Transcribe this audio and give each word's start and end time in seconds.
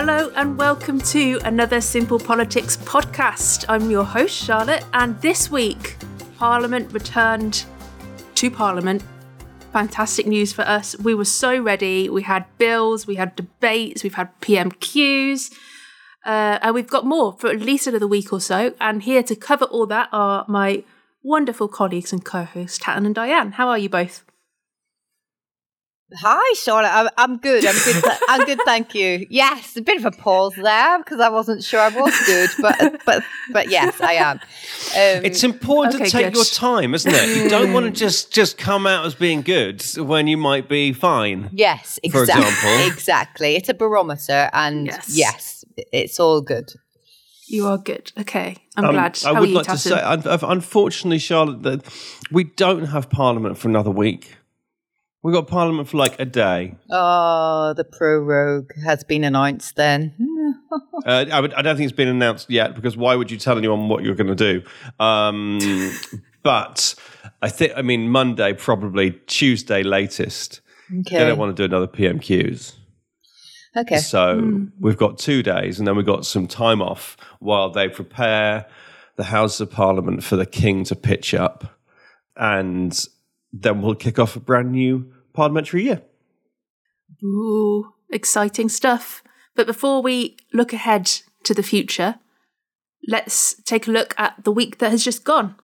Hello 0.00 0.32
and 0.34 0.56
welcome 0.56 0.98
to 0.98 1.38
another 1.44 1.78
Simple 1.78 2.18
Politics 2.18 2.78
podcast. 2.78 3.66
I'm 3.68 3.90
your 3.90 4.02
host, 4.02 4.34
Charlotte, 4.34 4.82
and 4.94 5.20
this 5.20 5.50
week, 5.50 5.98
Parliament 6.38 6.90
returned 6.90 7.66
to 8.36 8.50
Parliament. 8.50 9.02
Fantastic 9.74 10.26
news 10.26 10.54
for 10.54 10.62
us. 10.62 10.98
We 11.00 11.14
were 11.14 11.26
so 11.26 11.60
ready. 11.60 12.08
We 12.08 12.22
had 12.22 12.46
bills, 12.56 13.06
we 13.06 13.16
had 13.16 13.36
debates, 13.36 14.02
we've 14.02 14.14
had 14.14 14.30
PMQs, 14.40 15.52
uh, 16.24 16.58
and 16.62 16.74
we've 16.74 16.88
got 16.88 17.04
more 17.04 17.34
for 17.34 17.50
at 17.50 17.60
least 17.60 17.86
another 17.86 18.08
week 18.08 18.32
or 18.32 18.40
so. 18.40 18.72
And 18.80 19.02
here 19.02 19.22
to 19.24 19.36
cover 19.36 19.66
all 19.66 19.84
that 19.88 20.08
are 20.12 20.46
my 20.48 20.82
wonderful 21.22 21.68
colleagues 21.68 22.10
and 22.10 22.24
co 22.24 22.44
hosts, 22.44 22.78
Tatton 22.78 23.04
and 23.04 23.14
Diane. 23.14 23.52
How 23.52 23.68
are 23.68 23.76
you 23.76 23.90
both? 23.90 24.24
Hi, 26.18 26.54
Charlotte. 26.54 26.90
I'm, 26.92 27.08
I'm 27.16 27.36
good. 27.36 27.64
I'm 27.64 27.74
good. 27.84 28.02
Th- 28.02 28.18
I'm 28.28 28.44
good. 28.44 28.58
Thank 28.64 28.94
you. 28.94 29.26
Yes, 29.30 29.76
a 29.76 29.82
bit 29.82 29.96
of 29.96 30.04
a 30.04 30.10
pause 30.10 30.54
there 30.56 30.98
because 30.98 31.20
I 31.20 31.28
wasn't 31.28 31.62
sure 31.62 31.80
I 31.80 31.88
was 31.88 32.14
good, 32.26 32.50
but 32.60 33.00
but 33.06 33.22
but 33.52 33.70
yes, 33.70 34.00
I 34.00 34.14
am. 34.14 34.36
Um, 34.38 35.24
it's 35.24 35.44
important 35.44 35.96
okay, 35.96 36.04
to 36.06 36.10
take 36.10 36.24
good. 36.26 36.34
your 36.34 36.44
time, 36.44 36.94
isn't 36.94 37.12
it? 37.12 37.36
You 37.36 37.48
don't 37.48 37.72
want 37.72 37.86
to 37.86 37.92
just 37.92 38.32
just 38.32 38.58
come 38.58 38.86
out 38.86 39.06
as 39.06 39.14
being 39.14 39.42
good 39.42 39.84
when 39.96 40.26
you 40.26 40.36
might 40.36 40.68
be 40.68 40.92
fine. 40.92 41.48
Yes, 41.52 42.00
exactly. 42.02 42.10
For 42.10 42.48
example, 42.48 42.86
exactly. 42.92 43.56
It's 43.56 43.68
a 43.68 43.74
barometer, 43.74 44.50
and 44.52 44.86
yes, 44.86 45.08
yes 45.08 45.64
it's 45.92 46.18
all 46.18 46.40
good. 46.40 46.72
You 47.46 47.66
are 47.66 47.78
good. 47.78 48.12
Okay, 48.18 48.56
I'm 48.76 48.84
um, 48.84 48.94
glad. 48.94 49.18
How 49.18 49.34
I 49.34 49.40
would 49.40 49.50
like 49.50 49.66
to 49.66 49.78
say, 49.78 50.00
unfortunately, 50.02 51.18
Charlotte, 51.18 51.62
that 51.62 51.84
we 52.30 52.44
don't 52.44 52.86
have 52.86 53.10
Parliament 53.10 53.58
for 53.58 53.68
another 53.68 53.90
week. 53.90 54.36
We 55.22 55.32
got 55.32 55.48
Parliament 55.48 55.88
for 55.88 55.98
like 55.98 56.18
a 56.18 56.24
day. 56.24 56.76
Oh, 56.90 57.74
the 57.76 57.84
prorogue 57.84 58.72
has 58.84 59.04
been 59.04 59.22
announced 59.22 59.76
then. 59.76 60.14
uh, 61.06 61.26
I, 61.30 61.40
would, 61.40 61.52
I, 61.52 61.60
don't 61.60 61.76
think 61.76 61.88
it's 61.90 61.96
been 61.96 62.08
announced 62.08 62.48
yet 62.48 62.74
because 62.74 62.96
why 62.96 63.14
would 63.14 63.30
you 63.30 63.36
tell 63.36 63.58
anyone 63.58 63.88
what 63.88 64.02
you're 64.02 64.14
going 64.14 64.34
to 64.34 64.34
do? 64.34 64.62
Um, 64.98 65.58
but 66.42 66.94
I 67.42 67.50
think, 67.50 67.72
I 67.76 67.82
mean, 67.82 68.08
Monday, 68.08 68.54
probably 68.54 69.12
Tuesday 69.26 69.82
latest. 69.82 70.62
Okay. 71.00 71.18
They 71.18 71.24
don't 71.26 71.38
want 71.38 71.54
to 71.54 71.60
do 71.60 71.70
another 71.70 71.86
PMQs. 71.86 72.76
Okay. 73.76 73.98
So 73.98 74.40
mm. 74.40 74.72
we've 74.80 74.96
got 74.96 75.18
two 75.18 75.42
days 75.42 75.78
and 75.78 75.86
then 75.86 75.96
we've 75.96 76.06
got 76.06 76.24
some 76.24 76.46
time 76.46 76.80
off 76.80 77.18
while 77.40 77.70
they 77.70 77.88
prepare 77.88 78.66
the 79.16 79.24
House 79.24 79.60
of 79.60 79.70
Parliament 79.70 80.24
for 80.24 80.36
the 80.36 80.46
King 80.46 80.84
to 80.84 80.96
pitch 80.96 81.34
up. 81.34 81.78
And 82.36 82.98
then 83.52 83.82
we'll 83.82 83.94
kick 83.94 84.18
off 84.18 84.36
a 84.36 84.40
brand 84.40 84.72
new 84.72 85.12
parliamentary 85.32 85.84
year. 85.84 86.02
Ooh, 87.22 87.92
exciting 88.10 88.68
stuff. 88.68 89.22
But 89.54 89.66
before 89.66 90.02
we 90.02 90.36
look 90.52 90.72
ahead 90.72 91.10
to 91.44 91.54
the 91.54 91.62
future, 91.62 92.16
let's 93.08 93.60
take 93.62 93.86
a 93.86 93.90
look 93.90 94.14
at 94.18 94.44
the 94.44 94.52
week 94.52 94.78
that 94.78 94.90
has 94.90 95.04
just 95.04 95.24
gone. 95.24 95.56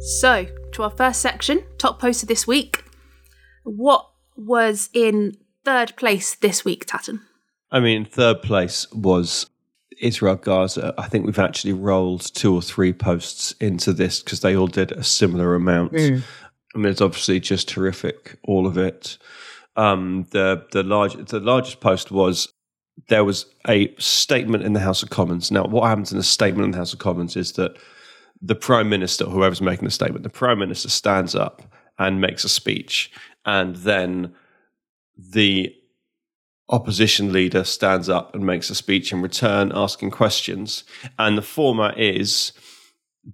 So, 0.00 0.46
to 0.72 0.82
our 0.82 0.90
first 0.90 1.20
section, 1.20 1.64
top 1.76 2.00
poster 2.00 2.26
this 2.26 2.46
week. 2.46 2.84
What 3.64 4.06
was 4.36 4.88
in 4.94 5.36
third 5.64 5.96
place 5.96 6.34
this 6.34 6.64
week, 6.64 6.86
Tatton? 6.86 7.20
I 7.70 7.80
mean, 7.80 8.04
third 8.04 8.40
place 8.42 8.90
was 8.92 9.46
Israel 10.00 10.36
Gaza, 10.36 10.94
I 10.98 11.08
think 11.08 11.26
we've 11.26 11.38
actually 11.38 11.72
rolled 11.72 12.34
two 12.34 12.54
or 12.54 12.62
three 12.62 12.92
posts 12.92 13.52
into 13.60 13.92
this 13.92 14.22
because 14.22 14.40
they 14.40 14.56
all 14.56 14.66
did 14.66 14.92
a 14.92 15.04
similar 15.04 15.54
amount. 15.54 15.92
Mm. 15.92 16.22
I 16.74 16.78
mean, 16.78 16.90
it's 16.90 17.00
obviously 17.00 17.40
just 17.40 17.68
terrific, 17.68 18.38
all 18.44 18.66
of 18.66 18.76
it. 18.78 19.18
Um, 19.76 20.26
the 20.30 20.66
the 20.72 20.82
large 20.82 21.14
the 21.28 21.40
largest 21.40 21.80
post 21.80 22.10
was 22.10 22.52
there 23.08 23.24
was 23.24 23.46
a 23.68 23.94
statement 23.98 24.64
in 24.64 24.72
the 24.72 24.80
House 24.80 25.02
of 25.02 25.10
Commons. 25.10 25.50
Now, 25.50 25.64
what 25.64 25.88
happens 25.88 26.12
in 26.12 26.18
a 26.18 26.22
statement 26.22 26.64
in 26.64 26.70
the 26.72 26.78
House 26.78 26.92
of 26.92 26.98
Commons 26.98 27.36
is 27.36 27.52
that 27.52 27.76
the 28.42 28.54
Prime 28.54 28.88
Minister, 28.88 29.24
whoever's 29.24 29.60
making 29.60 29.84
the 29.84 29.90
statement, 29.90 30.24
the 30.24 30.30
Prime 30.30 30.58
Minister 30.58 30.88
stands 30.88 31.34
up 31.34 31.62
and 31.98 32.20
makes 32.20 32.44
a 32.44 32.48
speech, 32.48 33.10
and 33.44 33.76
then 33.76 34.34
the 35.16 35.74
opposition 36.70 37.32
leader 37.32 37.64
stands 37.64 38.08
up 38.08 38.34
and 38.34 38.44
makes 38.44 38.70
a 38.70 38.74
speech 38.74 39.12
in 39.12 39.22
return, 39.22 39.72
asking 39.74 40.10
questions. 40.10 40.84
And 41.18 41.38
the 41.38 41.42
format 41.42 41.98
is 41.98 42.52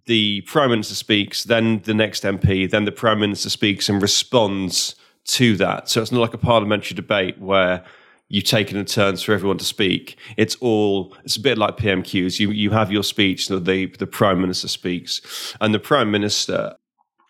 the 0.06 0.42
Prime 0.42 0.70
Minister 0.70 0.94
speaks, 0.94 1.44
then 1.44 1.80
the 1.84 1.94
next 1.94 2.22
MP, 2.22 2.68
then 2.68 2.84
the 2.84 2.92
Prime 2.92 3.20
Minister 3.20 3.50
speaks 3.50 3.88
and 3.88 4.00
responds 4.00 4.94
to 5.26 5.56
that. 5.56 5.88
So 5.88 6.02
it's 6.02 6.12
not 6.12 6.20
like 6.20 6.34
a 6.34 6.38
parliamentary 6.38 6.94
debate 6.94 7.38
where 7.40 7.84
you 8.28 8.42
take 8.42 8.70
it 8.70 8.76
in 8.76 8.84
turns 8.84 9.22
for 9.22 9.32
everyone 9.32 9.58
to 9.58 9.64
speak. 9.64 10.18
It's 10.36 10.56
all 10.56 11.16
it's 11.24 11.36
a 11.36 11.40
bit 11.40 11.58
like 11.58 11.76
PMQs. 11.76 12.40
You 12.40 12.50
you 12.50 12.70
have 12.70 12.90
your 12.90 13.04
speech, 13.04 13.48
the 13.48 13.58
the 13.58 14.06
Prime 14.06 14.40
Minister 14.40 14.68
speaks. 14.68 15.54
And 15.60 15.74
the 15.74 15.78
Prime 15.78 16.10
Minister 16.10 16.76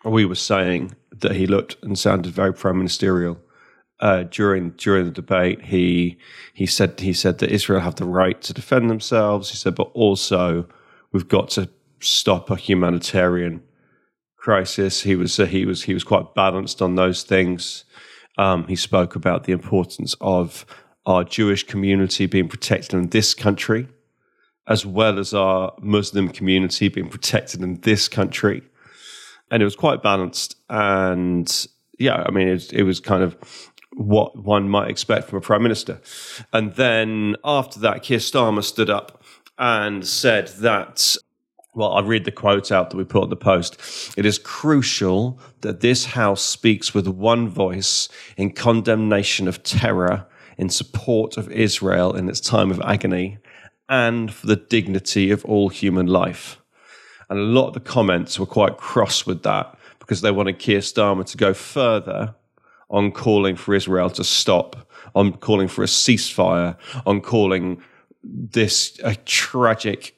we 0.03 0.25
were 0.25 0.35
saying 0.35 0.95
that 1.11 1.35
he 1.35 1.47
looked 1.47 1.77
and 1.81 1.97
sounded 1.97 2.31
very 2.31 2.53
prime 2.53 2.77
ministerial 2.77 3.39
uh, 3.99 4.23
during 4.23 4.71
during 4.71 5.05
the 5.05 5.11
debate, 5.11 5.63
he 5.63 6.17
he 6.53 6.65
said 6.65 6.99
he 6.99 7.13
said 7.13 7.37
that 7.39 7.51
Israel 7.51 7.81
have 7.81 7.95
the 7.95 8.05
right 8.05 8.41
to 8.41 8.53
defend 8.53 8.89
themselves. 8.89 9.49
He 9.49 9.57
said, 9.57 9.75
but 9.75 9.89
also 9.93 10.67
we've 11.11 11.27
got 11.27 11.49
to 11.51 11.69
stop 11.99 12.49
a 12.49 12.55
humanitarian 12.55 13.63
crisis. 14.37 15.01
He 15.01 15.15
was 15.15 15.39
uh, 15.39 15.45
he 15.45 15.65
was 15.65 15.83
he 15.83 15.93
was 15.93 16.03
quite 16.03 16.35
balanced 16.35 16.81
on 16.81 16.95
those 16.95 17.23
things. 17.23 17.85
Um, 18.37 18.67
he 18.67 18.75
spoke 18.75 19.15
about 19.15 19.45
the 19.45 19.53
importance 19.53 20.15
of 20.19 20.65
our 21.05 21.23
Jewish 21.23 21.63
community 21.63 22.25
being 22.25 22.49
protected 22.49 22.93
in 22.93 23.09
this 23.09 23.33
country, 23.33 23.87
as 24.67 24.85
well 24.85 25.19
as 25.19 25.33
our 25.33 25.73
Muslim 25.79 26.29
community 26.29 26.89
being 26.89 27.09
protected 27.09 27.61
in 27.61 27.79
this 27.81 28.09
country, 28.09 28.61
and 29.49 29.61
it 29.61 29.65
was 29.65 29.75
quite 29.75 30.03
balanced. 30.03 30.57
And 30.69 31.67
yeah, 31.97 32.23
I 32.27 32.31
mean, 32.31 32.49
it, 32.49 32.73
it 32.73 32.83
was 32.83 32.99
kind 32.99 33.23
of 33.23 33.37
what 33.95 34.37
one 34.37 34.69
might 34.69 34.89
expect 34.89 35.29
from 35.29 35.37
a 35.37 35.41
prime 35.41 35.63
minister. 35.63 36.01
And 36.53 36.73
then 36.75 37.35
after 37.43 37.79
that, 37.79 38.03
Keir 38.03 38.19
Starmer 38.19 38.63
stood 38.63 38.89
up 38.89 39.23
and 39.57 40.05
said 40.05 40.47
that. 40.59 41.15
Well, 41.73 41.91
I 41.91 42.01
read 42.01 42.23
the 42.23 42.31
quote 42.31 42.71
out 42.71 42.89
that 42.89 42.97
we 42.97 43.03
put 43.03 43.23
on 43.23 43.29
the 43.29 43.35
post. 43.35 44.13
It 44.17 44.25
is 44.25 44.39
crucial 44.39 45.39
that 45.59 45.81
this 45.81 46.05
House 46.05 46.41
speaks 46.41 46.93
with 46.93 47.05
one 47.05 47.49
voice 47.49 48.07
in 48.37 48.53
condemnation 48.53 49.45
of 49.47 49.61
terror, 49.61 50.25
in 50.57 50.69
support 50.69 51.35
of 51.35 51.51
Israel 51.51 52.15
in 52.15 52.29
its 52.29 52.39
time 52.39 52.71
of 52.71 52.79
agony, 52.79 53.39
and 53.89 54.33
for 54.33 54.47
the 54.47 54.55
dignity 54.55 55.31
of 55.31 55.43
all 55.43 55.67
human 55.67 56.07
life. 56.07 56.61
And 57.29 57.39
a 57.39 57.43
lot 57.43 57.67
of 57.67 57.73
the 57.73 57.79
comments 57.81 58.39
were 58.39 58.45
quite 58.45 58.77
cross 58.77 59.25
with 59.25 59.43
that 59.43 59.77
because 59.99 60.21
they 60.21 60.31
wanted 60.31 60.59
Keir 60.59 60.79
Starmer 60.79 61.25
to 61.25 61.37
go 61.37 61.53
further 61.53 62.35
on 62.89 63.11
calling 63.11 63.55
for 63.55 63.73
Israel 63.73 64.09
to 64.11 64.23
stop, 64.23 64.89
on 65.13 65.33
calling 65.33 65.67
for 65.67 65.83
a 65.83 65.87
ceasefire, 65.87 66.77
on 67.05 67.21
calling 67.21 67.81
this 68.23 68.99
a 69.03 69.15
tragic 69.15 70.15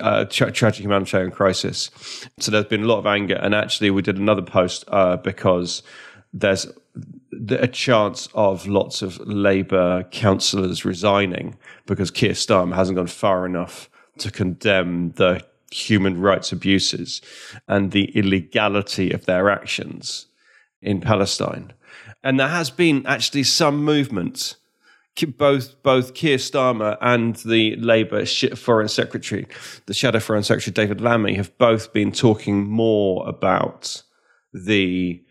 uh, 0.00 0.24
tra- 0.26 0.52
tragic 0.52 0.84
humanitarian 0.84 1.30
crisis. 1.30 1.90
So 2.38 2.50
there's 2.50 2.66
been 2.66 2.84
a 2.84 2.86
lot 2.86 2.98
of 2.98 3.06
anger, 3.06 3.34
and 3.34 3.54
actually, 3.54 3.90
we 3.90 4.02
did 4.02 4.16
another 4.16 4.42
post 4.42 4.84
uh, 4.88 5.16
because 5.16 5.82
there's 6.32 6.66
a 7.50 7.68
chance 7.68 8.28
of 8.34 8.66
lots 8.66 9.02
of 9.02 9.18
Labour 9.20 10.04
councillors 10.10 10.84
resigning 10.84 11.56
because 11.86 12.10
Keir 12.10 12.32
Starmer 12.32 12.74
hasn't 12.74 12.96
gone 12.96 13.06
far 13.06 13.44
enough 13.44 13.90
to 14.18 14.30
condemn 14.30 15.10
the 15.12 15.44
human 15.70 16.20
rights 16.20 16.52
abuses 16.52 17.20
and 17.68 17.90
the 17.90 18.06
illegality 18.16 19.10
of 19.10 19.26
their 19.26 19.50
actions 19.50 20.26
in 20.80 21.00
Palestine 21.00 21.72
and 22.22 22.38
there 22.38 22.48
has 22.48 22.70
been 22.70 23.06
actually 23.06 23.44
some 23.44 23.84
movement. 23.84 24.56
Both 25.38 25.82
both 25.82 26.12
Keir 26.12 26.36
Starmer 26.36 26.98
and 27.00 27.36
the 27.36 27.76
Labour 27.76 28.26
Foreign 28.26 28.88
Secretary, 28.88 29.46
the 29.86 29.94
Shadow 29.94 30.20
Foreign 30.20 30.42
Secretary 30.42 30.74
David 30.74 31.00
Lammy, 31.00 31.36
have 31.36 31.56
both 31.56 31.94
been 31.94 32.12
talking 32.12 32.66
more 32.66 33.26
about 33.26 34.02
the 34.52 35.22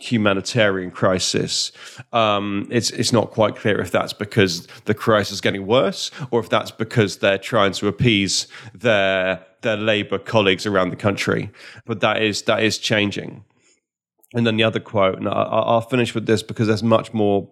humanitarian 0.00 0.90
crisis. 0.90 1.72
Um, 2.12 2.68
it's 2.70 2.90
it's 2.90 3.12
not 3.12 3.30
quite 3.30 3.56
clear 3.56 3.80
if 3.80 3.90
that's 3.90 4.12
because 4.12 4.66
the 4.84 4.94
crisis 4.94 5.34
is 5.34 5.40
getting 5.40 5.66
worse 5.66 6.10
or 6.30 6.40
if 6.40 6.48
that's 6.48 6.70
because 6.70 7.18
they're 7.18 7.38
trying 7.38 7.72
to 7.72 7.88
appease 7.88 8.46
their 8.74 9.44
their 9.62 9.76
Labour 9.76 10.18
colleagues 10.18 10.66
around 10.66 10.90
the 10.90 10.96
country. 10.96 11.50
But 11.86 12.00
that 12.00 12.22
is 12.22 12.42
that 12.42 12.62
is 12.62 12.78
changing. 12.78 13.44
And 14.34 14.46
then 14.46 14.56
the 14.56 14.64
other 14.64 14.80
quote, 14.80 15.18
and 15.18 15.28
I, 15.28 15.74
will 15.74 15.80
finish 15.80 16.14
with 16.14 16.26
this 16.26 16.42
because 16.42 16.66
there's 16.66 16.82
much 16.82 17.14
more. 17.14 17.48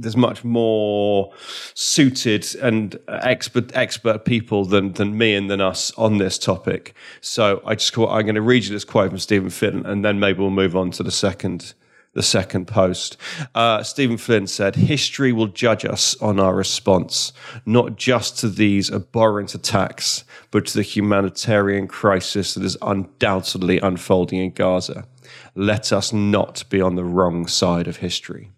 There's 0.00 0.16
much 0.16 0.44
more 0.44 1.32
suited 1.74 2.46
and 2.62 2.96
expert 3.08 3.74
expert 3.74 4.24
people 4.24 4.64
than 4.64 4.92
than 4.92 5.18
me 5.18 5.34
and 5.34 5.50
than 5.50 5.60
us 5.60 5.90
on 5.98 6.18
this 6.18 6.38
topic. 6.38 6.94
So 7.20 7.60
I 7.66 7.74
just 7.74 7.96
I'm 7.98 8.22
going 8.22 8.36
to 8.36 8.40
read 8.40 8.64
you 8.64 8.70
this 8.70 8.84
quote 8.84 9.10
from 9.10 9.18
Stephen 9.18 9.50
Fitton, 9.50 9.84
and 9.84 10.04
then 10.04 10.20
maybe 10.20 10.38
we'll 10.38 10.50
move 10.50 10.76
on 10.76 10.92
to 10.92 11.02
the 11.02 11.10
second 11.10 11.74
the 12.14 12.22
second 12.22 12.66
post. 12.66 13.16
Uh, 13.54 13.82
Stephen 13.82 14.16
Flynn 14.16 14.46
said, 14.46 14.74
History 14.74 15.32
will 15.32 15.46
judge 15.46 15.84
us 15.84 16.16
on 16.20 16.40
our 16.40 16.54
response, 16.54 17.32
not 17.64 17.96
just 17.96 18.38
to 18.38 18.48
these 18.48 18.90
abhorrent 18.90 19.54
attacks, 19.54 20.24
but 20.50 20.66
to 20.66 20.74
the 20.74 20.82
humanitarian 20.82 21.86
crisis 21.86 22.54
that 22.54 22.64
is 22.64 22.76
undoubtedly 22.82 23.78
unfolding 23.78 24.40
in 24.40 24.50
Gaza. 24.50 25.06
Let 25.58 25.92
us 25.92 26.12
not 26.12 26.62
be 26.70 26.80
on 26.80 26.94
the 26.94 27.02
wrong 27.02 27.48
side 27.48 27.88
of 27.88 27.96
history. 27.96 28.52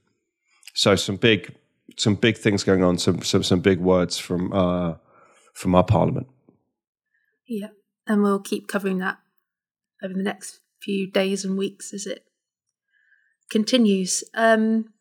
So 0.75 0.97
some 0.97 1.17
big, 1.17 1.57
some 1.97 2.15
big 2.15 2.37
things 2.37 2.63
going 2.63 2.85
on. 2.85 2.99
Some 2.99 3.23
some, 3.23 3.43
some 3.43 3.61
big 3.61 3.81
words 3.81 4.19
from 4.19 4.53
uh, 4.53 4.97
from 5.55 5.75
our 5.75 5.83
parliament. 5.83 6.27
Yeah, 7.49 7.69
and 8.07 8.23
we'll 8.23 8.39
keep 8.41 8.69
covering 8.69 8.99
that 8.99 9.17
over 10.05 10.13
the 10.13 10.23
next 10.23 10.61
few 10.83 11.11
days 11.11 11.43
and 11.43 11.57
weeks 11.57 11.95
as 11.95 12.05
it 12.05 12.25
continues. 13.51 14.23
Um, 14.35 14.93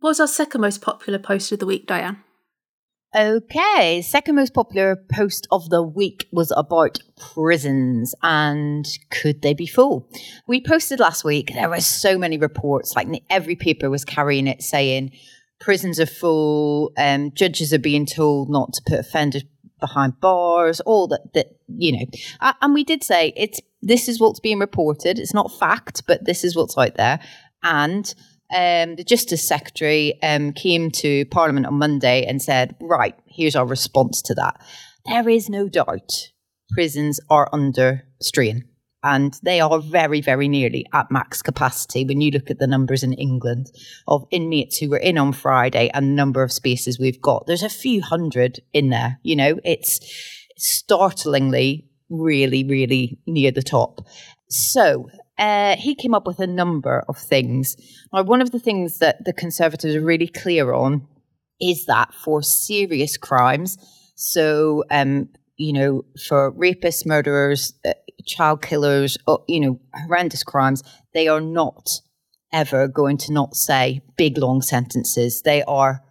what 0.00 0.10
was 0.10 0.20
our 0.20 0.26
second 0.26 0.60
most 0.60 0.82
popular 0.82 1.20
post 1.20 1.52
of 1.52 1.60
the 1.60 1.66
week, 1.66 1.86
Diane? 1.86 2.24
Okay, 3.16 4.02
second 4.02 4.34
most 4.34 4.54
popular 4.54 4.96
post 5.12 5.46
of 5.52 5.70
the 5.70 5.84
week 5.84 6.26
was 6.32 6.52
about 6.56 6.98
prisons 7.16 8.12
and 8.24 8.84
could 9.10 9.40
they 9.40 9.54
be 9.54 9.66
full? 9.66 10.10
We 10.48 10.60
posted 10.60 10.98
last 10.98 11.22
week, 11.22 11.52
there 11.54 11.70
were 11.70 11.80
so 11.80 12.18
many 12.18 12.38
reports, 12.38 12.96
like 12.96 13.06
every 13.30 13.54
paper 13.54 13.88
was 13.88 14.04
carrying 14.04 14.48
it 14.48 14.62
saying 14.62 15.12
prisons 15.60 16.00
are 16.00 16.06
full, 16.06 16.92
um, 16.98 17.30
judges 17.34 17.72
are 17.72 17.78
being 17.78 18.04
told 18.04 18.50
not 18.50 18.72
to 18.72 18.82
put 18.84 18.98
offenders 18.98 19.44
behind 19.78 20.20
bars, 20.20 20.80
all 20.80 21.06
that, 21.06 21.32
that 21.34 21.56
you 21.68 21.92
know. 21.92 22.06
and 22.60 22.74
we 22.74 22.82
did 22.82 23.04
say 23.04 23.32
it's 23.36 23.60
this 23.80 24.08
is 24.08 24.18
what's 24.18 24.40
being 24.40 24.58
reported. 24.58 25.20
It's 25.20 25.34
not 25.34 25.52
fact, 25.52 26.02
but 26.08 26.24
this 26.24 26.42
is 26.42 26.56
what's 26.56 26.76
out 26.76 26.96
there. 26.96 27.20
And 27.62 28.12
um, 28.52 28.96
the 28.96 29.04
Justice 29.04 29.46
Secretary 29.46 30.18
um, 30.22 30.52
came 30.52 30.90
to 30.92 31.24
Parliament 31.26 31.66
on 31.66 31.74
Monday 31.74 32.24
and 32.26 32.42
said, 32.42 32.74
right, 32.80 33.14
here's 33.26 33.56
our 33.56 33.66
response 33.66 34.22
to 34.22 34.34
that. 34.34 34.60
There 35.06 35.28
is 35.28 35.48
no 35.48 35.68
doubt 35.68 36.32
prisons 36.70 37.20
are 37.30 37.48
under 37.52 38.04
strain. 38.20 38.64
And 39.02 39.38
they 39.42 39.60
are 39.60 39.80
very, 39.80 40.22
very 40.22 40.48
nearly 40.48 40.86
at 40.94 41.10
max 41.10 41.42
capacity 41.42 42.06
when 42.06 42.22
you 42.22 42.30
look 42.30 42.50
at 42.50 42.58
the 42.58 42.66
numbers 42.66 43.02
in 43.02 43.12
England 43.12 43.70
of 44.08 44.24
inmates 44.30 44.78
who 44.78 44.88
were 44.88 44.96
in 44.96 45.18
on 45.18 45.34
Friday 45.34 45.90
and 45.92 46.06
the 46.06 46.14
number 46.14 46.42
of 46.42 46.50
spaces 46.50 46.98
we've 46.98 47.20
got. 47.20 47.46
There's 47.46 47.62
a 47.62 47.68
few 47.68 48.00
hundred 48.00 48.60
in 48.72 48.88
there. 48.88 49.18
You 49.22 49.36
know, 49.36 49.60
it's 49.62 50.00
startlingly 50.56 51.86
really, 52.08 52.64
really 52.64 53.18
near 53.26 53.50
the 53.50 53.62
top. 53.62 54.06
So 54.48 55.10
uh, 55.38 55.76
he 55.76 55.94
came 55.94 56.14
up 56.14 56.26
with 56.26 56.38
a 56.38 56.46
number 56.46 57.04
of 57.08 57.18
things. 57.18 57.76
Now, 58.12 58.22
one 58.22 58.40
of 58.40 58.52
the 58.52 58.58
things 58.58 58.98
that 58.98 59.24
the 59.24 59.32
Conservatives 59.32 59.94
are 59.94 60.00
really 60.00 60.28
clear 60.28 60.72
on 60.72 61.06
is 61.60 61.86
that 61.86 62.14
for 62.14 62.42
serious 62.42 63.16
crimes, 63.16 63.78
so 64.14 64.84
um, 64.90 65.28
you 65.56 65.72
know, 65.72 66.04
for 66.26 66.52
rapists, 66.52 67.06
murderers, 67.06 67.74
uh, 67.84 67.92
child 68.26 68.62
killers, 68.62 69.16
you 69.48 69.60
know, 69.60 69.80
horrendous 69.94 70.42
crimes, 70.42 70.82
they 71.12 71.28
are 71.28 71.40
not 71.40 72.00
ever 72.52 72.88
going 72.88 73.16
to 73.18 73.32
not 73.32 73.54
say 73.54 74.00
big 74.16 74.38
long 74.38 74.62
sentences. 74.62 75.42
They 75.42 75.62
are, 75.64 76.02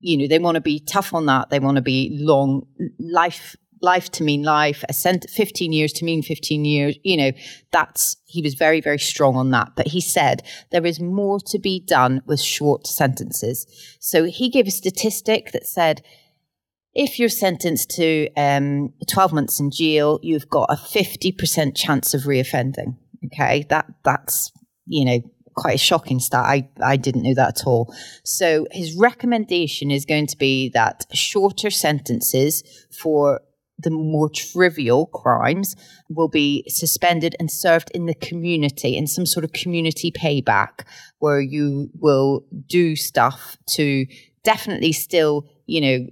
you 0.00 0.16
know, 0.16 0.28
they 0.28 0.38
want 0.38 0.56
to 0.56 0.60
be 0.60 0.80
tough 0.80 1.14
on 1.14 1.26
that. 1.26 1.50
They 1.50 1.58
want 1.58 1.76
to 1.76 1.82
be 1.82 2.16
long 2.20 2.66
life 2.98 3.56
life 3.82 4.10
to 4.12 4.24
mean 4.24 4.42
life, 4.42 4.84
a 4.88 4.92
cent- 4.92 5.26
15 5.30 5.72
years 5.72 5.92
to 5.94 6.04
mean 6.04 6.22
15 6.22 6.64
years. 6.64 6.96
You 7.02 7.16
know, 7.16 7.32
that's, 7.72 8.16
he 8.26 8.42
was 8.42 8.54
very, 8.54 8.80
very 8.80 8.98
strong 8.98 9.36
on 9.36 9.50
that. 9.50 9.72
But 9.76 9.88
he 9.88 10.00
said 10.00 10.42
there 10.72 10.86
is 10.86 11.00
more 11.00 11.40
to 11.46 11.58
be 11.58 11.80
done 11.80 12.22
with 12.26 12.40
short 12.40 12.86
sentences. 12.86 13.66
So 14.00 14.24
he 14.24 14.48
gave 14.48 14.66
a 14.66 14.70
statistic 14.70 15.52
that 15.52 15.66
said, 15.66 16.02
if 16.94 17.18
you're 17.18 17.28
sentenced 17.28 17.90
to 17.90 18.28
um, 18.36 18.94
12 19.08 19.32
months 19.32 19.60
in 19.60 19.70
jail, 19.70 20.18
you've 20.22 20.48
got 20.48 20.70
a 20.70 20.76
50% 20.76 21.76
chance 21.76 22.14
of 22.14 22.22
reoffending. 22.22 22.96
Okay, 23.26 23.66
that 23.70 23.86
that's 24.04 24.52
you 24.86 25.04
know 25.04 25.20
quite 25.56 25.74
a 25.74 25.78
shocking 25.78 26.20
stat. 26.20 26.44
I, 26.44 26.68
I 26.82 26.96
didn't 26.96 27.22
know 27.22 27.34
that 27.34 27.60
at 27.60 27.66
all. 27.66 27.94
So 28.24 28.66
his 28.70 28.94
recommendation 28.94 29.90
is 29.90 30.04
going 30.04 30.26
to 30.28 30.36
be 30.36 30.68
that 30.70 31.06
shorter 31.12 31.70
sentences 31.70 32.62
for 32.92 33.40
the 33.78 33.90
more 33.90 34.28
trivial 34.28 35.06
crimes 35.06 35.76
will 36.08 36.28
be 36.28 36.64
suspended 36.68 37.36
and 37.38 37.50
served 37.50 37.90
in 37.94 38.06
the 38.06 38.14
community 38.14 38.96
in 38.96 39.06
some 39.06 39.26
sort 39.26 39.44
of 39.44 39.52
community 39.52 40.10
payback 40.10 40.86
where 41.18 41.40
you 41.40 41.90
will 41.94 42.44
do 42.66 42.96
stuff 42.96 43.56
to 43.68 44.06
definitely 44.44 44.92
still, 44.92 45.46
you 45.66 45.80
know, 45.80 46.06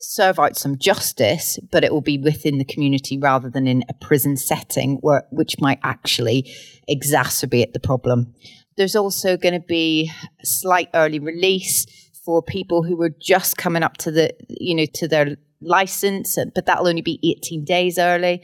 serve 0.00 0.38
out 0.38 0.56
some 0.56 0.76
justice, 0.78 1.58
but 1.70 1.82
it 1.82 1.92
will 1.92 2.02
be 2.02 2.18
within 2.18 2.58
the 2.58 2.64
community 2.64 3.18
rather 3.18 3.48
than 3.48 3.66
in 3.66 3.82
a 3.88 3.94
prison 3.94 4.36
setting 4.36 4.98
where 5.00 5.24
which 5.30 5.56
might 5.58 5.78
actually 5.82 6.50
exacerbate 6.88 7.72
the 7.72 7.80
problem. 7.80 8.34
There's 8.76 8.96
also 8.96 9.36
going 9.38 9.54
to 9.54 9.66
be 9.66 10.10
slight 10.44 10.90
early 10.94 11.18
release 11.18 11.86
for 12.24 12.42
people 12.42 12.82
who 12.82 12.96
were 12.96 13.12
just 13.20 13.56
coming 13.56 13.82
up 13.82 13.96
to 13.98 14.10
the 14.10 14.34
you 14.48 14.74
know 14.74 14.84
to 14.94 15.08
their 15.08 15.36
license, 15.60 16.38
but 16.54 16.66
that'll 16.66 16.88
only 16.88 17.02
be 17.02 17.20
18 17.22 17.64
days 17.64 17.98
early. 17.98 18.42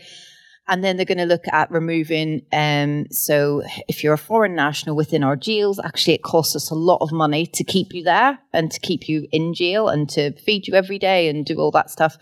And 0.68 0.84
then 0.84 0.96
they're 0.96 1.04
going 1.04 1.18
to 1.18 1.24
look 1.24 1.44
at 1.50 1.70
removing. 1.72 2.42
Um, 2.52 3.06
so, 3.10 3.62
if 3.88 4.04
you're 4.04 4.14
a 4.14 4.18
foreign 4.18 4.54
national 4.54 4.94
within 4.94 5.24
our 5.24 5.34
jails, 5.34 5.80
actually, 5.84 6.14
it 6.14 6.22
costs 6.22 6.54
us 6.54 6.70
a 6.70 6.76
lot 6.76 6.98
of 7.00 7.10
money 7.10 7.46
to 7.46 7.64
keep 7.64 7.92
you 7.92 8.04
there 8.04 8.38
and 8.52 8.70
to 8.70 8.78
keep 8.78 9.08
you 9.08 9.26
in 9.32 9.54
jail 9.54 9.88
and 9.88 10.08
to 10.10 10.32
feed 10.38 10.68
you 10.68 10.74
every 10.74 11.00
day 11.00 11.28
and 11.28 11.44
do 11.44 11.56
all 11.56 11.72
that 11.72 11.90
stuff. 11.90 12.16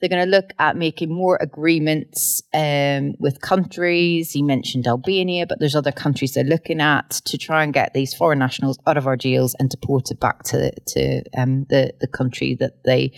They're 0.00 0.08
going 0.08 0.24
to 0.24 0.30
look 0.30 0.52
at 0.58 0.76
making 0.76 1.12
more 1.12 1.38
agreements 1.40 2.42
um, 2.52 3.14
with 3.18 3.40
countries. 3.40 4.32
He 4.32 4.42
mentioned 4.42 4.86
Albania, 4.86 5.46
but 5.46 5.60
there's 5.60 5.76
other 5.76 5.92
countries 5.92 6.34
they're 6.34 6.44
looking 6.44 6.80
at 6.80 7.10
to 7.24 7.38
try 7.38 7.62
and 7.62 7.72
get 7.72 7.94
these 7.94 8.12
foreign 8.12 8.38
nationals 8.38 8.78
out 8.86 8.96
of 8.96 9.06
our 9.06 9.16
jails 9.16 9.54
and 9.58 9.70
deported 9.70 10.20
back 10.20 10.42
to 10.44 10.72
to 10.88 11.22
um, 11.38 11.64
the 11.70 11.94
the 12.00 12.08
country 12.08 12.54
that 12.56 12.84
they 12.84 13.12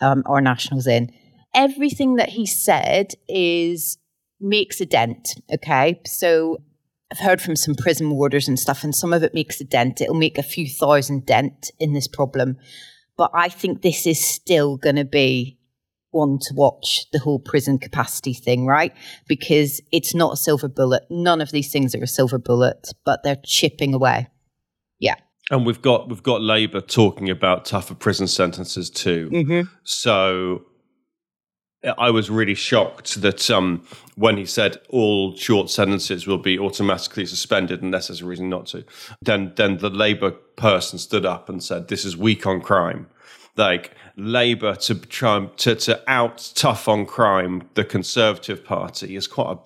um, 0.00 0.22
are 0.26 0.40
nationals 0.40 0.86
in. 0.86 1.10
Everything 1.54 2.16
that 2.16 2.28
he 2.28 2.46
said 2.46 3.14
is 3.28 3.98
makes 4.40 4.80
a 4.80 4.86
dent. 4.86 5.40
Okay, 5.52 6.00
so 6.06 6.58
I've 7.10 7.18
heard 7.18 7.40
from 7.40 7.56
some 7.56 7.74
prison 7.74 8.10
warders 8.10 8.48
and 8.48 8.58
stuff, 8.58 8.84
and 8.84 8.94
some 8.94 9.12
of 9.12 9.22
it 9.22 9.34
makes 9.34 9.60
a 9.60 9.64
dent. 9.64 10.00
It'll 10.00 10.14
make 10.14 10.38
a 10.38 10.42
few 10.42 10.68
thousand 10.68 11.26
dent 11.26 11.70
in 11.78 11.94
this 11.94 12.06
problem. 12.06 12.58
But 13.16 13.30
I 13.34 13.48
think 13.48 13.82
this 13.82 14.06
is 14.06 14.24
still 14.24 14.76
going 14.76 14.96
to 14.96 15.04
be 15.04 15.57
one 16.10 16.38
to 16.40 16.54
watch 16.54 17.06
the 17.12 17.18
whole 17.18 17.38
prison 17.38 17.78
capacity 17.78 18.32
thing, 18.32 18.66
right? 18.66 18.92
Because 19.26 19.80
it's 19.92 20.14
not 20.14 20.34
a 20.34 20.36
silver 20.36 20.68
bullet. 20.68 21.02
None 21.10 21.40
of 21.40 21.50
these 21.50 21.70
things 21.70 21.94
are 21.94 22.02
a 22.02 22.06
silver 22.06 22.38
bullet, 22.38 22.92
but 23.04 23.20
they're 23.22 23.40
chipping 23.44 23.94
away. 23.94 24.28
Yeah. 24.98 25.16
And 25.50 25.64
we've 25.64 25.80
got 25.80 26.08
we've 26.08 26.22
got 26.22 26.42
Labour 26.42 26.80
talking 26.80 27.30
about 27.30 27.64
tougher 27.64 27.94
prison 27.94 28.28
sentences 28.28 28.90
too. 28.90 29.30
Mm-hmm. 29.32 29.74
So 29.84 30.66
I 31.96 32.10
was 32.10 32.28
really 32.28 32.54
shocked 32.54 33.20
that 33.22 33.50
um, 33.50 33.86
when 34.16 34.36
he 34.36 34.44
said 34.44 34.78
all 34.88 35.36
short 35.36 35.70
sentences 35.70 36.26
will 36.26 36.38
be 36.38 36.58
automatically 36.58 37.24
suspended 37.24 37.82
unless 37.82 38.08
there's 38.08 38.20
a 38.20 38.26
reason 38.26 38.48
not 38.48 38.66
to, 38.66 38.84
then 39.22 39.52
then 39.56 39.78
the 39.78 39.90
Labour 39.90 40.32
person 40.56 40.98
stood 40.98 41.24
up 41.24 41.48
and 41.48 41.62
said, 41.62 41.88
"This 41.88 42.04
is 42.04 42.16
weak 42.16 42.46
on 42.46 42.60
crime." 42.60 43.06
Like 43.56 43.94
Labour 44.18 44.74
to 44.74 44.94
try 44.96 45.46
to 45.58 45.74
to 45.74 46.10
out 46.10 46.52
tough 46.54 46.88
on 46.88 47.06
crime 47.06 47.68
the 47.74 47.84
Conservative 47.84 48.64
Party 48.64 49.16
is 49.16 49.26
quite 49.26 49.52
a 49.52 49.58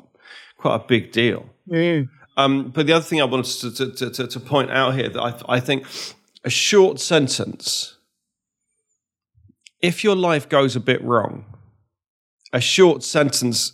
quite 0.56 0.76
a 0.76 0.84
big 0.86 1.10
deal. 1.10 1.48
Mm. 1.68 2.08
Um, 2.36 2.70
but 2.70 2.86
the 2.86 2.92
other 2.92 3.04
thing 3.04 3.20
I 3.20 3.24
wanted 3.24 3.74
to, 3.74 3.92
to, 3.92 4.10
to, 4.10 4.26
to 4.26 4.40
point 4.40 4.70
out 4.70 4.94
here 4.94 5.08
that 5.08 5.20
I, 5.20 5.56
I 5.56 5.60
think 5.60 5.86
a 6.44 6.50
short 6.50 6.98
sentence, 6.98 7.96
if 9.80 10.02
your 10.02 10.16
life 10.16 10.48
goes 10.48 10.74
a 10.74 10.80
bit 10.80 11.02
wrong, 11.02 11.44
a 12.52 12.60
short 12.60 13.02
sentence 13.02 13.72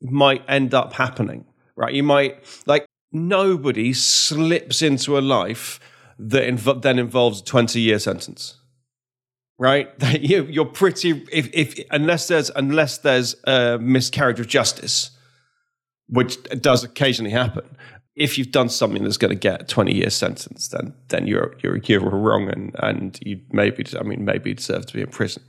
might 0.00 0.42
end 0.48 0.74
up 0.74 0.94
happening, 0.94 1.44
right? 1.76 1.92
You 1.92 2.02
might, 2.02 2.44
like, 2.66 2.86
nobody 3.12 3.92
slips 3.92 4.80
into 4.80 5.18
a 5.18 5.20
life 5.20 5.80
that 6.18 6.42
inv- 6.42 6.82
then 6.82 6.98
involves 6.98 7.40
a 7.40 7.44
20 7.44 7.80
year 7.80 7.98
sentence. 7.98 8.57
Right, 9.58 9.90
you, 10.20 10.44
you're 10.44 10.64
pretty. 10.64 11.26
If, 11.32 11.50
if 11.52 11.78
unless 11.90 12.28
there's 12.28 12.50
unless 12.54 12.98
there's 12.98 13.34
a 13.44 13.78
miscarriage 13.78 14.40
of 14.40 14.46
justice, 14.46 15.10
which 16.08 16.42
does 16.60 16.84
occasionally 16.84 17.32
happen, 17.32 17.76
if 18.14 18.38
you've 18.38 18.52
done 18.52 18.68
something 18.68 19.02
that's 19.02 19.16
going 19.16 19.30
to 19.30 19.38
get 19.38 19.62
a 19.62 19.64
20 19.64 19.94
year 19.94 20.10
sentence, 20.10 20.68
then 20.68 20.94
then 21.08 21.26
you're 21.26 21.56
you're 21.62 21.76
you're 21.78 22.00
wrong 22.00 22.48
and 22.48 22.76
and 22.78 23.18
you 23.22 23.40
maybe 23.50 23.84
I 23.98 24.04
mean 24.04 24.24
maybe 24.24 24.54
deserve 24.54 24.86
to 24.86 24.94
be 24.94 25.00
in 25.00 25.08
prison 25.08 25.42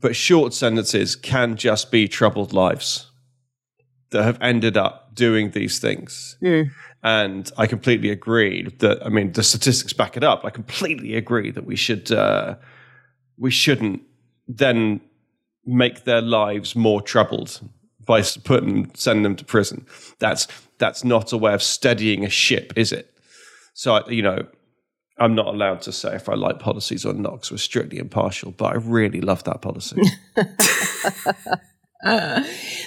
but 0.00 0.16
short 0.16 0.52
sentences 0.52 1.16
can 1.16 1.56
just 1.56 1.90
be 1.90 2.08
troubled 2.08 2.52
lives 2.52 3.10
that 4.10 4.24
have 4.24 4.38
ended 4.40 4.76
up 4.76 5.14
doing 5.14 5.50
these 5.52 5.78
things. 5.78 6.36
Mm. 6.42 6.70
And 7.02 7.50
I 7.56 7.66
completely 7.66 8.10
agree 8.10 8.68
that. 8.78 9.04
I 9.04 9.08
mean, 9.08 9.32
the 9.32 9.42
statistics 9.42 9.92
back 9.92 10.16
it 10.16 10.24
up. 10.24 10.44
I 10.44 10.50
completely 10.50 11.14
agree 11.16 11.50
that 11.50 11.66
we 11.66 11.76
should 11.76 12.10
uh, 12.10 12.56
we 13.38 13.50
shouldn't 13.50 14.02
then 14.46 15.00
make 15.66 16.04
their 16.04 16.20
lives 16.20 16.76
more 16.76 17.00
troubled 17.00 17.60
by 18.04 18.22
putting 18.44 18.94
sending 18.94 19.22
them 19.22 19.36
to 19.36 19.44
prison. 19.44 19.86
That's 20.18 20.46
that's 20.78 21.04
not 21.04 21.32
a 21.32 21.38
way 21.38 21.54
of 21.54 21.62
steadying 21.62 22.24
a 22.24 22.30
ship, 22.30 22.72
is 22.76 22.92
it? 22.92 23.10
So 23.72 24.08
you 24.08 24.22
know, 24.22 24.46
I'm 25.18 25.34
not 25.34 25.46
allowed 25.46 25.82
to 25.82 25.92
say 25.92 26.14
if 26.14 26.28
I 26.28 26.34
like 26.34 26.58
policies 26.58 27.06
or 27.06 27.12
not 27.14 27.32
because 27.34 27.50
we're 27.52 27.58
strictly 27.58 27.98
impartial. 27.98 28.52
But 28.52 28.72
I 28.72 28.76
really 28.76 29.20
love 29.20 29.44
that 29.44 29.62
policy. 29.62 30.02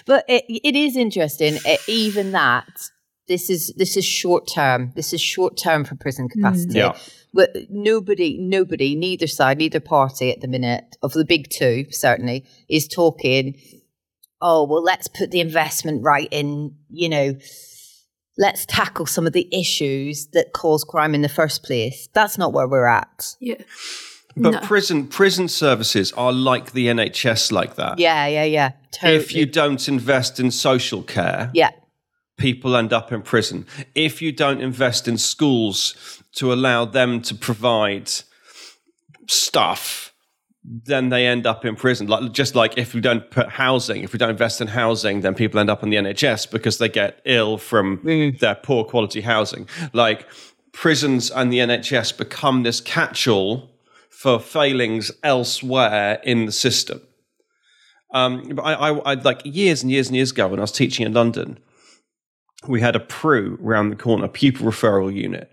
but 0.05 0.25
it, 0.27 0.45
it 0.47 0.75
is 0.75 0.95
interesting. 0.95 1.57
It, 1.65 1.79
even 1.87 2.31
that 2.33 2.89
this 3.27 3.49
is 3.49 3.73
this 3.77 3.97
is 3.97 4.05
short 4.05 4.47
term. 4.47 4.93
This 4.95 5.13
is 5.13 5.21
short 5.21 5.57
term 5.57 5.83
for 5.85 5.95
prison 5.95 6.27
mm. 6.27 6.31
capacity. 6.31 6.79
Yeah. 6.79 6.97
But 7.33 7.55
nobody, 7.69 8.37
nobody, 8.39 8.95
neither 8.95 9.27
side, 9.27 9.57
neither 9.57 9.79
party 9.79 10.31
at 10.31 10.41
the 10.41 10.47
minute 10.47 10.97
of 11.03 11.13
the 11.13 11.25
big 11.25 11.49
two 11.49 11.85
certainly 11.91 12.45
is 12.69 12.87
talking. 12.87 13.59
Oh 14.41 14.63
well, 14.65 14.83
let's 14.83 15.07
put 15.07 15.31
the 15.31 15.39
investment 15.39 16.03
right 16.03 16.29
in. 16.31 16.75
You 16.89 17.09
know, 17.09 17.37
let's 18.37 18.65
tackle 18.65 19.05
some 19.05 19.27
of 19.27 19.33
the 19.33 19.47
issues 19.51 20.27
that 20.27 20.53
cause 20.53 20.83
crime 20.83 21.13
in 21.13 21.21
the 21.21 21.29
first 21.29 21.63
place. 21.63 22.07
That's 22.13 22.37
not 22.37 22.53
where 22.53 22.67
we're 22.67 22.85
at. 22.85 23.35
Yeah. 23.39 23.55
But 24.39 24.51
No. 24.51 24.59
prison 24.61 25.07
prison 25.07 25.47
services 25.47 26.11
are 26.13 26.31
like 26.31 26.71
the 26.73 26.87
NHS, 26.87 27.51
like 27.51 27.75
that. 27.75 27.97
Yeah, 27.97 28.27
yeah, 28.27 28.43
yeah. 28.43 28.71
Totally. 28.91 29.15
If 29.15 29.33
you 29.33 29.45
don't 29.47 29.87
invest 29.87 30.39
in 30.39 30.51
social 30.51 31.01
care, 31.01 31.49
yeah, 31.53 31.71
people 32.37 32.75
end 32.75 32.93
up 32.93 33.11
in 33.11 33.21
prison. 33.21 33.65
If 33.95 34.21
you 34.21 34.31
don't 34.31 34.61
invest 34.61 35.07
in 35.07 35.17
schools 35.17 36.21
to 36.35 36.53
allow 36.53 36.85
them 36.85 37.21
to 37.23 37.35
provide 37.35 38.11
stuff, 39.27 40.13
then 40.63 41.09
they 41.09 41.25
end 41.25 41.47
up 41.47 41.65
in 41.65 41.75
prison. 41.75 42.07
Like 42.07 42.31
just 42.31 42.53
like 42.53 42.77
if 42.77 42.93
we 42.93 43.01
don't 43.01 43.29
put 43.31 43.49
housing, 43.49 44.03
if 44.03 44.13
we 44.13 44.19
don't 44.19 44.29
invest 44.29 44.61
in 44.61 44.67
housing, 44.67 45.21
then 45.21 45.33
people 45.33 45.59
end 45.59 45.69
up 45.69 45.81
in 45.81 45.89
the 45.89 45.97
NHS 45.97 46.51
because 46.51 46.77
they 46.77 46.89
get 46.89 47.21
ill 47.25 47.57
from 47.57 48.01
their 48.39 48.55
poor 48.55 48.83
quality 48.83 49.21
housing. 49.21 49.67
Like 49.93 50.27
prisons 50.73 51.31
and 51.31 51.51
the 51.51 51.59
NHS 51.59 52.17
become 52.17 52.63
this 52.63 52.81
catch-all 52.81 53.71
for 54.09 54.39
failings 54.39 55.11
elsewhere 55.23 56.19
in 56.23 56.45
the 56.45 56.51
system. 56.51 57.01
Um, 58.13 58.49
but 58.49 58.63
I, 58.63 58.73
I, 58.73 58.97
I 59.11 59.13
like 59.13 59.41
years 59.45 59.83
and 59.83 59.91
years 59.91 60.07
and 60.07 60.15
years 60.15 60.31
ago 60.31 60.47
when 60.47 60.59
I 60.59 60.63
was 60.63 60.71
teaching 60.71 61.05
in 61.05 61.13
London, 61.13 61.59
we 62.65 62.81
had 62.81 62.95
a 62.95 62.99
PRU 62.99 63.59
around 63.61 63.89
the 63.89 63.95
corner, 63.95 64.27
pupil 64.27 64.65
referral 64.65 65.13
unit, 65.13 65.51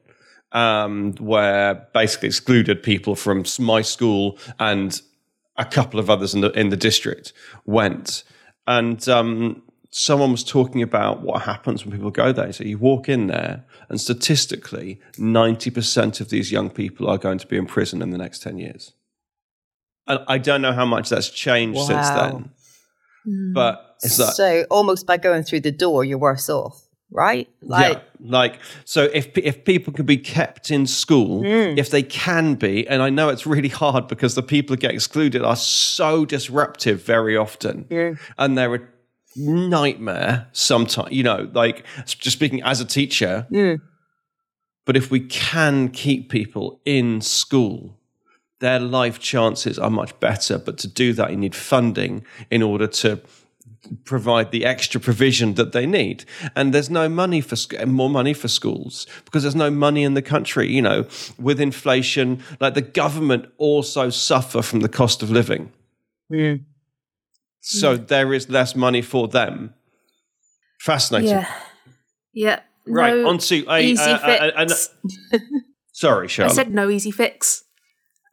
um, 0.52 1.12
where 1.18 1.87
basically 1.92 2.28
excluded 2.28 2.82
people 2.82 3.14
from 3.14 3.44
my 3.58 3.82
school 3.82 4.38
and 4.58 5.00
a 5.56 5.64
couple 5.64 6.00
of 6.00 6.08
others 6.08 6.34
in 6.34 6.40
the 6.40 6.50
in 6.52 6.70
the 6.70 6.76
district 6.76 7.32
went. 7.66 8.25
And 8.66 9.06
um, 9.08 9.62
someone 9.90 10.32
was 10.32 10.42
talking 10.42 10.82
about 10.82 11.20
what 11.23 11.42
happens 11.42 11.84
when 11.84 11.92
people 11.94 12.11
go 12.11 12.32
there. 12.32 12.52
So 12.52 12.64
you 12.64 12.78
walk 12.78 13.08
in 13.08 13.26
there, 13.26 13.64
and 13.88 14.00
statistically, 14.00 15.00
ninety 15.18 15.70
percent 15.70 16.20
of 16.20 16.30
these 16.30 16.50
young 16.50 16.70
people 16.70 17.08
are 17.08 17.18
going 17.18 17.38
to 17.38 17.46
be 17.46 17.56
in 17.56 17.66
prison 17.66 18.00
in 18.00 18.11
the 18.11 18.18
next 18.18 18.42
ten 18.42 18.58
years. 18.58 18.92
And 20.06 20.20
I 20.28 20.38
don't 20.38 20.62
know 20.62 20.73
how 20.73 20.84
much 20.87 21.08
that's 21.11 21.30
changed 21.30 21.78
since 21.78 22.08
Wow. 22.08 22.30
then, 23.25 23.52
but 23.54 23.96
it's 24.02 24.18
like 24.18 24.32
so 24.34 24.64
almost 24.70 25.06
by 25.06 25.16
going 25.16 25.42
through 25.44 25.61
the 25.61 25.73
door, 25.73 26.04
you're 26.04 26.18
worse 26.18 26.50
off, 26.50 26.82
right? 27.11 27.49
Like, 27.62 27.92
yeah, 27.96 28.00
like 28.20 28.61
so 28.84 29.04
if 29.12 29.37
if 29.38 29.64
people 29.64 29.92
can 29.92 30.06
be 30.06 30.16
kept 30.16 30.70
in 30.70 30.87
school, 30.87 31.40
Hmm. 31.42 31.78
if 31.78 31.90
they 31.90 32.02
can 32.02 32.54
be, 32.54 32.87
and 32.88 33.02
I 33.02 33.11
know 33.11 33.28
it's 33.28 33.46
really 33.46 33.68
hard 33.68 34.08
because 34.08 34.34
the 34.34 34.42
people 34.42 34.75
who 34.75 34.80
get 34.80 34.92
excluded 34.92 35.42
are 35.42 35.56
so 35.56 36.25
disruptive 36.25 37.02
very 37.04 37.37
often, 37.37 37.87
yeah. 37.90 38.14
and 38.38 38.56
they're 38.56 38.75
a 38.75 38.80
nightmare 39.37 40.49
sometimes. 40.52 41.12
You 41.12 41.23
know, 41.23 41.50
like 41.52 41.84
just 42.06 42.37
speaking 42.37 42.62
as 42.62 42.80
a 42.80 42.84
teacher. 42.84 43.46
But 44.87 44.96
if 44.99 45.11
we 45.11 45.20
can 45.20 45.88
keep 45.88 46.28
people 46.28 46.78
in 46.84 47.23
school, 47.23 47.99
their 48.61 48.78
life 48.78 49.18
chances 49.18 49.78
are 49.78 49.88
much 49.88 50.18
better. 50.20 50.58
But 50.58 50.76
to 50.78 50.88
do 50.88 51.14
that, 51.14 51.30
you 51.30 51.38
need 51.38 51.54
funding 51.54 52.23
in 52.50 52.62
order 52.62 52.87
to 52.87 53.20
provide 54.04 54.50
the 54.50 54.64
extra 54.64 55.00
provision 55.00 55.54
that 55.54 55.72
they 55.72 55.86
need. 55.86 56.24
And 56.56 56.72
there's 56.72 56.90
no 56.90 57.08
money 57.08 57.40
for 57.40 57.56
sc- 57.56 57.86
more 57.86 58.10
money 58.10 58.34
for 58.34 58.48
schools 58.48 59.06
because 59.24 59.42
there's 59.42 59.54
no 59.56 59.70
money 59.70 60.02
in 60.02 60.14
the 60.14 60.22
country. 60.22 60.70
You 60.70 60.82
know, 60.82 61.06
with 61.38 61.60
inflation, 61.60 62.42
like 62.60 62.74
the 62.74 62.82
government 62.82 63.46
also 63.58 64.10
suffer 64.10 64.62
from 64.62 64.80
the 64.80 64.88
cost 64.88 65.22
of 65.22 65.30
living. 65.30 65.72
Yeah. 66.30 66.56
So 67.60 67.96
there 67.96 68.34
is 68.34 68.50
less 68.50 68.76
money 68.76 69.00
for 69.00 69.26
them. 69.26 69.72
Fascinating. 70.80 71.30
Yeah. 71.30 71.52
Yeah. 72.34 72.60
Right, 72.86 73.14
No 73.14 73.28
on 73.28 73.38
to 73.38 73.64
a, 73.70 73.80
easy 73.80 74.02
uh, 74.02 74.16
uh, 74.16 74.68
fix. 74.68 74.90
Sorry, 75.92 76.28
I 76.38 76.48
said 76.48 76.74
no 76.74 76.90
easy 76.90 77.10
fix. 77.10 77.64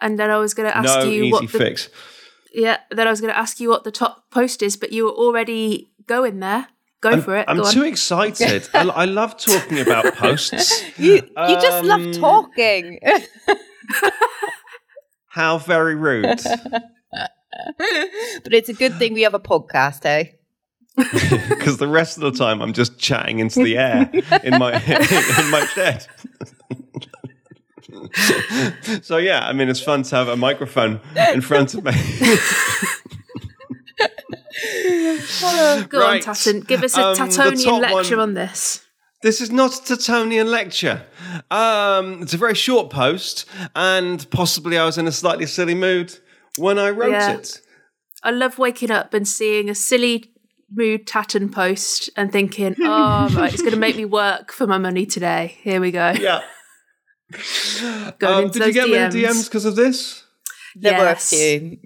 And 0.01 0.19
then 0.19 0.29
I 0.29 0.37
was 0.37 0.53
going 0.53 0.69
to 0.69 0.75
ask 0.75 0.99
no 0.99 1.05
you 1.05 1.23
easy 1.23 1.31
what 1.31 1.49
the, 1.49 1.57
fix. 1.57 1.89
Yeah, 2.53 2.77
then 2.91 3.07
I 3.07 3.09
was 3.09 3.21
going 3.21 3.33
to 3.33 3.37
ask 3.37 3.59
you 3.59 3.69
what 3.69 3.83
the 3.83 3.91
top 3.91 4.29
post 4.29 4.61
is, 4.61 4.77
but 4.77 4.91
you 4.91 5.05
were 5.05 5.11
already 5.11 5.91
going 6.07 6.39
there. 6.39 6.67
Go 7.01 7.09
I'm, 7.11 7.21
for 7.21 7.35
it. 7.37 7.45
I'm 7.47 7.57
Go 7.57 7.63
on. 7.63 7.73
too 7.73 7.83
excited. 7.83 8.69
I, 8.73 8.81
I 8.87 9.05
love 9.05 9.37
talking 9.37 9.79
about 9.79 10.13
posts. 10.23 10.83
you, 10.99 11.13
you 11.15 11.21
just 11.61 11.83
love 11.85 12.01
Um, 12.01 12.11
talking. 12.11 12.99
How 15.27 15.57
very 15.57 15.95
rude. 15.95 16.39
but 18.43 18.53
it's 18.53 18.69
a 18.69 18.73
good 18.73 18.97
thing 18.97 19.13
we 19.13 19.21
have 19.23 19.33
a 19.33 19.39
podcast, 19.39 20.05
eh? 20.05 20.25
Because 21.49 21.77
the 21.77 21.87
rest 21.87 22.17
of 22.17 22.23
the 22.23 22.31
time 22.37 22.61
I'm 22.61 22.73
just 22.73 22.99
chatting 22.99 23.39
into 23.39 23.63
the 23.63 23.77
air 23.77 24.09
in 24.43 24.59
my 24.59 24.73
in 24.83 25.49
my 25.49 25.65
shed. 25.73 26.05
so 29.01 29.17
yeah, 29.17 29.45
I 29.47 29.53
mean 29.53 29.69
it's 29.69 29.81
fun 29.81 30.03
to 30.03 30.15
have 30.15 30.27
a 30.27 30.35
microphone 30.37 30.99
in 31.33 31.41
front 31.41 31.73
of 31.73 31.83
me. 31.83 31.91
Go 34.81 35.47
on, 35.47 35.87
Right. 35.91 36.21
Tatton. 36.23 36.61
Give 36.61 36.83
us 36.83 36.97
a 36.97 37.07
Um, 37.07 37.15
Tatonian 37.17 37.81
lecture 37.81 38.17
one- 38.17 38.29
on 38.29 38.33
this. 38.33 38.85
This 39.23 39.39
is 39.39 39.51
not 39.51 39.71
a 39.71 39.93
Titonian 39.93 40.47
lecture. 40.47 41.03
Um, 41.51 42.23
it's 42.23 42.33
a 42.33 42.37
very 42.37 42.55
short 42.55 42.89
post, 42.89 43.45
and 43.75 44.27
possibly 44.31 44.79
I 44.79 44.85
was 44.85 44.97
in 44.97 45.05
a 45.07 45.11
slightly 45.11 45.45
silly 45.45 45.75
mood 45.75 46.17
when 46.57 46.79
I 46.79 46.89
wrote 46.89 47.11
Yeah. 47.11 47.33
it. 47.33 47.59
I 48.23 48.31
love 48.31 48.57
waking 48.57 48.89
up 48.89 49.13
and 49.13 49.27
seeing 49.27 49.69
a 49.69 49.75
silly 49.75 50.31
mood 50.73 51.05
Tatton 51.05 51.49
post 51.49 52.09
and 52.17 52.31
thinking, 52.31 52.75
oh, 52.81 53.29
right, 53.35 53.53
it's 53.53 53.61
going 53.61 53.73
to 53.73 53.79
make 53.79 53.95
me 53.95 54.05
work 54.05 54.51
for 54.51 54.65
my 54.65 54.79
money 54.79 55.05
today. 55.05 55.57
Here 55.61 55.79
we 55.79 55.91
go. 55.91 56.13
Yeah. 56.19 56.41
Going 58.19 58.33
Um, 58.33 58.43
into 58.45 58.59
did 58.59 58.67
you 58.67 58.73
those 58.73 58.73
get 58.73 58.89
many 58.89 59.21
DMs. 59.23 59.27
DMs 59.29 59.43
because 59.45 59.65
of 59.65 59.75
this? 59.75 60.23
There 60.75 60.93
were 60.97 61.05
a 61.05 61.09
Yes. 61.09 61.29
few. 61.29 61.77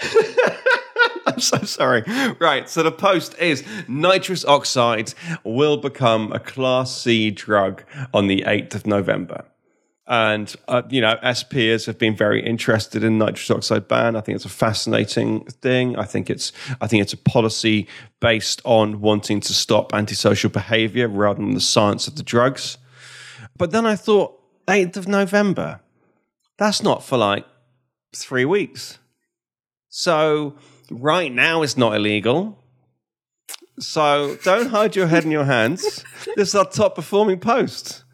I'm 1.26 1.40
so 1.40 1.58
sorry. 1.62 2.02
Right, 2.38 2.68
so 2.68 2.82
the 2.82 2.92
post 2.92 3.38
is 3.38 3.62
nitrous 3.86 4.44
oxide 4.44 5.14
will 5.44 5.76
become 5.76 6.32
a 6.32 6.38
Class 6.38 6.96
C 7.02 7.30
drug 7.30 7.84
on 8.14 8.26
the 8.26 8.42
8th 8.46 8.74
of 8.74 8.86
November. 8.86 9.44
And, 10.10 10.54
uh, 10.68 10.82
you 10.88 11.02
know, 11.02 11.16
SPs 11.22 11.84
have 11.84 11.98
been 11.98 12.16
very 12.16 12.42
interested 12.44 13.04
in 13.04 13.18
nitrous 13.18 13.50
oxide 13.50 13.88
ban. 13.88 14.16
I 14.16 14.22
think 14.22 14.36
it's 14.36 14.46
a 14.46 14.48
fascinating 14.48 15.44
thing. 15.44 15.96
I 15.98 16.04
think 16.04 16.30
it's, 16.30 16.50
I 16.80 16.86
think 16.86 17.02
it's 17.02 17.12
a 17.12 17.18
policy 17.18 17.86
based 18.20 18.62
on 18.64 19.00
wanting 19.02 19.40
to 19.40 19.52
stop 19.52 19.92
antisocial 19.92 20.48
behavior 20.48 21.08
rather 21.08 21.40
than 21.40 21.52
the 21.52 21.60
science 21.60 22.08
of 22.08 22.16
the 22.16 22.22
drugs. 22.22 22.78
But 23.58 23.70
then 23.70 23.84
I 23.84 23.96
thought, 23.96 24.37
8th 24.68 24.96
of 24.96 25.08
November, 25.08 25.80
that's 26.58 26.82
not 26.82 27.02
for 27.02 27.16
like 27.16 27.46
three 28.14 28.44
weeks. 28.44 28.98
So 29.88 30.54
right 30.90 31.32
now 31.32 31.62
it's 31.62 31.76
not 31.76 31.94
illegal. 31.94 32.58
So 33.78 34.36
don't 34.44 34.70
hide 34.70 34.94
your 34.94 35.06
head 35.06 35.24
in 35.24 35.30
your 35.30 35.44
hands. 35.44 36.04
This 36.36 36.50
is 36.50 36.54
our 36.54 36.68
top 36.68 36.94
performing 36.94 37.40
post. 37.40 38.04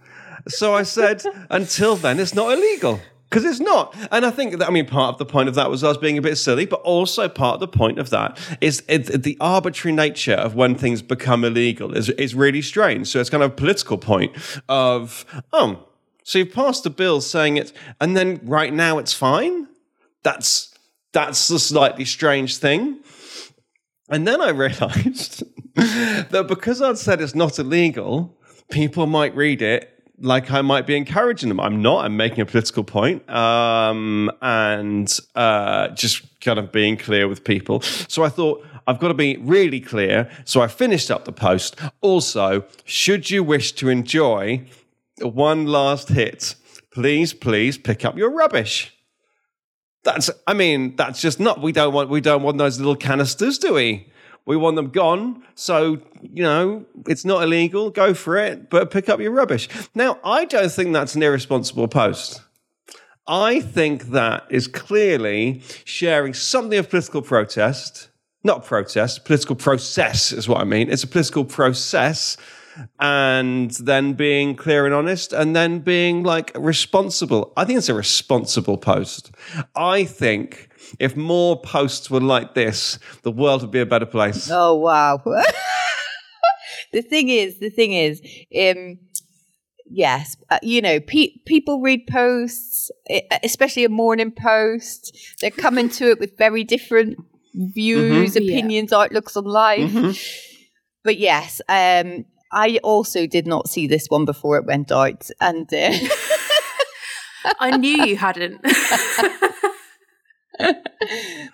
So 0.49 0.75
I 0.75 0.83
said, 0.83 1.23
until 1.51 1.97
then, 1.97 2.21
it's 2.21 2.35
not 2.35 2.53
illegal. 2.53 3.01
Because 3.29 3.45
it's 3.45 3.61
not. 3.61 3.95
And 4.13 4.25
I 4.25 4.31
think 4.31 4.59
that, 4.59 4.69
I 4.69 4.71
mean, 4.71 4.87
part 4.87 5.15
of 5.15 5.19
the 5.19 5.27
point 5.27 5.49
of 5.49 5.57
that 5.57 5.69
was 5.69 5.83
was 5.83 5.99
being 5.99 6.17
a 6.17 6.23
bit 6.23 6.37
silly, 6.37 6.67
but 6.67 6.81
also 6.83 7.29
part 7.29 7.55
of 7.55 7.61
the 7.61 7.69
point 7.69 7.99
of 7.99 8.11
that 8.11 8.39
is 8.61 8.83
it, 8.89 9.25
the 9.25 9.37
arbitrary 9.41 9.95
nature 9.95 10.35
of 10.35 10.55
when 10.55 10.75
things 10.75 11.03
become 11.03 11.45
illegal 11.45 11.97
is, 11.97 12.09
is 12.11 12.35
really 12.35 12.63
strange. 12.63 13.09
So 13.09 13.21
it's 13.21 13.31
kind 13.31 13.43
of 13.43 13.51
a 13.51 13.55
political 13.55 13.99
point 13.99 14.37
of, 14.69 15.27
oh, 15.53 15.85
so 16.25 16.39
you've 16.39 16.53
passed 16.53 16.85
a 16.87 16.91
bill 16.91 17.21
saying 17.21 17.59
it, 17.59 17.73
and 18.01 18.17
then 18.17 18.41
right 18.43 18.73
now 18.73 18.99
it's 18.99 19.13
fine? 19.13 19.69
That's 20.23 20.75
that's 21.13 21.47
the 21.49 21.59
slightly 21.59 22.05
strange 22.07 22.57
thing. 22.57 22.99
And 24.09 24.27
then 24.27 24.41
I 24.41 24.49
realized 24.65 25.45
that 25.75 26.47
because 26.49 26.83
I'd 26.83 26.99
said 26.99 27.21
it's 27.21 27.35
not 27.35 27.59
illegal, 27.59 28.37
people 28.71 29.07
might 29.07 29.37
read 29.37 29.63
it 29.63 29.91
like 30.19 30.51
I 30.51 30.63
might 30.63 30.87
be 30.87 30.97
encouraging 30.97 31.49
them. 31.51 31.61
I'm 31.61 31.83
not. 31.83 32.05
I'm 32.05 32.17
making 32.17 32.41
a 32.41 32.47
political 32.47 32.85
point, 32.85 33.29
um, 33.29 34.31
and 34.41 35.15
uh, 35.35 35.89
just 35.89 36.41
kind 36.41 36.59
of 36.59 36.73
being 36.73 36.97
clear 36.97 37.29
with 37.29 37.45
people. 37.45 37.81
So 37.83 38.23
I 38.23 38.29
thought 38.29 38.65
I've 38.87 38.99
got 38.99 39.09
to 39.09 39.15
be 39.15 39.37
really 39.39 39.81
clear. 39.81 40.31
So 40.45 40.63
I 40.63 40.69
finished 40.69 41.11
up 41.11 41.25
the 41.25 41.33
post. 41.33 41.77
Also, 42.01 42.65
should 42.85 43.31
you 43.31 43.43
wish 43.43 43.73
to 43.73 43.89
enjoy 43.89 44.65
one 45.21 45.67
last 45.67 46.09
hit, 46.09 46.55
please, 46.93 47.33
please 47.33 47.79
pick 47.79 48.05
up 48.05 48.17
your 48.17 48.31
rubbish. 48.31 48.93
That's. 50.03 50.31
I 50.47 50.55
mean, 50.55 50.97
that's 50.97 51.21
just 51.21 51.41
not. 51.41 51.63
We 51.63 51.73
don't 51.73 51.95
want. 51.95 52.11
We 52.11 52.21
don't 52.21 52.43
want 52.43 52.59
those 52.59 52.79
little 52.79 52.97
canisters, 52.97 53.59
do 53.59 53.75
we? 53.75 54.09
We 54.47 54.57
want 54.57 54.77
them 54.77 54.91
gone. 54.91 55.43
So, 55.55 56.03
you 56.21 56.43
know, 56.43 56.85
it's 57.09 57.25
not 57.25 57.43
illegal. 57.43 57.91
Go 57.91 58.13
for 58.13 58.37
it, 58.37 58.69
but 58.69 58.91
pick 58.91 59.09
up 59.09 59.19
your 59.19 59.31
rubbish. 59.31 59.69
Now, 59.95 60.19
I 60.23 60.45
don't 60.45 60.71
think 60.71 60.93
that's 60.93 61.15
an 61.15 61.23
irresponsible 61.23 61.89
post. 61.89 62.43
I 63.27 63.61
think 63.61 64.09
that 64.09 64.45
is 64.51 64.67
clearly 64.67 65.63
sharing 65.85 66.35
something 66.35 66.79
of 66.79 66.91
political 66.91 67.23
protest, 67.23 68.11
not 68.43 68.67
protest, 68.67 69.25
political 69.25 69.57
process 69.57 70.31
is 70.31 70.47
what 70.47 70.61
I 70.61 70.65
mean. 70.65 70.91
It's 70.91 71.05
a 71.05 71.09
political 71.09 71.47
process 71.47 72.37
and 73.01 73.71
then 73.73 74.15
being 74.15 74.57
clear 74.57 74.85
and 74.87 74.95
honest 74.95 75.33
and 75.33 75.55
then 75.55 75.81
being 75.81 76.23
like 76.23 76.53
responsible. 76.57 77.53
I 77.57 77.65
think 77.65 77.79
it's 77.79 77.89
a 77.89 77.95
responsible 77.95 78.77
post. 78.77 79.31
I 79.75 80.05
think 80.05 80.71
if 80.99 81.17
more 81.17 81.61
posts 81.61 82.11
were 82.11 82.21
like 82.21 82.55
this, 82.55 82.99
the 83.23 83.31
world 83.31 83.63
would 83.63 83.71
be 83.71 83.81
a 83.81 83.87
better 83.87 84.07
place. 84.07 84.49
Oh 84.51 84.75
wow. 84.75 85.21
the 86.93 87.03
thing 87.03 87.29
is, 87.29 87.59
the 87.59 87.71
thing 87.71 87.93
is, 87.93 88.21
um, 88.59 88.99
yes, 89.87 90.37
uh, 90.51 90.59
you 90.63 90.81
know, 90.81 91.01
pe- 91.01 91.37
people 91.47 91.81
read 91.81 92.07
posts, 92.07 92.91
especially 93.43 93.85
a 93.85 93.89
morning 93.89 94.33
post. 94.33 95.17
They're 95.41 95.51
coming 95.51 95.89
to 95.91 96.11
it 96.11 96.21
with 96.21 96.37
very 96.39 96.65
different 96.65 97.19
views, 97.55 98.35
mm-hmm. 98.35 98.45
opinions, 98.45 98.91
yeah. 98.93 98.99
outlooks 98.99 99.37
on 99.37 99.45
life. 99.45 99.91
Mm-hmm. 99.91 100.11
But 101.05 101.19
yes, 101.19 101.61
um, 101.69 102.25
I 102.55 102.79
also 102.83 103.27
did 103.27 103.47
not 103.47 103.69
see 103.69 103.87
this 103.89 104.07
one 104.07 104.25
before 104.25 104.57
it 104.57 104.65
went 104.65 104.93
out, 104.93 105.29
and 105.41 105.73
uh, 105.75 105.93
I 107.61 107.77
knew 107.77 108.05
you 108.05 108.17
hadn't. 108.17 108.63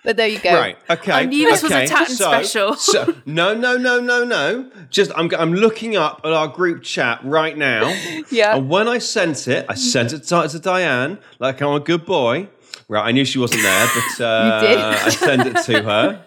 but 0.03 0.15
there 0.15 0.27
you 0.27 0.37
go. 0.39 0.53
Right. 0.53 0.77
Okay. 0.89 1.11
I 1.11 1.25
knew 1.25 1.49
this 1.49 1.63
okay. 1.63 1.81
was 1.81 1.89
a 1.89 1.93
Tatton 1.93 2.15
so, 2.15 2.25
special. 2.25 2.75
so, 2.77 3.15
no, 3.25 3.55
no, 3.55 3.77
no, 3.77 3.99
no, 3.99 4.23
no. 4.23 4.71
Just 4.91 5.11
I'm 5.15 5.29
I'm 5.37 5.55
looking 5.55 5.95
up 5.95 6.21
at 6.23 6.31
our 6.31 6.47
group 6.47 6.83
chat 6.83 7.19
right 7.23 7.57
now. 7.57 7.89
Yeah. 8.29 8.57
And 8.57 8.69
when 8.69 8.87
I 8.87 8.99
sent 8.99 9.47
it, 9.47 9.65
I 9.67 9.73
sent 9.73 10.13
it 10.13 10.23
to, 10.25 10.47
to 10.47 10.59
Diane 10.59 11.17
like 11.39 11.61
I'm 11.61 11.73
a 11.73 11.79
good 11.79 12.05
boy. 12.05 12.47
Right. 12.87 13.07
I 13.07 13.11
knew 13.11 13.25
she 13.25 13.39
wasn't 13.39 13.63
there, 13.63 13.87
but 13.87 14.21
uh, 14.23 14.59
you 14.61 14.67
did. 14.67 14.77
I 14.77 15.09
sent 15.09 15.47
it 15.47 15.63
to 15.65 15.81
her. 15.81 16.25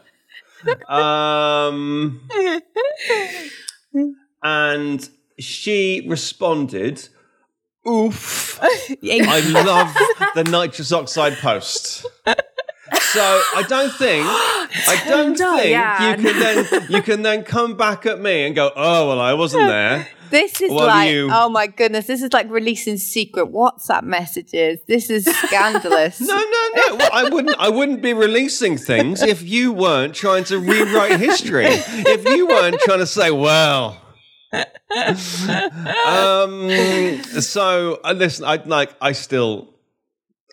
Um. 0.93 2.21
And 4.45 5.09
she 5.39 6.07
responded, 6.07 7.09
"Oof! 7.89 8.61
I 8.63 9.41
love 9.51 9.93
the 10.37 10.45
nitrous 10.45 10.93
oxide 10.93 11.39
post." 11.39 12.07
So 13.15 13.21
I 13.21 13.65
don't 13.69 13.93
think 13.93 14.25
I 14.29 15.03
don't 15.07 15.37
think 15.37 15.69
you 15.69 16.25
can 16.25 16.41
then 16.41 16.87
you 16.91 17.03
can 17.03 17.23
then 17.23 17.45
come 17.45 17.77
back 17.77 18.07
at 18.07 18.21
me 18.21 18.45
and 18.45 18.55
go, 18.55 18.71
oh 18.75 19.09
well, 19.09 19.21
I 19.21 19.35
wasn't 19.35 19.67
there. 19.69 20.09
This 20.31 20.61
is 20.61 20.73
like, 20.73 21.12
you... 21.12 21.29
oh 21.31 21.49
my 21.49 21.68
goodness, 21.68 22.09
this 22.09 22.21
is 22.21 22.33
like 22.33 22.51
releasing 22.51 22.97
secret 22.97 23.53
WhatsApp 23.53 24.03
messages. 24.03 24.81
This 24.88 25.09
is 25.09 25.27
scandalous. 25.27 26.21
no, 26.21 26.35
no, 26.35 26.68
no. 26.75 26.97
Well, 26.97 27.11
I 27.12 27.29
wouldn't. 27.29 27.57
I 27.59 27.68
wouldn't 27.68 28.03
be 28.03 28.14
releasing 28.14 28.77
things 28.77 29.23
if 29.23 29.42
you 29.42 29.73
weren't 29.73 30.14
trying 30.14 30.42
to 30.45 30.59
rewrite 30.59 31.21
history. 31.21 31.66
if 31.68 32.25
you 32.25 32.49
weren't 32.49 32.81
trying 32.81 32.99
to 32.99 33.07
say, 33.07 33.31
well. 33.31 34.04
Um. 36.07 36.71
So 37.40 38.01
uh, 38.05 38.12
listen, 38.12 38.45
I 38.45 38.57
like. 38.64 38.95
I 39.01 39.12
still 39.12 39.75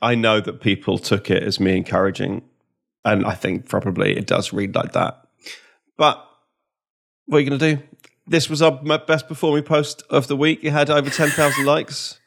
I 0.01 0.15
know 0.15 0.39
that 0.41 0.61
people 0.61 0.97
took 0.97 1.29
it 1.29 1.43
as 1.43 1.59
me 1.59 1.77
encouraging, 1.77 2.41
and 3.05 3.25
I 3.25 3.35
think 3.35 3.69
probably 3.69 4.17
it 4.17 4.25
does 4.25 4.51
read 4.51 4.73
like 4.75 4.93
that. 4.93 5.27
But 5.97 6.25
what 7.27 7.37
are 7.37 7.41
you 7.41 7.49
going 7.49 7.59
to 7.59 7.75
do? 7.75 7.83
This 8.27 8.49
was 8.49 8.61
our 8.61 8.71
best 8.71 9.27
performing 9.27 9.63
post 9.63 10.03
of 10.09 10.27
the 10.27 10.35
week. 10.35 10.63
It 10.63 10.71
had 10.71 10.89
over 10.89 11.09
10,000 11.09 11.65
likes. 11.65 12.19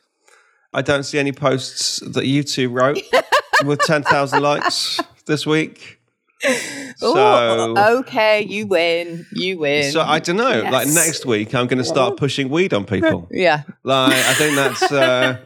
I 0.73 0.83
don't 0.83 1.03
see 1.03 1.19
any 1.19 1.33
posts 1.33 2.01
that 2.01 2.27
you 2.27 2.43
two 2.43 2.69
wrote 2.69 3.01
with 3.65 3.81
10,000 3.81 4.43
likes 4.43 5.01
this 5.27 5.47
week. 5.47 6.01
So, 6.97 7.17
Ooh, 7.17 7.77
okay, 7.99 8.43
you 8.43 8.69
win. 8.69 9.27
You 9.33 9.59
win. 9.59 9.91
So 9.91 10.01
I 10.01 10.21
don't 10.21 10.37
know. 10.37 10.63
Yes. 10.63 10.73
Like 10.73 10.89
next 10.89 11.27
week, 11.27 11.53
I'm 11.55 11.67
going 11.67 11.79
to 11.79 11.85
start 11.85 12.17
pushing 12.17 12.49
weed 12.49 12.73
on 12.73 12.85
people. 12.85 13.27
yeah. 13.33 13.65
Like 13.83 14.13
I 14.13 14.35
think 14.35 14.55
that's. 14.55 14.93
Uh, 14.93 15.39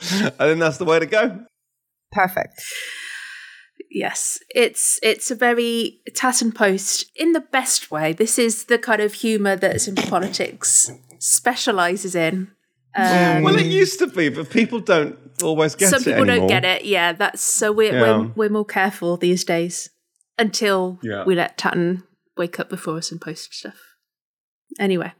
I 0.00 0.46
think 0.46 0.60
that's 0.60 0.76
the 0.76 0.84
way 0.84 0.98
to 0.98 1.06
go. 1.06 1.44
Perfect. 2.12 2.62
Yes, 3.90 4.38
it's 4.54 5.00
it's 5.02 5.30
a 5.30 5.34
very 5.34 6.00
Tatton 6.14 6.52
post 6.52 7.10
in 7.16 7.32
the 7.32 7.40
best 7.40 7.90
way. 7.90 8.12
This 8.12 8.38
is 8.38 8.66
the 8.66 8.78
kind 8.78 9.00
of 9.00 9.14
humour 9.14 9.56
that 9.56 9.80
Simple 9.80 10.04
Politics 10.04 10.90
specialises 11.18 12.14
in. 12.14 12.52
Um, 12.94 13.42
well, 13.42 13.56
it 13.56 13.66
used 13.66 13.98
to 14.00 14.06
be, 14.06 14.28
but 14.28 14.50
people 14.50 14.80
don't 14.80 15.18
always 15.42 15.74
get. 15.74 15.88
Some 15.88 16.04
people 16.04 16.22
anymore. 16.22 16.36
don't 16.36 16.48
get 16.48 16.64
it. 16.64 16.84
Yeah, 16.84 17.14
that's 17.14 17.40
so 17.40 17.72
we're 17.72 17.92
yeah. 17.92 18.18
we're, 18.18 18.26
we're, 18.36 18.48
more 18.50 18.64
careful 18.64 19.16
these 19.16 19.42
days 19.42 19.90
until 20.40 20.98
yeah. 21.02 21.24
we 21.24 21.34
let 21.34 21.58
Tatton 21.58 22.02
wake 22.36 22.58
up 22.58 22.70
before 22.70 22.96
us 22.96 23.12
and 23.12 23.20
post 23.20 23.54
stuff. 23.54 23.76
Anyway, 24.78 25.12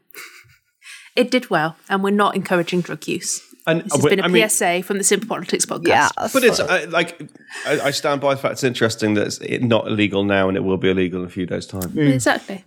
it 1.15 1.29
did 1.29 1.49
well, 1.49 1.77
and 1.87 2.03
we're 2.03 2.09
not 2.09 2.35
encouraging 2.35 2.81
drug 2.81 3.07
use. 3.07 3.41
And 3.67 3.81
this 3.83 3.93
has 3.93 4.03
been 4.03 4.19
a 4.19 4.23
I 4.23 4.47
PSA 4.47 4.65
mean, 4.65 4.83
from 4.83 4.97
the 4.97 5.03
Simple 5.03 5.29
Politics 5.29 5.67
podcast. 5.67 5.87
Yeah, 5.87 6.09
but 6.33 6.43
it's 6.43 6.59
uh, 6.59 6.87
like 6.89 7.21
I, 7.67 7.79
I, 7.79 7.91
stand 7.91 8.19
by 8.19 8.33
the 8.33 8.41
fact 8.41 8.53
it's 8.53 8.63
interesting 8.63 9.13
that 9.13 9.27
it's 9.39 9.63
not 9.63 9.87
illegal 9.87 10.23
now 10.23 10.47
and 10.47 10.57
it 10.57 10.61
will 10.61 10.77
be 10.77 10.89
illegal 10.89 11.21
in 11.21 11.27
a 11.27 11.29
few 11.29 11.45
days' 11.45 11.67
time. 11.67 11.91
Mm. 11.91 12.11
Exactly. 12.11 12.65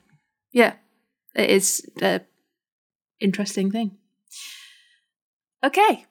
Yeah, 0.53 0.75
it 1.35 1.51
is 1.51 1.85
an 2.01 2.21
interesting 3.19 3.73
thing. 3.73 3.97
Okay, 5.65 6.07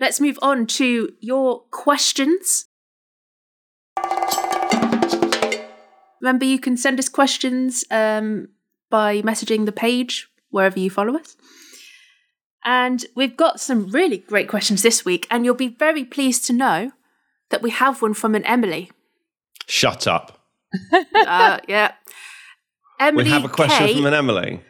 let's 0.00 0.20
move 0.20 0.40
on 0.42 0.66
to 0.66 1.12
your 1.20 1.60
questions. 1.70 2.66
Remember, 6.20 6.44
you 6.44 6.58
can 6.58 6.76
send 6.76 6.98
us 6.98 7.08
questions 7.08 7.84
um, 7.90 8.48
by 8.90 9.22
messaging 9.22 9.66
the 9.66 9.72
page 9.72 10.28
wherever 10.50 10.78
you 10.78 10.90
follow 10.90 11.16
us. 11.16 11.36
And 12.64 13.04
we've 13.14 13.36
got 13.36 13.60
some 13.60 13.88
really 13.88 14.18
great 14.18 14.48
questions 14.48 14.82
this 14.82 15.04
week, 15.04 15.26
and 15.30 15.44
you'll 15.44 15.54
be 15.54 15.68
very 15.68 16.04
pleased 16.04 16.44
to 16.46 16.52
know 16.52 16.92
that 17.50 17.62
we 17.62 17.70
have 17.70 18.02
one 18.02 18.14
from 18.14 18.34
an 18.34 18.44
Emily. 18.44 18.90
Shut 19.66 20.06
up. 20.06 20.40
uh, 20.92 21.58
yeah. 21.68 21.92
Emily 22.98 23.24
we 23.24 23.30
have 23.30 23.44
a 23.44 23.48
question 23.48 23.86
K, 23.86 23.94
from 23.94 24.06
an 24.06 24.14
Emily. 24.14 24.62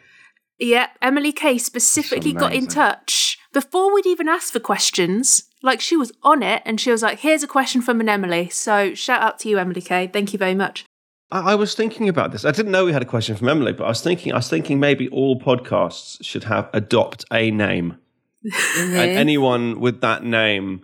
Yeah, 0.59 0.87
Emily 1.01 1.31
K 1.31 1.57
specifically 1.57 2.33
got 2.33 2.53
in 2.53 2.67
touch 2.67 3.39
before 3.53 3.93
we'd 3.93 4.05
even 4.05 4.27
asked 4.27 4.53
for 4.53 4.59
questions. 4.59 5.43
Like 5.63 5.81
she 5.81 5.95
was 5.95 6.11
on 6.21 6.43
it 6.43 6.61
and 6.65 6.79
she 6.79 6.91
was 6.91 7.01
like, 7.01 7.19
here's 7.19 7.43
a 7.43 7.47
question 7.47 7.81
from 7.81 7.99
an 7.99 8.09
Emily. 8.09 8.49
So 8.49 8.93
shout 8.93 9.21
out 9.21 9.39
to 9.39 9.49
you, 9.49 9.57
Emily 9.57 9.81
K. 9.81 10.07
Thank 10.11 10.33
you 10.33 10.39
very 10.39 10.55
much. 10.55 10.85
I, 11.31 11.51
I 11.51 11.55
was 11.55 11.75
thinking 11.75 12.09
about 12.09 12.31
this. 12.31 12.45
I 12.45 12.51
didn't 12.51 12.71
know 12.71 12.85
we 12.85 12.93
had 12.93 13.01
a 13.01 13.05
question 13.05 13.35
from 13.35 13.49
Emily, 13.49 13.73
but 13.73 13.85
I 13.85 13.89
was 13.89 14.01
thinking, 14.01 14.33
I 14.33 14.37
was 14.37 14.49
thinking 14.49 14.79
maybe 14.79 15.07
all 15.09 15.39
podcasts 15.39 16.23
should 16.23 16.45
have 16.45 16.69
adopt 16.73 17.25
a 17.31 17.51
name, 17.51 17.97
mm-hmm. 18.45 18.95
and 18.95 19.11
anyone 19.11 19.79
with 19.79 20.01
that 20.01 20.23
name 20.23 20.81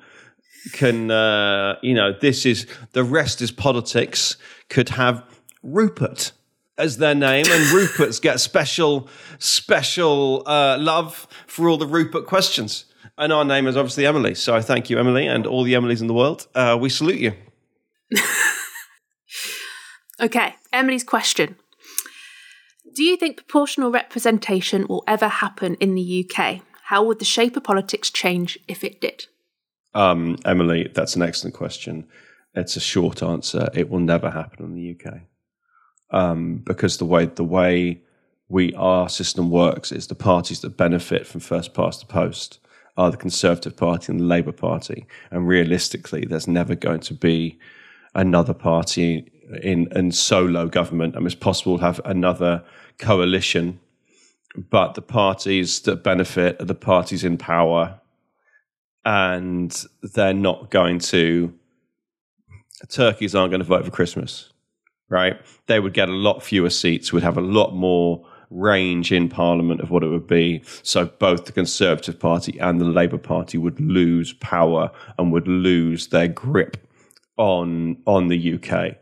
can, 0.71 1.11
uh, 1.11 1.77
you 1.81 1.93
know, 1.93 2.13
this 2.19 2.45
is 2.45 2.67
the 2.93 3.03
rest 3.03 3.41
is 3.41 3.51
politics. 3.51 4.37
Could 4.69 4.89
have 4.89 5.23
Rupert 5.61 6.31
as 6.77 6.97
their 6.97 7.15
name, 7.15 7.45
and 7.47 7.63
Ruperts 7.65 8.21
get 8.21 8.39
special, 8.39 9.07
special 9.39 10.43
uh, 10.47 10.77
love 10.79 11.27
for 11.45 11.69
all 11.69 11.77
the 11.77 11.87
Rupert 11.87 12.25
questions. 12.25 12.85
And 13.17 13.31
our 13.31 13.45
name 13.45 13.67
is 13.67 13.77
obviously 13.77 14.07
Emily. 14.07 14.33
So 14.33 14.55
I 14.55 14.61
thank 14.61 14.89
you, 14.89 14.97
Emily, 14.97 15.27
and 15.27 15.45
all 15.45 15.63
the 15.63 15.73
Emilys 15.73 16.01
in 16.01 16.07
the 16.07 16.13
world. 16.13 16.47
Uh, 16.55 16.77
we 16.79 16.89
salute 16.89 17.19
you. 17.19 17.33
Okay, 20.23 20.55
Emily's 20.71 21.03
question. 21.03 21.57
Do 22.95 23.03
you 23.03 23.17
think 23.17 23.35
proportional 23.35 23.91
representation 23.91 24.87
will 24.87 25.03
ever 25.05 25.27
happen 25.27 25.75
in 25.75 25.95
the 25.95 26.25
UK? 26.25 26.61
How 26.83 27.03
would 27.03 27.19
the 27.19 27.25
shape 27.25 27.57
of 27.57 27.65
politics 27.65 28.09
change 28.09 28.57
if 28.69 28.85
it 28.85 29.01
did? 29.01 29.25
Um, 29.93 30.37
Emily, 30.45 30.89
that's 30.93 31.17
an 31.17 31.23
excellent 31.23 31.55
question. 31.55 32.07
It's 32.55 32.77
a 32.77 32.79
short 32.79 33.21
answer. 33.21 33.67
It 33.73 33.89
will 33.89 33.99
never 33.99 34.29
happen 34.29 34.63
in 34.63 34.73
the 34.75 34.95
UK 34.95 35.21
um, 36.11 36.63
because 36.65 36.97
the 36.97 37.05
way 37.05 37.25
the 37.25 37.43
way 37.43 38.01
we 38.47 38.73
our 38.75 39.09
system 39.09 39.49
works 39.49 39.91
is 39.91 40.07
the 40.07 40.15
parties 40.15 40.61
that 40.61 40.77
benefit 40.77 41.27
from 41.27 41.41
first 41.41 41.73
past 41.73 41.99
the 41.99 42.05
post 42.05 42.59
are 42.95 43.11
the 43.11 43.17
Conservative 43.17 43.75
Party 43.75 44.11
and 44.11 44.21
the 44.21 44.25
Labour 44.25 44.51
Party, 44.53 45.05
and 45.31 45.47
realistically, 45.47 46.25
there's 46.25 46.47
never 46.47 46.75
going 46.75 47.01
to 47.01 47.13
be 47.13 47.59
another 48.15 48.53
party 48.53 49.32
in 49.61 50.11
solo 50.11 50.67
government. 50.67 51.15
I 51.15 51.19
mean, 51.19 51.27
it's 51.27 51.35
possible 51.35 51.77
to 51.77 51.83
have 51.83 52.01
another 52.05 52.63
coalition, 52.97 53.79
but 54.69 54.93
the 54.93 55.01
parties 55.01 55.81
that 55.81 56.03
benefit 56.03 56.61
are 56.61 56.65
the 56.65 56.75
parties 56.75 57.23
in 57.23 57.37
power, 57.37 57.99
and 59.05 59.85
they're 60.01 60.33
not 60.33 60.69
going 60.71 60.99
to. 60.99 61.53
Turkeys 62.89 63.33
aren't 63.33 63.51
going 63.51 63.61
to 63.61 63.67
vote 63.67 63.85
for 63.85 63.91
Christmas, 63.91 64.49
right? 65.09 65.39
They 65.67 65.79
would 65.79 65.93
get 65.93 66.09
a 66.09 66.13
lot 66.13 66.43
fewer 66.43 66.69
seats, 66.69 67.13
would 67.13 67.23
have 67.23 67.37
a 67.37 67.41
lot 67.41 67.73
more 67.73 68.25
range 68.49 69.11
in 69.11 69.29
Parliament 69.29 69.81
of 69.81 69.89
what 69.89 70.03
it 70.03 70.07
would 70.07 70.27
be. 70.27 70.61
So 70.83 71.05
both 71.05 71.45
the 71.45 71.51
Conservative 71.51 72.19
Party 72.19 72.59
and 72.59 72.79
the 72.79 72.85
Labour 72.85 73.17
Party 73.17 73.57
would 73.57 73.79
lose 73.79 74.33
power 74.33 74.91
and 75.17 75.31
would 75.31 75.47
lose 75.47 76.07
their 76.07 76.27
grip 76.27 76.77
on 77.37 77.97
on 78.05 78.27
the 78.27 78.53
UK. 78.55 78.97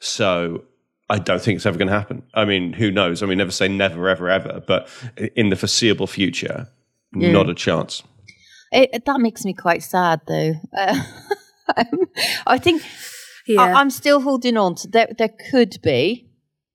So 0.00 0.64
I 1.08 1.18
don't 1.18 1.40
think 1.40 1.56
it's 1.56 1.66
ever 1.66 1.78
going 1.78 1.88
to 1.88 1.94
happen. 1.94 2.22
I 2.34 2.44
mean, 2.44 2.72
who 2.72 2.90
knows? 2.90 3.22
I 3.22 3.26
mean, 3.26 3.38
never 3.38 3.50
say 3.50 3.68
never, 3.68 4.08
ever, 4.08 4.28
ever. 4.28 4.62
But 4.66 4.88
in 5.36 5.50
the 5.50 5.56
foreseeable 5.56 6.06
future, 6.06 6.68
Yeah. 7.14 7.32
not 7.32 7.48
a 7.48 7.54
chance. 7.54 8.02
It, 8.72 8.90
it- 8.92 9.04
that 9.04 9.20
makes 9.20 9.44
me 9.44 9.54
quite 9.54 9.82
sad, 9.82 10.20
though. 10.26 10.54
Uh, 10.76 11.00
I 12.46 12.58
think 12.58 12.82
Yeah. 13.46 13.62
I, 13.62 13.72
I'm 13.80 13.90
still 13.90 14.20
holding 14.20 14.56
on 14.56 14.74
to 14.76 14.88
there. 14.88 15.08
There 15.16 15.32
could 15.50 15.78
be, 15.82 16.28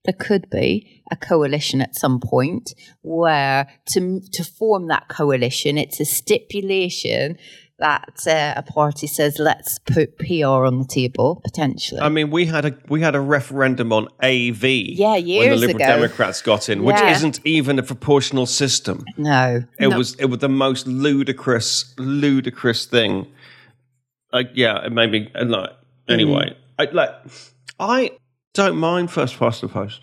there 0.04 0.14
could 0.18 0.48
be 0.50 1.02
a 1.10 1.16
coalition 1.16 1.80
at 1.82 1.94
some 1.94 2.18
point 2.20 2.72
where 3.02 3.68
to 3.90 4.20
to 4.32 4.42
form 4.44 4.88
that 4.88 5.08
coalition, 5.08 5.76
it's 5.78 6.00
a 6.00 6.04
stipulation 6.04 7.36
that 7.82 8.26
uh, 8.26 8.54
a 8.56 8.62
party 8.62 9.06
says 9.06 9.38
let's 9.38 9.78
put 9.80 10.16
PR 10.18 10.64
on 10.70 10.78
the 10.78 10.86
table 10.86 11.40
potentially. 11.44 12.00
I 12.00 12.08
mean, 12.08 12.30
we 12.30 12.46
had 12.46 12.64
a 12.64 12.72
we 12.88 13.00
had 13.02 13.14
a 13.14 13.20
referendum 13.20 13.92
on 13.92 14.08
AV. 14.22 14.64
Yeah, 14.64 15.16
years 15.16 15.40
when 15.40 15.50
the 15.50 15.56
Liberal 15.66 15.76
ago. 15.76 15.86
Democrats 16.00 16.40
got 16.42 16.68
in, 16.68 16.82
which 16.84 16.96
Yeah. 16.96 17.10
isn't 17.10 17.40
even 17.44 17.78
a 17.78 17.82
proportional 17.82 18.46
system. 18.46 19.04
no, 19.16 19.62
It 19.78 19.88
No. 19.88 19.98
was 19.98 20.14
it 20.14 20.26
was 20.26 20.38
the 20.38 20.48
most 20.48 20.86
ludicrous, 20.86 21.92
ludicrous 21.98 22.86
thing. 22.86 23.26
Like, 24.32 24.50
yeah, 24.54 24.86
it 24.86 24.92
made 24.92 25.10
me 25.10 25.30
like 25.34 25.70
anyway. 26.08 26.56
I 26.78 26.84
like 26.92 27.10
I 27.78 28.12
don't 28.54 28.76
mind 28.76 29.10
first 29.10 29.38
past 29.38 29.60
the 29.60 29.68
post. 29.68 30.00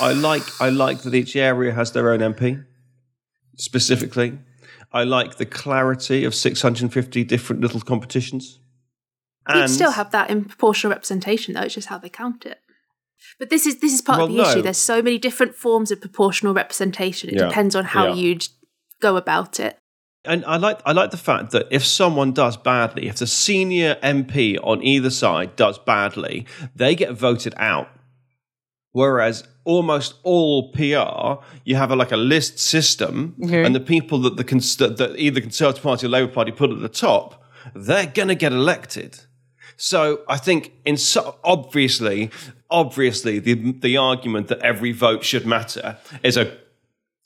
I 0.00 0.12
like 0.12 0.42
I 0.60 0.68
like 0.70 1.02
that 1.02 1.14
each 1.14 1.34
area 1.36 1.72
has 1.72 1.92
their 1.92 2.10
own 2.12 2.20
MP. 2.20 2.64
Specifically, 3.56 4.38
I 4.92 5.04
like 5.04 5.36
the 5.36 5.46
clarity 5.46 6.24
of 6.24 6.34
650 6.34 7.24
different 7.24 7.62
little 7.62 7.80
competitions. 7.80 8.58
You'd 9.54 9.70
still 9.70 9.92
have 9.92 10.10
that 10.10 10.28
in 10.28 10.44
proportional 10.44 10.90
representation, 10.90 11.54
though. 11.54 11.62
It's 11.62 11.74
just 11.74 11.88
how 11.88 11.98
they 11.98 12.10
count 12.10 12.44
it. 12.44 12.58
But 13.38 13.50
this 13.50 13.66
is 13.66 13.80
this 13.80 13.92
is 13.92 14.02
part 14.02 14.20
of 14.20 14.28
the 14.28 14.36
no. 14.36 14.42
issue. 14.50 14.62
There's 14.62 14.78
so 14.78 15.02
many 15.02 15.18
different 15.18 15.54
forms 15.54 15.90
of 15.90 16.00
proportional 16.00 16.54
representation. 16.54 17.30
It 17.30 17.36
Yeah. 17.36 17.46
depends 17.46 17.74
on 17.74 17.84
how 17.86 18.08
Yeah. 18.08 18.14
you'd 18.14 18.48
go 19.00 19.16
about 19.16 19.58
it. 19.58 19.78
And 20.24 20.44
I 20.44 20.56
like 20.56 20.80
I 20.84 20.92
like 20.92 21.10
the 21.10 21.16
fact 21.16 21.52
that 21.52 21.66
if 21.70 21.84
someone 21.84 22.32
does 22.32 22.56
badly, 22.56 23.08
if 23.08 23.16
the 23.16 23.26
senior 23.26 23.96
MP 24.02 24.58
on 24.62 24.82
either 24.82 25.10
side 25.10 25.56
does 25.56 25.78
badly, 25.78 26.46
they 26.74 26.94
get 26.94 27.12
voted 27.12 27.54
out. 27.56 27.88
Whereas 28.92 29.44
almost 29.68 30.14
all 30.22 30.72
PR, 30.72 31.44
you 31.64 31.76
have 31.76 31.90
a, 31.90 31.96
like 31.96 32.10
a 32.10 32.16
list 32.16 32.58
system, 32.58 33.34
and 33.66 33.74
the 33.74 33.80
people 33.80 34.18
that 34.20 34.36
the 34.38 34.44
cons- 34.44 34.76
that, 34.76 35.14
either 35.18 35.40
Conservative 35.42 35.82
Party 35.82 36.06
or 36.06 36.08
Labour 36.08 36.32
Party 36.32 36.52
put 36.52 36.70
at 36.70 36.80
the 36.80 36.88
top, 36.88 37.44
they're 37.74 38.06
going 38.06 38.28
to 38.28 38.34
get 38.34 38.52
elected. 38.52 39.20
So 39.76 40.22
I 40.26 40.38
think 40.38 40.72
in 40.86 40.96
so 40.96 41.36
obviously, 41.44 42.30
obviously 42.70 43.38
the 43.40 43.72
the 43.72 43.96
argument 43.98 44.48
that 44.48 44.58
every 44.60 44.92
vote 44.92 45.22
should 45.22 45.46
matter 45.46 45.98
is 46.22 46.36
a 46.36 46.56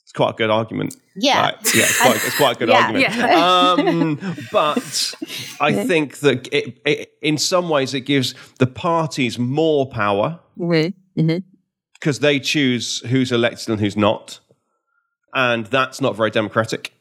it's 0.02 0.12
quite 0.12 0.30
a 0.34 0.36
good 0.36 0.50
argument. 0.50 0.96
Yeah. 1.14 1.40
Right. 1.42 1.74
yeah, 1.74 1.82
it's 1.84 2.00
quite, 2.02 2.16
it's 2.26 2.36
quite 2.36 2.56
a 2.56 2.58
good 2.58 2.68
Yeah. 2.68 2.86
argument. 2.86 4.22
Um, 4.22 4.36
but 4.52 5.14
I 5.60 5.84
think 5.86 6.18
that 6.18 6.48
it, 6.52 6.78
it, 6.84 7.12
in 7.22 7.38
some 7.38 7.68
ways 7.70 7.94
it 7.94 8.00
gives 8.02 8.34
the 8.58 8.66
parties 8.66 9.38
more 9.38 9.86
power 9.88 10.40
because 12.02 12.18
they 12.18 12.40
choose 12.40 12.98
who's 13.10 13.30
elected 13.30 13.68
and 13.68 13.78
who's 13.78 13.96
not, 13.96 14.40
and 15.34 15.66
that's 15.66 16.00
not 16.00 16.16
very 16.16 16.32
democratic. 16.32 16.92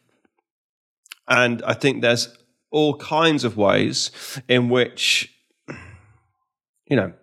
And 1.28 1.64
I 1.64 1.74
think 1.74 2.04
there's 2.04 2.30
all 2.70 2.96
kinds 2.98 3.44
of 3.44 3.58
ways 3.58 4.12
in 4.48 4.70
which, 4.70 5.34
you 6.86 6.96
know, 6.96 7.14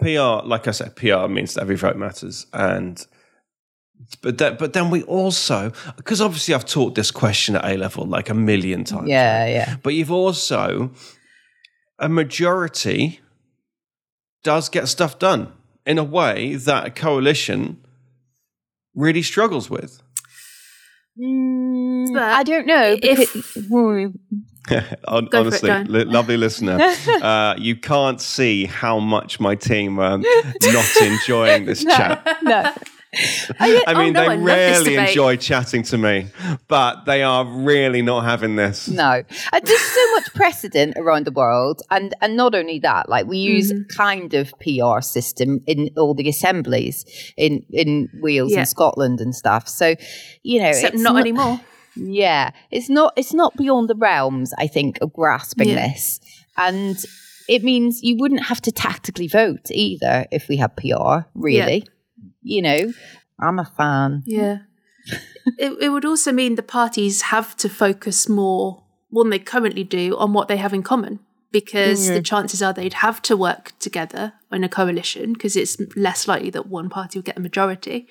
PR, 0.00 0.44
like 0.44 0.66
I 0.66 0.72
said, 0.72 0.96
PR 0.96 1.28
means 1.28 1.54
that 1.54 1.60
every 1.62 1.76
vote 1.76 1.96
matters, 1.96 2.46
and 2.52 3.06
but 4.20 4.38
that, 4.38 4.58
but 4.58 4.72
then 4.72 4.90
we 4.90 5.04
also, 5.04 5.72
because 5.96 6.20
obviously 6.20 6.54
I've 6.54 6.66
taught 6.66 6.96
this 6.96 7.12
question 7.12 7.54
at 7.54 7.64
A 7.64 7.76
level 7.76 8.04
like 8.04 8.30
a 8.30 8.34
million 8.34 8.82
times, 8.82 9.08
yeah, 9.08 9.46
yeah, 9.46 9.76
but 9.80 9.94
you've 9.94 10.10
also 10.10 10.90
a 12.00 12.08
majority 12.08 13.20
does 14.42 14.68
get 14.68 14.88
stuff 14.88 15.20
done 15.20 15.52
in 15.86 15.98
a 15.98 16.04
way 16.04 16.56
that 16.56 16.86
a 16.86 16.90
coalition 16.90 17.78
really 18.94 19.22
struggles 19.22 19.70
with. 19.70 20.02
Mm, 21.18 22.18
I 22.18 22.42
don't 22.42 22.66
know. 22.66 22.96
if- 23.02 23.32
because- 23.32 24.12
Hon- 25.06 25.26
Go 25.26 25.44
for 25.50 25.54
it, 25.54 25.70
Honestly, 25.70 25.84
li- 25.84 26.04
lovely 26.04 26.36
listener, 26.36 26.78
uh, 27.22 27.54
you 27.56 27.76
can't 27.76 28.20
see 28.20 28.64
how 28.66 28.98
much 28.98 29.38
my 29.38 29.54
team 29.54 29.98
are 30.00 30.18
not 30.62 30.96
enjoying 31.00 31.66
this 31.66 31.84
chat. 31.84 32.26
no, 32.42 32.72
I 33.60 33.82
Oh, 33.86 33.98
mean, 33.98 34.12
no, 34.12 34.28
they 34.28 34.36
this 34.36 34.44
rarely 34.44 34.96
enjoy 34.96 35.36
chatting 35.36 35.82
to 35.84 35.98
me, 35.98 36.26
but 36.68 37.04
they 37.06 37.22
are 37.22 37.44
really 37.44 38.02
not 38.02 38.24
having 38.24 38.56
this. 38.56 38.88
No, 38.88 39.22
and 39.52 39.64
there's 39.64 39.80
so 39.80 40.10
much 40.16 40.34
precedent 40.34 40.94
around 40.98 41.24
the 41.26 41.30
world, 41.32 41.82
and 41.90 42.14
and 42.20 42.36
not 42.36 42.54
only 42.54 42.78
that, 42.80 43.08
like 43.08 43.26
we 43.26 43.38
use 43.38 43.72
Mm-hmm. 43.72 43.96
kind 43.96 44.34
of 44.34 44.52
PR 44.60 45.00
system 45.00 45.60
in 45.66 45.90
all 45.96 46.14
the 46.14 46.28
assemblies 46.28 47.04
in 47.36 47.64
in 47.70 48.08
Wales 48.20 48.52
Yeah. 48.52 48.58
and 48.60 48.68
Scotland 48.68 49.20
and 49.20 49.34
stuff. 49.34 49.66
So, 49.68 49.94
you 50.42 50.60
know, 50.60 50.68
Except 50.68 50.94
it's 50.94 51.02
not, 51.02 51.18
anymore. 51.18 51.60
Yeah, 51.98 52.50
it's 52.70 52.90
not 52.90 53.14
it's 53.16 53.32
not 53.32 53.56
beyond 53.56 53.88
the 53.88 53.94
realms, 53.94 54.52
I 54.58 54.66
think, 54.66 54.98
of 55.00 55.14
grasping 55.14 55.70
Yeah. 55.70 55.88
this, 55.88 56.20
and 56.58 56.96
it 57.48 57.62
means 57.64 58.02
you 58.02 58.16
wouldn't 58.18 58.44
have 58.44 58.60
to 58.62 58.72
tactically 58.72 59.28
vote 59.28 59.70
either 59.70 60.26
if 60.30 60.48
we 60.48 60.58
had 60.58 60.76
PR. 60.76 61.24
Really, 61.34 61.84
you 62.46 62.62
know, 62.62 62.92
I'm 63.40 63.58
a 63.58 63.64
fan. 63.64 64.22
Yeah. 64.24 64.58
it, 65.58 65.72
it 65.80 65.88
would 65.90 66.04
also 66.04 66.32
mean 66.32 66.54
the 66.54 66.62
parties 66.62 67.22
have 67.22 67.56
to 67.58 67.68
focus 67.68 68.28
more, 68.28 68.84
more 69.10 69.24
than 69.24 69.30
they 69.30 69.38
currently 69.38 69.84
do, 69.84 70.16
on 70.16 70.32
what 70.32 70.48
they 70.48 70.56
have 70.56 70.72
in 70.72 70.82
common. 70.82 71.20
Because 71.52 72.08
the 72.08 72.20
chances 72.20 72.60
are 72.60 72.74
they'd 72.74 72.94
have 72.94 73.22
to 73.22 73.36
work 73.36 73.72
together 73.78 74.34
in 74.52 74.62
a 74.62 74.68
coalition 74.68 75.32
because 75.32 75.56
it's 75.56 75.78
less 75.96 76.28
likely 76.28 76.50
that 76.50 76.66
one 76.66 76.90
party 76.90 77.18
will 77.18 77.24
get 77.24 77.38
a 77.38 77.40
majority. 77.40 78.06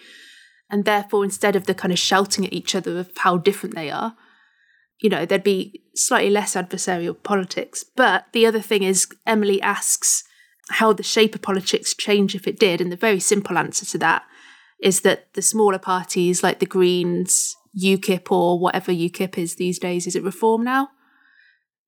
And 0.72 0.84
therefore, 0.84 1.24
instead 1.24 1.56
of 1.56 1.68
the 1.68 1.76
kind 1.76 1.92
of 1.92 2.00
shouting 2.00 2.46
at 2.46 2.54
each 2.54 2.74
other 2.74 2.98
of 2.98 3.12
how 3.18 3.38
different 3.38 3.76
they 3.76 3.92
are, 3.92 4.16
you 5.00 5.10
know, 5.10 5.26
there'd 5.26 5.44
be 5.44 5.84
slightly 5.94 6.32
less 6.32 6.56
adversarial 6.56 7.22
politics. 7.22 7.84
But 7.84 8.26
the 8.32 8.48
other 8.48 8.62
thing 8.62 8.82
is, 8.82 9.08
Emily 9.28 9.62
asks 9.62 10.24
how 10.72 10.94
the 10.94 11.04
shape 11.04 11.36
of 11.36 11.42
politics 11.42 11.94
change 11.94 12.36
if 12.36 12.48
it 12.48 12.60
did. 12.60 12.82
And 12.82 12.92
the 12.92 12.96
very 12.98 13.20
simple 13.20 13.58
answer 13.58 13.86
to 13.86 13.98
that 14.00 14.24
is 14.82 15.02
that 15.02 15.34
the 15.34 15.42
smaller 15.42 15.80
parties 15.80 16.44
like 16.44 16.60
the 16.60 16.66
Greens, 16.66 17.56
UKIP, 17.82 18.32
or 18.32 18.60
whatever 18.60 18.92
UKIP 18.92 19.38
is 19.38 19.56
these 19.56 19.80
days, 19.80 20.08
is 20.08 20.16
it 20.16 20.24
Reform 20.24 20.64
now? 20.64 20.90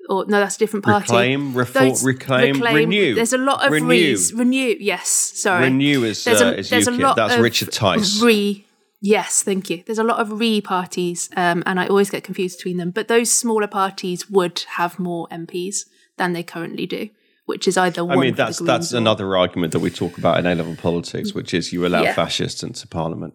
Or 0.10 0.26
no, 0.26 0.40
that's 0.40 0.56
a 0.56 0.60
different 0.60 0.86
party. 0.86 1.04
Reclaim, 1.12 1.54
reform, 1.54 1.90
Those- 1.90 2.06
reclaim, 2.06 2.62
renew. 2.62 3.14
There's 3.16 3.34
a 3.34 3.38
lot 3.38 3.66
of 3.66 3.72
renew. 3.74 3.88
re's. 3.90 4.34
Renew, 4.34 4.76
yes. 4.80 5.10
Sorry. 5.10 5.64
Renew 5.64 6.04
is, 6.06 6.24
There's 6.24 6.42
uh, 6.42 6.54
is 6.58 6.70
there's 6.70 6.88
a 6.88 6.92
UKIP. 6.92 7.00
lot 7.02 7.16
That's 7.18 7.34
of 7.34 7.42
Richard 7.42 7.74
Tice. 7.74 8.22
Re, 8.22 8.66
yes, 9.02 9.44
thank 9.44 9.70
you. 9.70 9.84
There's 9.86 9.98
a 10.00 10.06
lot 10.06 10.20
of 10.20 10.40
re 10.40 10.62
parties, 10.62 11.30
um, 11.36 11.62
and 11.66 11.78
I 11.78 11.88
always 11.88 12.10
get 12.10 12.24
confused 12.24 12.60
between 12.60 12.78
them. 12.78 12.92
But 12.92 13.10
those 13.10 13.30
smaller 13.32 13.68
parties 13.68 14.30
would 14.30 14.64
have 14.78 14.98
more 14.98 15.28
MPs 15.30 15.80
than 16.18 16.32
they 16.32 16.44
currently 16.44 16.86
do, 16.86 17.10
which 17.48 17.68
is 17.68 17.76
either 17.78 18.06
one 18.06 18.18
I 18.18 18.22
mean, 18.22 18.36
that's 18.36 18.60
that's 18.60 18.94
or- 18.94 18.98
another 18.98 19.36
argument 19.36 19.72
that 19.74 19.80
we 19.80 19.90
talk 19.90 20.18
about 20.18 20.38
in 20.40 20.46
A 20.46 20.54
level 20.56 20.76
politics, 20.76 21.34
which 21.34 21.54
is 21.54 21.74
you 21.74 21.86
allow 21.88 22.04
Yeah. 22.04 22.14
fascists 22.14 22.62
into 22.62 22.86
parliament, 22.88 23.34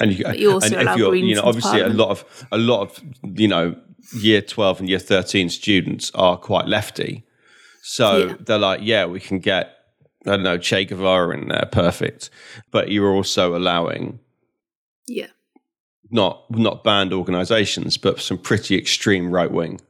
and 0.00 0.12
you, 0.18 0.24
you 0.34 0.52
also 0.52 0.66
and 0.74 0.82
allow 0.82 0.92
if 0.94 0.98
you're, 0.98 1.14
you 1.14 1.34
know, 1.36 1.42
obviously 1.50 1.80
a 1.80 1.88
lot 1.88 2.10
of 2.10 2.24
a 2.50 2.58
lot 2.58 2.80
of 2.82 2.90
you 3.42 3.46
know 3.48 3.76
year 4.14 4.40
twelve 4.42 4.80
and 4.80 4.88
year 4.88 4.98
thirteen 4.98 5.48
students 5.50 6.10
are 6.14 6.36
quite 6.36 6.66
lefty, 6.66 7.24
so 7.82 8.08
Yeah. 8.28 8.34
they're 8.40 8.58
like, 8.70 8.80
yeah, 8.82 9.04
we 9.06 9.20
can 9.20 9.38
get 9.38 9.74
I 10.26 10.30
don't 10.30 10.42
know, 10.42 10.58
Che 10.58 10.84
Guevara 10.84 11.36
in 11.38 11.48
there, 11.48 11.68
perfect. 11.70 12.28
But 12.72 12.90
you're 12.90 13.12
also 13.14 13.54
allowing 13.56 14.18
Yeah. 15.06 15.28
not 16.10 16.44
not 16.50 16.82
banned 16.82 17.12
organisations, 17.12 17.98
but 17.98 18.20
some 18.20 18.38
pretty 18.38 18.76
extreme 18.76 19.30
right 19.30 19.50
wing 19.50 19.80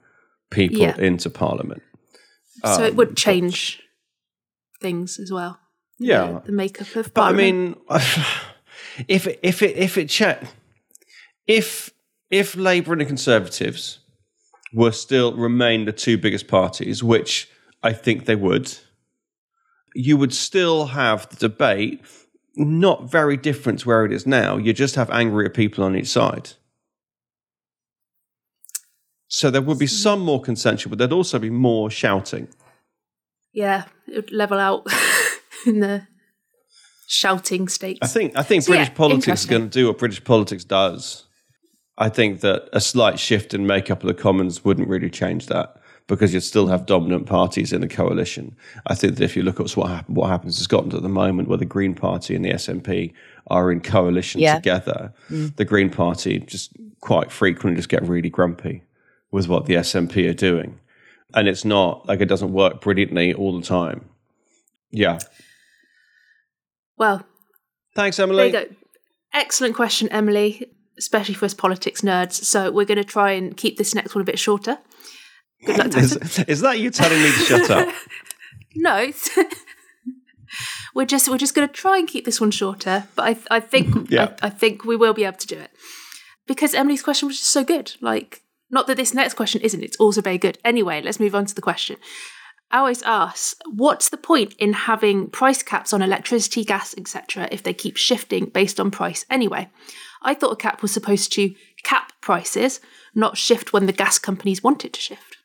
people 0.50 0.78
Yeah. 0.80 0.96
into 0.98 1.30
Parliament. 1.30 1.82
So 2.64 2.84
it 2.84 2.90
Um, 2.90 2.96
would 2.96 3.16
change 3.16 3.82
things 4.80 5.18
as 5.18 5.30
well. 5.32 5.58
Yeah. 5.98 6.32
The, 6.32 6.42
the 6.46 6.52
makeup 6.52 6.94
of 6.96 7.12
But 7.14 7.22
I 7.22 7.32
mean, 7.32 7.74
if 9.08 9.26
it, 9.26 9.40
if 9.42 9.62
it 9.62 9.76
if 9.76 9.98
it 9.98 10.08
cha- 10.08 10.38
if 11.46 11.90
if 12.30 12.56
Labour 12.56 12.92
and 12.92 13.00
the 13.00 13.06
Conservatives 13.06 14.00
were 14.72 14.92
still 14.92 15.34
remain 15.34 15.84
the 15.86 15.92
two 15.92 16.18
biggest 16.18 16.46
parties, 16.46 17.02
which 17.02 17.48
I 17.82 17.92
think 17.92 18.26
they 18.26 18.36
would, 18.36 18.76
you 19.94 20.16
would 20.16 20.34
still 20.34 20.86
have 20.86 21.28
the 21.30 21.36
debate. 21.36 22.00
Not 22.60 23.08
very 23.08 23.36
different 23.36 23.78
to 23.80 23.88
where 23.88 24.04
it 24.04 24.12
is 24.12 24.26
now. 24.26 24.56
You 24.56 24.72
just 24.72 24.96
have 24.96 25.10
angrier 25.10 25.48
people 25.48 25.84
on 25.84 25.94
each 25.94 26.08
side. 26.08 26.50
So 29.28 29.50
there 29.50 29.62
would 29.62 29.78
be 29.78 29.86
some 29.86 30.20
more 30.20 30.40
consensual, 30.40 30.90
but 30.90 30.98
there'd 30.98 31.12
also 31.12 31.38
be 31.38 31.50
more 31.50 31.90
shouting. 31.90 32.48
yeah, 33.52 33.84
it 34.06 34.14
would 34.16 34.32
level 34.32 34.58
out 34.58 34.86
in 35.66 35.80
the 35.80 36.06
shouting 37.06 37.68
states. 37.68 37.98
I 38.02 38.06
think 38.06 38.36
I 38.36 38.42
think 38.42 38.62
So, 38.62 38.72
British 38.72 38.88
yeah, 38.88 38.94
politics 38.94 39.40
is 39.40 39.46
going 39.46 39.62
to 39.62 39.68
do 39.68 39.86
what 39.88 39.98
British 39.98 40.22
politics 40.24 40.64
does. 40.64 41.24
I 41.96 42.08
think 42.08 42.40
that 42.40 42.68
a 42.72 42.80
slight 42.80 43.18
shift 43.18 43.54
in 43.54 43.66
makeup 43.66 44.02
of 44.02 44.08
the 44.08 44.14
Commons 44.14 44.64
wouldn't 44.64 44.88
really 44.88 45.10
change 45.10 45.46
that 45.46 45.74
because 46.06 46.32
you'd 46.32 46.42
still 46.42 46.68
have 46.68 46.86
dominant 46.86 47.26
parties 47.26 47.72
in 47.72 47.80
the 47.80 47.88
coalition. 47.88 48.56
I 48.86 48.94
think 48.94 49.16
that 49.16 49.24
if 49.24 49.36
you 49.36 49.42
look 49.42 49.58
at 49.60 49.70
what, 49.76 49.90
hap- 49.90 50.08
what 50.08 50.28
happens 50.30 50.56
in 50.58 50.62
Scotland 50.64 50.94
at 50.94 51.02
the 51.02 51.08
moment, 51.08 51.48
where 51.48 51.58
the 51.58 51.64
Green 51.66 51.94
Party 51.94 52.34
and 52.36 52.44
the 52.44 52.52
SNP 52.52 53.12
are 53.48 53.70
in 53.72 53.80
coalition 53.80 54.40
Yeah. 54.40 54.54
together, 54.54 55.12
mm. 55.28 55.54
the 55.56 55.64
Green 55.66 55.90
Party 55.90 56.38
just 56.38 56.70
quite 57.00 57.30
frequently 57.32 57.76
just 57.76 57.88
get 57.90 58.02
really 58.04 58.30
grumpy 58.30 58.82
with 59.30 59.48
what 59.48 59.66
the 59.66 59.74
SNP 59.74 60.28
are 60.30 60.34
doing. 60.34 60.80
And 61.34 61.46
it's 61.48 61.64
not 61.64 62.06
like 62.08 62.20
it 62.20 62.26
doesn't 62.26 62.52
work 62.52 62.80
brilliantly 62.80 63.34
all 63.34 63.58
the 63.58 63.66
time. 63.66 64.08
Yeah. 64.90 65.18
well, 66.96 67.24
Thanks, 67.94 68.16
there 68.16 68.24
Emily. 68.24 68.46
you 68.46 68.52
go. 68.52 68.64
Excellent 69.34 69.74
question, 69.74 70.08
Emily, 70.10 70.70
especially 70.98 71.34
for 71.34 71.44
us 71.44 71.52
politics 71.54 72.00
nerds. 72.00 72.32
So 72.32 72.70
we're 72.70 72.86
going 72.86 72.96
to 72.98 73.04
try 73.04 73.32
and 73.32 73.56
keep 73.56 73.76
this 73.76 73.94
next 73.94 74.14
one 74.14 74.22
a 74.22 74.24
bit 74.24 74.38
shorter. 74.38 74.78
Good 75.66 75.76
luck, 75.78 75.96
Is, 75.96 76.38
is 76.48 76.60
that 76.60 76.78
you 76.78 76.90
telling 76.90 77.20
me 77.20 77.26
to 77.32 77.38
shut 77.38 77.70
up? 77.70 77.88
No, 78.76 79.10
we're 80.94 81.06
just 81.06 81.28
we're 81.28 81.38
just 81.38 81.54
going 81.54 81.66
to 81.66 81.72
try 81.74 81.98
and 81.98 82.06
keep 82.06 82.24
this 82.24 82.40
one 82.40 82.50
shorter. 82.52 83.08
But 83.16 83.22
I 83.50 83.56
I 83.56 83.60
think 83.60 84.10
Yeah. 84.10 84.34
I, 84.40 84.46
I 84.46 84.50
think 84.50 84.84
we 84.84 84.94
will 84.94 85.14
be 85.14 85.24
able 85.24 85.38
to 85.38 85.46
do 85.46 85.58
it 85.58 85.70
because 86.46 86.74
Emily's 86.74 87.02
question 87.02 87.26
was 87.28 87.38
just 87.38 87.50
so 87.50 87.64
good. 87.64 87.94
Like, 88.00 88.42
not 88.70 88.86
that 88.86 88.96
this 88.96 89.14
next 89.14 89.34
question 89.34 89.60
isn't; 89.62 89.82
it's 89.82 89.96
also 89.96 90.20
very 90.20 90.38
good. 90.38 90.58
Anyway, 90.64 91.00
let's 91.02 91.20
move 91.20 91.34
on 91.34 91.46
to 91.46 91.54
the 91.54 91.62
question. 91.62 91.96
I 92.70 92.78
always 92.78 93.02
ask, 93.02 93.56
what's 93.66 94.10
the 94.10 94.18
point 94.18 94.54
in 94.58 94.74
having 94.74 95.30
price 95.30 95.62
caps 95.62 95.94
on 95.94 96.02
electricity, 96.02 96.64
gas, 96.64 96.94
etc., 96.98 97.48
if 97.50 97.62
they 97.62 97.72
keep 97.72 97.96
shifting 97.96 98.46
based 98.46 98.78
on 98.78 98.90
price 98.90 99.24
anyway? 99.30 99.70
I 100.22 100.34
thought 100.34 100.52
a 100.52 100.56
cap 100.56 100.82
was 100.82 100.92
supposed 100.92 101.32
to 101.32 101.54
cap 101.82 102.12
prices, 102.20 102.80
not 103.14 103.38
shift 103.38 103.72
when 103.72 103.86
the 103.86 103.92
gas 103.92 104.18
companies 104.18 104.62
want 104.62 104.84
it 104.84 104.92
to 104.92 105.00
shift. 105.00 105.38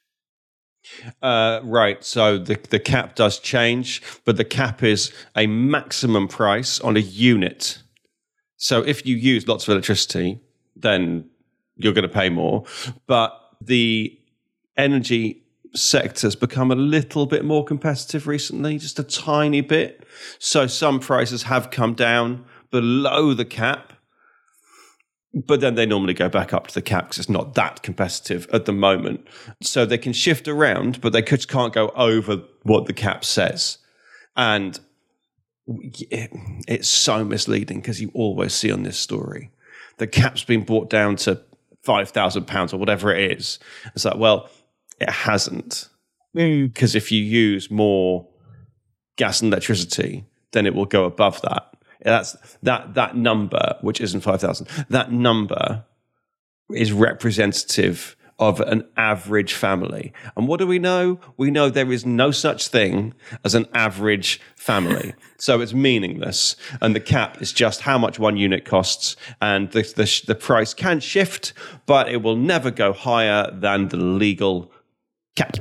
Uh, 1.22 1.62
right. 1.64 2.04
So 2.04 2.38
the 2.38 2.60
the 2.70 2.80
cap 2.80 3.16
does 3.16 3.40
change, 3.40 4.02
but 4.26 4.38
the 4.38 4.46
cap 4.46 4.84
is 4.84 5.14
a 5.36 5.48
maximum 5.48 6.28
price 6.28 6.80
on 6.82 6.98
a 6.98 7.02
unit. 7.02 7.82
So 8.58 8.82
if 8.82 9.06
you 9.06 9.16
use 9.16 9.48
lots 9.48 9.68
of 9.68 9.72
electricity, 9.72 10.40
then 10.76 11.30
you're 11.76 11.94
going 11.94 12.08
to 12.08 12.14
pay 12.14 12.30
more. 12.30 12.66
But 13.08 13.34
the 13.62 14.18
energy 14.78 15.44
sector 15.76 16.28
has 16.28 16.36
become 16.36 16.72
a 16.72 16.76
little 16.76 17.26
bit 17.26 17.44
more 17.44 17.64
competitive 17.64 18.28
recently, 18.28 18.78
just 18.78 19.00
a 19.00 19.04
tiny 19.04 19.62
bit. 19.62 20.06
So 20.40 20.68
some 20.68 21.00
prices 21.00 21.44
have 21.44 21.72
come 21.72 21.94
down 21.94 22.46
below 22.72 23.34
the 23.34 23.46
cap. 23.46 23.94
But 25.34 25.62
then 25.62 25.74
they 25.74 25.88
normally 25.88 26.14
go 26.14 26.30
back 26.30 26.54
up 26.54 26.68
to 26.68 26.74
the 26.76 26.82
cap 26.82 27.06
because 27.06 27.18
it's 27.18 27.30
not 27.30 27.56
that 27.56 27.82
competitive 27.82 28.48
at 28.54 28.66
the 28.66 28.72
moment. 28.72 29.28
So 29.64 29.84
they 29.84 29.98
can 29.98 30.14
shift 30.14 30.48
around, 30.48 31.02
but 31.02 31.12
they 31.12 31.24
just 31.24 31.48
can't 31.48 31.74
go 31.74 31.90
over 31.96 32.44
what 32.62 32.86
the 32.86 32.94
cap 32.94 33.26
says. 33.26 33.80
And 34.36 34.80
it's 36.68 36.88
so 36.88 37.24
misleading 37.24 37.80
because 37.80 38.00
you 38.00 38.12
always 38.14 38.54
see 38.54 38.72
on 38.72 38.84
this 38.84 39.00
story 39.00 39.50
the 39.98 40.08
cap's 40.08 40.44
been 40.44 40.64
brought 40.64 40.90
down 40.90 41.16
to 41.16 41.42
five 41.84 42.10
thousand 42.10 42.48
pounds 42.48 42.74
or 42.74 42.78
whatever 42.78 43.14
it 43.14 43.32
is. 43.32 43.60
It's 43.96 44.06
like, 44.06 44.18
well, 44.18 44.50
it 45.00 45.10
hasn't 45.10 45.90
mm. 46.36 46.74
because 46.74 46.96
if 46.96 47.12
you 47.12 47.22
use 47.22 47.70
more 47.70 48.28
gas 49.18 49.42
and 49.42 49.52
electricity, 49.52 50.26
then 50.52 50.66
it 50.66 50.74
will 50.74 50.86
go 50.86 51.06
above 51.06 51.42
that. 51.42 51.70
That's 52.02 52.36
that 52.64 52.96
that 52.96 53.16
number, 53.16 53.78
which 53.82 54.02
isn't 54.02 54.22
five 54.22 54.42
thousand. 54.42 54.68
That 54.90 55.12
number 55.12 55.86
is 56.72 56.92
representative 56.92 58.16
of 58.40 58.60
an 58.62 58.84
average 58.98 59.54
family. 59.54 60.14
And 60.36 60.48
what 60.48 60.60
do 60.60 60.68
we 60.68 60.80
know? 60.80 61.20
We 61.38 61.52
know 61.52 61.70
there 61.70 61.92
is 61.92 62.06
no 62.06 62.32
such 62.32 62.68
thing 62.68 63.14
as 63.44 63.56
an 63.56 63.68
average 63.74 64.42
family. 64.56 65.14
so 65.38 65.62
it's 65.62 65.74
meaningless. 65.74 66.56
And 66.82 66.96
the 66.96 67.00
cap 67.00 67.42
is 67.42 67.54
just 67.54 67.82
how 67.82 67.98
much 67.98 68.20
one 68.20 68.38
unit 68.38 68.66
costs. 68.66 69.16
And 69.42 69.72
the, 69.72 69.82
the, 69.82 70.24
the 70.28 70.36
price 70.36 70.74
can 70.74 71.00
shift, 71.00 71.54
but 71.86 72.10
it 72.10 72.22
will 72.22 72.36
never 72.36 72.72
go 72.72 72.94
higher 72.94 73.50
than 73.52 73.90
the 73.90 73.98
legal 73.98 74.72
cap. 75.36 75.58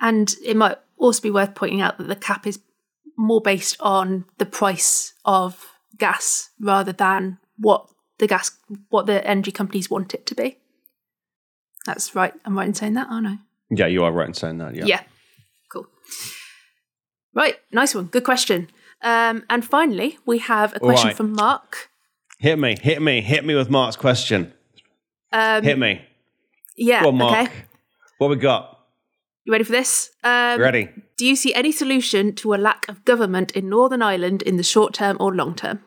And 0.00 0.34
it 0.44 0.56
might 0.56 0.78
also 0.96 1.22
be 1.22 1.30
worth 1.30 1.54
pointing 1.54 1.80
out 1.80 1.98
that 1.98 2.08
the 2.08 2.16
cap 2.16 2.46
is 2.46 2.60
more 3.16 3.40
based 3.40 3.76
on 3.80 4.24
the 4.38 4.46
price 4.46 5.14
of 5.24 5.66
gas 5.96 6.50
rather 6.60 6.92
than 6.92 7.38
what 7.56 7.88
the 8.18 8.26
gas, 8.26 8.50
what 8.88 9.06
the 9.06 9.26
energy 9.26 9.52
companies 9.52 9.90
want 9.90 10.14
it 10.14 10.26
to 10.26 10.34
be. 10.34 10.58
That's 11.86 12.14
right. 12.14 12.32
I'm 12.44 12.56
right 12.56 12.68
in 12.68 12.74
saying 12.74 12.94
that, 12.94 13.08
aren't 13.10 13.26
I? 13.26 13.38
Yeah, 13.70 13.86
you 13.86 14.04
are 14.04 14.12
right 14.12 14.28
in 14.28 14.34
saying 14.34 14.58
that. 14.58 14.74
Yeah. 14.74 14.84
Yeah. 14.86 15.02
Cool. 15.72 15.86
Right. 17.34 17.56
Nice 17.72 17.94
one. 17.94 18.06
Good 18.06 18.24
question. 18.24 18.70
Um, 19.02 19.44
and 19.50 19.64
finally, 19.64 20.18
we 20.24 20.38
have 20.38 20.74
a 20.74 20.80
question 20.80 21.08
right. 21.08 21.16
from 21.16 21.32
Mark. 21.32 21.90
Hit 22.38 22.58
me, 22.58 22.76
hit 22.80 23.02
me, 23.02 23.20
hit 23.20 23.44
me 23.44 23.54
with 23.54 23.70
Mark's 23.70 23.96
question. 23.96 24.52
Um, 25.32 25.62
hit 25.62 25.78
me. 25.78 26.02
Yeah. 26.76 27.04
On, 27.04 27.16
Mark. 27.16 27.48
Okay. 27.48 27.52
What 28.18 28.30
we 28.30 28.36
got? 28.36 28.80
You 29.44 29.52
ready 29.52 29.64
for 29.64 29.72
this? 29.72 30.10
Um, 30.22 30.58
Ready? 30.58 30.88
Do 31.18 31.26
you 31.26 31.36
see 31.36 31.52
any 31.54 31.70
solution 31.70 32.34
to 32.36 32.54
a 32.54 32.56
lack 32.56 32.88
of 32.88 33.04
government 33.04 33.52
in 33.52 33.68
Northern 33.68 34.00
Ireland 34.00 34.40
in 34.42 34.56
the 34.56 34.62
short 34.62 34.94
term 34.94 35.18
or 35.20 35.34
long 35.34 35.54
term? 35.54 35.80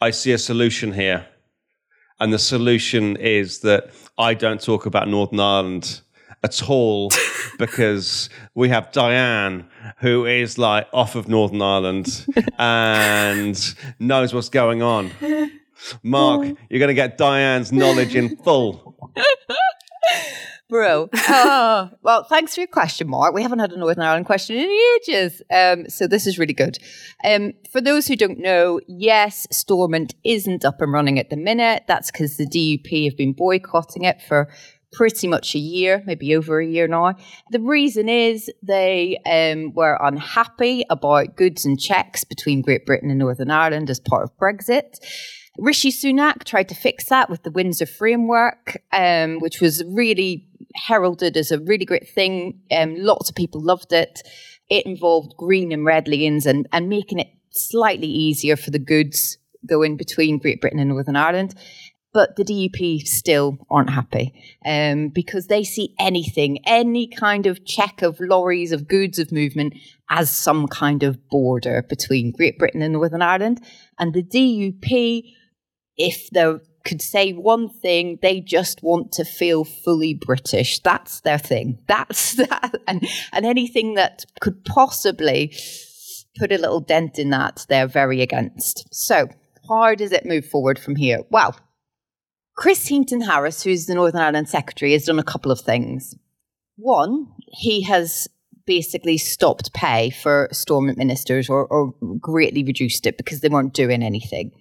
I 0.00 0.10
see 0.10 0.32
a 0.32 0.38
solution 0.38 0.92
here. 0.92 1.26
And 2.20 2.32
the 2.32 2.38
solution 2.38 3.16
is 3.16 3.60
that 3.60 3.90
I 4.16 4.34
don't 4.34 4.62
talk 4.62 4.86
about 4.86 5.08
Northern 5.08 5.40
Ireland 5.40 6.00
at 6.44 6.62
all 6.68 7.10
because 7.58 8.28
we 8.54 8.68
have 8.68 8.92
Diane, 8.92 9.66
who 9.98 10.26
is 10.26 10.58
like 10.58 10.86
off 10.92 11.16
of 11.16 11.28
Northern 11.28 11.62
Ireland 11.62 12.26
and 12.58 13.74
knows 13.98 14.32
what's 14.32 14.50
going 14.50 14.82
on. 14.82 15.10
Mark, 16.02 16.46
oh. 16.46 16.56
you're 16.70 16.78
going 16.78 16.88
to 16.88 16.94
get 16.94 17.18
Diane's 17.18 17.72
knowledge 17.72 18.14
in 18.14 18.36
full. 18.36 19.12
Bro. 20.74 21.08
Oh, 21.28 21.90
well, 22.02 22.24
thanks 22.24 22.56
for 22.56 22.62
your 22.62 22.66
question, 22.66 23.08
Mark. 23.08 23.32
We 23.32 23.42
haven't 23.42 23.60
had 23.60 23.70
a 23.70 23.78
Northern 23.78 24.02
Ireland 24.02 24.26
question 24.26 24.56
in 24.56 24.68
ages. 24.96 25.40
Um, 25.48 25.88
so 25.88 26.08
this 26.08 26.26
is 26.26 26.36
really 26.36 26.52
good. 26.52 26.78
Um, 27.24 27.52
for 27.70 27.80
those 27.80 28.08
who 28.08 28.16
don't 28.16 28.40
know, 28.40 28.80
yes, 28.88 29.46
Stormont 29.52 30.16
isn't 30.24 30.64
up 30.64 30.80
and 30.80 30.92
running 30.92 31.20
at 31.20 31.30
the 31.30 31.36
minute. 31.36 31.84
That's 31.86 32.10
because 32.10 32.38
the 32.38 32.46
DUP 32.48 33.04
have 33.04 33.16
been 33.16 33.34
boycotting 33.34 34.02
it 34.02 34.20
for 34.20 34.48
pretty 34.90 35.28
much 35.28 35.54
a 35.54 35.60
year, 35.60 36.02
maybe 36.06 36.34
over 36.34 36.58
a 36.58 36.66
year 36.66 36.88
now. 36.88 37.14
The 37.50 37.60
reason 37.60 38.08
is 38.08 38.50
they 38.60 39.18
um, 39.26 39.74
were 39.74 39.96
unhappy 40.02 40.84
about 40.90 41.36
goods 41.36 41.64
and 41.64 41.78
checks 41.78 42.24
between 42.24 42.62
Great 42.62 42.84
Britain 42.84 43.10
and 43.10 43.20
Northern 43.20 43.52
Ireland 43.52 43.90
as 43.90 44.00
part 44.00 44.24
of 44.24 44.36
Brexit. 44.38 44.98
Rishi 45.58 45.90
Sunak 45.90 46.44
tried 46.44 46.68
to 46.68 46.74
fix 46.74 47.06
that 47.06 47.30
with 47.30 47.42
the 47.44 47.50
Windsor 47.50 47.86
Framework, 47.86 48.82
um, 48.92 49.38
which 49.38 49.60
was 49.60 49.84
really 49.86 50.48
heralded 50.74 51.36
as 51.36 51.52
a 51.52 51.60
really 51.60 51.84
great 51.84 52.08
thing. 52.08 52.60
Um, 52.72 52.96
lots 52.96 53.28
of 53.28 53.36
people 53.36 53.60
loved 53.60 53.92
it. 53.92 54.22
It 54.68 54.86
involved 54.86 55.36
green 55.36 55.70
and 55.72 55.84
red 55.84 56.08
lanes 56.08 56.46
and, 56.46 56.66
and 56.72 56.88
making 56.88 57.20
it 57.20 57.28
slightly 57.50 58.08
easier 58.08 58.56
for 58.56 58.70
the 58.70 58.78
goods 58.78 59.38
going 59.66 59.96
between 59.96 60.38
Great 60.38 60.60
Britain 60.60 60.80
and 60.80 60.90
Northern 60.90 61.16
Ireland. 61.16 61.54
But 62.12 62.36
the 62.36 62.44
DUP 62.44 63.08
still 63.08 63.58
aren't 63.68 63.90
happy 63.90 64.32
um, 64.64 65.08
because 65.08 65.48
they 65.48 65.64
see 65.64 65.96
anything, 65.98 66.58
any 66.64 67.08
kind 67.08 67.46
of 67.46 67.64
check 67.64 68.02
of 68.02 68.20
lorries, 68.20 68.70
of 68.70 68.86
goods, 68.86 69.18
of 69.18 69.32
movement 69.32 69.74
as 70.08 70.30
some 70.30 70.68
kind 70.68 71.02
of 71.02 71.28
border 71.28 71.82
between 71.88 72.30
Great 72.30 72.56
Britain 72.56 72.82
and 72.82 72.92
Northern 72.92 73.20
Ireland. 73.20 73.64
And 73.98 74.14
the 74.14 74.22
DUP, 74.22 75.24
if 75.96 76.28
they 76.30 76.54
could 76.84 77.00
say 77.00 77.32
one 77.32 77.68
thing, 77.68 78.18
they 78.20 78.40
just 78.40 78.82
want 78.82 79.12
to 79.12 79.24
feel 79.24 79.64
fully 79.64 80.14
British. 80.14 80.80
That's 80.80 81.20
their 81.20 81.38
thing. 81.38 81.78
That's 81.88 82.34
that. 82.34 82.74
And, 82.86 83.06
and 83.32 83.46
anything 83.46 83.94
that 83.94 84.24
could 84.40 84.64
possibly 84.64 85.54
put 86.36 86.52
a 86.52 86.58
little 86.58 86.80
dent 86.80 87.18
in 87.18 87.30
that, 87.30 87.66
they're 87.68 87.86
very 87.86 88.20
against. 88.20 88.92
So, 88.92 89.28
how 89.68 89.94
does 89.94 90.12
it 90.12 90.26
move 90.26 90.44
forward 90.44 90.78
from 90.78 90.96
here? 90.96 91.20
Well, 91.30 91.58
Chris 92.56 92.86
Heaton 92.86 93.22
Harris, 93.22 93.62
who's 93.62 93.86
the 93.86 93.94
Northern 93.94 94.20
Ireland 94.20 94.48
Secretary, 94.48 94.92
has 94.92 95.06
done 95.06 95.18
a 95.18 95.24
couple 95.24 95.50
of 95.50 95.60
things. 95.60 96.14
One, 96.76 97.28
he 97.46 97.82
has 97.82 98.28
basically 98.66 99.18
stopped 99.18 99.72
pay 99.74 100.10
for 100.10 100.48
Stormont 100.52 100.98
ministers 100.98 101.48
or, 101.48 101.66
or, 101.66 101.94
greatly 102.18 102.64
reduced 102.64 103.06
it 103.06 103.16
because 103.16 103.40
they 103.40 103.48
weren't 103.48 103.74
doing 103.74 104.02
anything. 104.02 104.52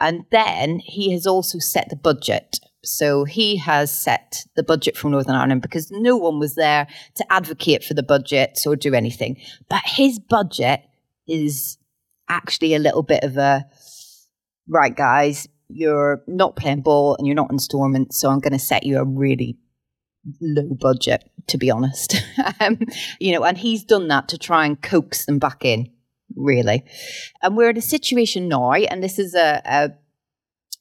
And 0.00 0.24
then 0.30 0.80
he 0.80 1.12
has 1.12 1.26
also 1.26 1.58
set 1.58 1.88
the 1.88 1.96
budget. 1.96 2.58
So 2.84 3.24
he 3.24 3.56
has 3.58 3.94
set 3.96 4.44
the 4.56 4.64
budget 4.64 4.96
from 4.96 5.12
Northern 5.12 5.36
Ireland 5.36 5.62
because 5.62 5.90
no 5.92 6.16
one 6.16 6.40
was 6.40 6.56
there 6.56 6.88
to 7.14 7.32
advocate 7.32 7.84
for 7.84 7.94
the 7.94 8.02
budget 8.02 8.58
or 8.66 8.74
do 8.74 8.94
anything. 8.94 9.40
But 9.68 9.82
his 9.84 10.18
budget 10.18 10.82
is 11.28 11.78
actually 12.28 12.74
a 12.74 12.80
little 12.80 13.02
bit 13.02 13.22
of 13.22 13.36
a 13.36 13.66
right, 14.68 14.96
guys, 14.96 15.48
you're 15.68 16.22
not 16.26 16.56
playing 16.56 16.82
ball 16.82 17.16
and 17.16 17.26
you're 17.26 17.36
not 17.36 17.50
in 17.50 17.58
Stormont, 17.58 18.12
so 18.12 18.30
I'm 18.30 18.40
going 18.40 18.52
to 18.52 18.58
set 18.58 18.84
you 18.84 18.98
a 18.98 19.04
really 19.04 19.56
low 20.40 20.74
budget, 20.80 21.30
to 21.48 21.58
be 21.58 21.70
honest. 21.70 22.22
um, 22.60 22.78
you 23.18 23.32
know, 23.32 23.44
and 23.44 23.58
he's 23.58 23.84
done 23.84 24.08
that 24.08 24.28
to 24.28 24.38
try 24.38 24.66
and 24.66 24.80
coax 24.80 25.26
them 25.26 25.38
back 25.38 25.64
in, 25.64 25.90
really. 26.36 26.84
And 27.42 27.56
we're 27.56 27.70
in 27.70 27.76
a 27.76 27.82
situation 27.82 28.48
now, 28.48 28.72
and 28.72 29.02
this 29.02 29.18
is 29.18 29.34
a, 29.34 29.62
a, 29.64 29.90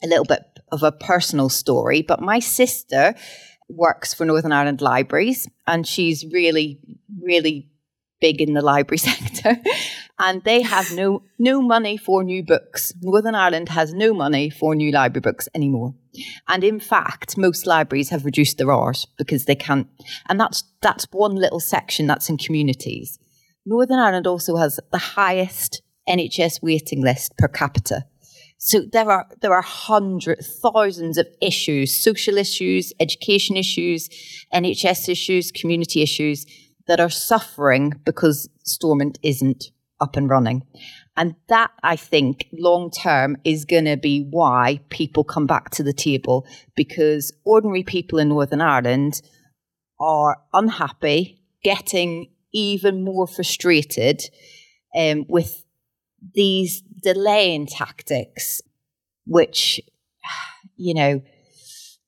a 0.04 0.08
little 0.08 0.26
bit 0.26 0.44
of 0.72 0.84
a 0.84 0.92
personal 0.92 1.50
story, 1.50 2.02
but 2.02 2.22
my 2.22 2.40
sister 2.40 3.16
works 3.70 4.14
for 4.14 4.26
Northern 4.26 4.52
Ireland 4.52 4.82
Libraries, 4.82 5.48
and 5.68 5.88
she's 5.88 6.26
really, 6.26 6.80
really 7.22 7.70
big 8.20 8.40
in 8.42 8.54
the 8.54 8.62
library 8.62 8.98
sector 9.00 9.58
and 10.22 10.44
they 10.44 10.62
have 10.62 10.94
no 10.94 11.24
no 11.40 11.62
money 11.62 11.98
for 11.98 12.24
new 12.24 12.44
books. 12.44 12.94
Northern 13.02 13.36
Ireland 13.36 13.70
has 13.70 13.94
no 13.94 14.14
money 14.14 14.50
for 14.50 14.76
new 14.76 14.92
library 14.92 15.22
books 15.22 15.50
anymore. 15.56 15.96
And 16.48 16.64
in 16.64 16.80
fact, 16.80 17.38
most 17.38 17.66
libraries 17.66 18.10
have 18.10 18.26
reduced 18.26 18.58
their 18.58 18.72
hours 18.72 19.08
because 19.18 19.46
they 19.46 19.56
can't 19.56 19.88
and 20.30 20.40
that's 20.40 20.64
that's 20.82 21.08
one 21.12 21.36
little 21.36 21.60
section 21.60 22.08
that's 22.08 22.30
in 22.30 22.38
communities. 22.38 23.20
Northern 23.66 24.00
Ireland 24.00 24.28
also 24.28 24.56
has 24.58 24.80
the 24.92 24.98
highest 24.98 25.82
NHS 26.10 26.62
waiting 26.62 27.02
list 27.02 27.38
per 27.38 27.48
capita. 27.48 28.06
So 28.58 28.82
there 28.92 29.10
are 29.10 29.28
there 29.42 29.54
are 29.54 29.64
hundreds, 29.64 30.60
thousands 30.60 31.18
of 31.18 31.28
issues, 31.42 32.04
social 32.04 32.38
issues, 32.38 32.94
education 33.00 33.58
issues, 33.58 34.08
NHS 34.54 35.10
issues, 35.10 35.52
community 35.52 36.02
issues 36.02 36.46
that 36.88 37.00
are 37.00 37.10
suffering 37.10 37.94
because 38.06 38.50
Stormont 38.64 39.18
isn't 39.24 39.72
up 40.00 40.16
and 40.16 40.30
running. 40.30 40.64
And 41.22 41.36
that, 41.50 41.70
I 41.84 41.98
think, 41.98 42.48
long 42.52 42.90
term 42.90 43.38
is 43.44 43.66
going 43.66 43.86
to 43.86 43.96
be 43.96 44.28
why 44.32 44.80
people 44.90 45.24
come 45.24 45.46
back 45.46 45.70
to 45.72 45.84
the 45.84 45.94
table 45.94 46.48
because 46.76 47.32
ordinary 47.46 47.84
people 47.84 48.18
in 48.18 48.30
Northern 48.30 48.60
Ireland 48.60 49.22
are 50.00 50.42
unhappy, 50.52 51.44
getting 51.64 52.32
even 52.56 53.04
more 53.04 53.28
frustrated 53.28 54.24
um, 54.98 55.26
with 55.30 55.64
these 56.34 56.82
delaying 57.04 57.68
tactics, 57.68 58.60
which, 59.28 59.80
you 60.76 60.96
know, 60.96 61.22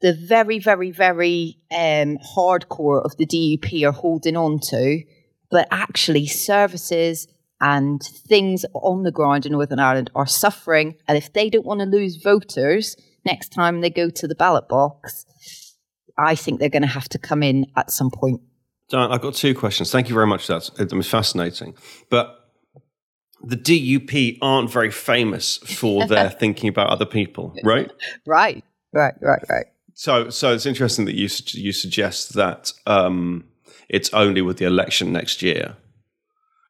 the 0.02 0.14
very, 0.14 0.58
very, 0.58 0.90
very 0.90 1.60
um, 1.72 2.18
hardcore 2.36 3.06
of 3.06 3.16
the 3.18 3.28
DUP 3.28 3.88
are 3.88 3.92
holding 3.92 4.36
on 4.36 4.58
to, 4.72 5.04
but 5.52 5.68
actually 5.70 6.26
services 6.26 7.28
and 7.64 8.04
things 8.04 8.66
on 8.74 9.04
the 9.04 9.12
ground 9.12 9.46
in 9.46 9.54
Northern 9.54 9.80
Ireland 9.80 10.12
are 10.16 10.28
suffering. 10.28 10.96
And 11.08 11.18
if 11.18 11.32
they 11.32 11.50
don't 11.50 11.66
want 11.66 11.80
to 11.80 11.86
lose 11.86 12.18
voters 12.18 12.98
next 13.26 13.54
time 13.54 13.80
they 13.80 13.90
go 13.90 14.10
to 14.10 14.28
the 14.28 14.36
ballot 14.36 14.68
box, 14.68 15.26
I 16.18 16.36
think 16.36 16.60
they're 16.60 16.68
going 16.68 16.82
to 16.82 16.90
have 16.90 17.08
to 17.10 17.18
come 17.18 17.42
in 17.42 17.66
at 17.78 17.90
some 17.90 18.12
point. 18.12 18.42
Dan, 18.90 19.12
I've 19.12 19.22
got 19.22 19.34
two 19.34 19.56
questions. 19.56 19.92
Thank 19.92 20.10
you 20.10 20.14
very 20.14 20.28
much 20.28 20.46
for 20.46 20.56
that. 20.56 20.70
It 20.78 20.92
was 20.92 21.10
fascinating. 21.10 21.76
But 22.10 22.38
the 23.42 23.56
DUP 23.56 24.40
aren't 24.42 24.70
very 24.70 24.92
famous 24.92 25.58
for 25.58 26.06
their 26.08 26.30
thinking 26.30 26.68
about 26.68 26.90
other 26.90 27.06
people, 27.06 27.56
right? 27.64 27.90
right, 28.28 28.62
right, 28.92 29.14
right, 29.22 29.44
right. 29.50 29.66
So, 29.94 30.30
so 30.30 30.54
it's 30.54 30.66
interesting 30.66 31.06
that 31.06 31.16
you 31.16 31.30
you 31.52 31.72
suggest 31.72 32.34
that 32.34 32.74
um, 32.86 33.46
it's 33.88 34.14
only 34.14 34.42
with 34.42 34.58
the 34.58 34.66
election 34.66 35.14
next 35.14 35.42
year 35.42 35.78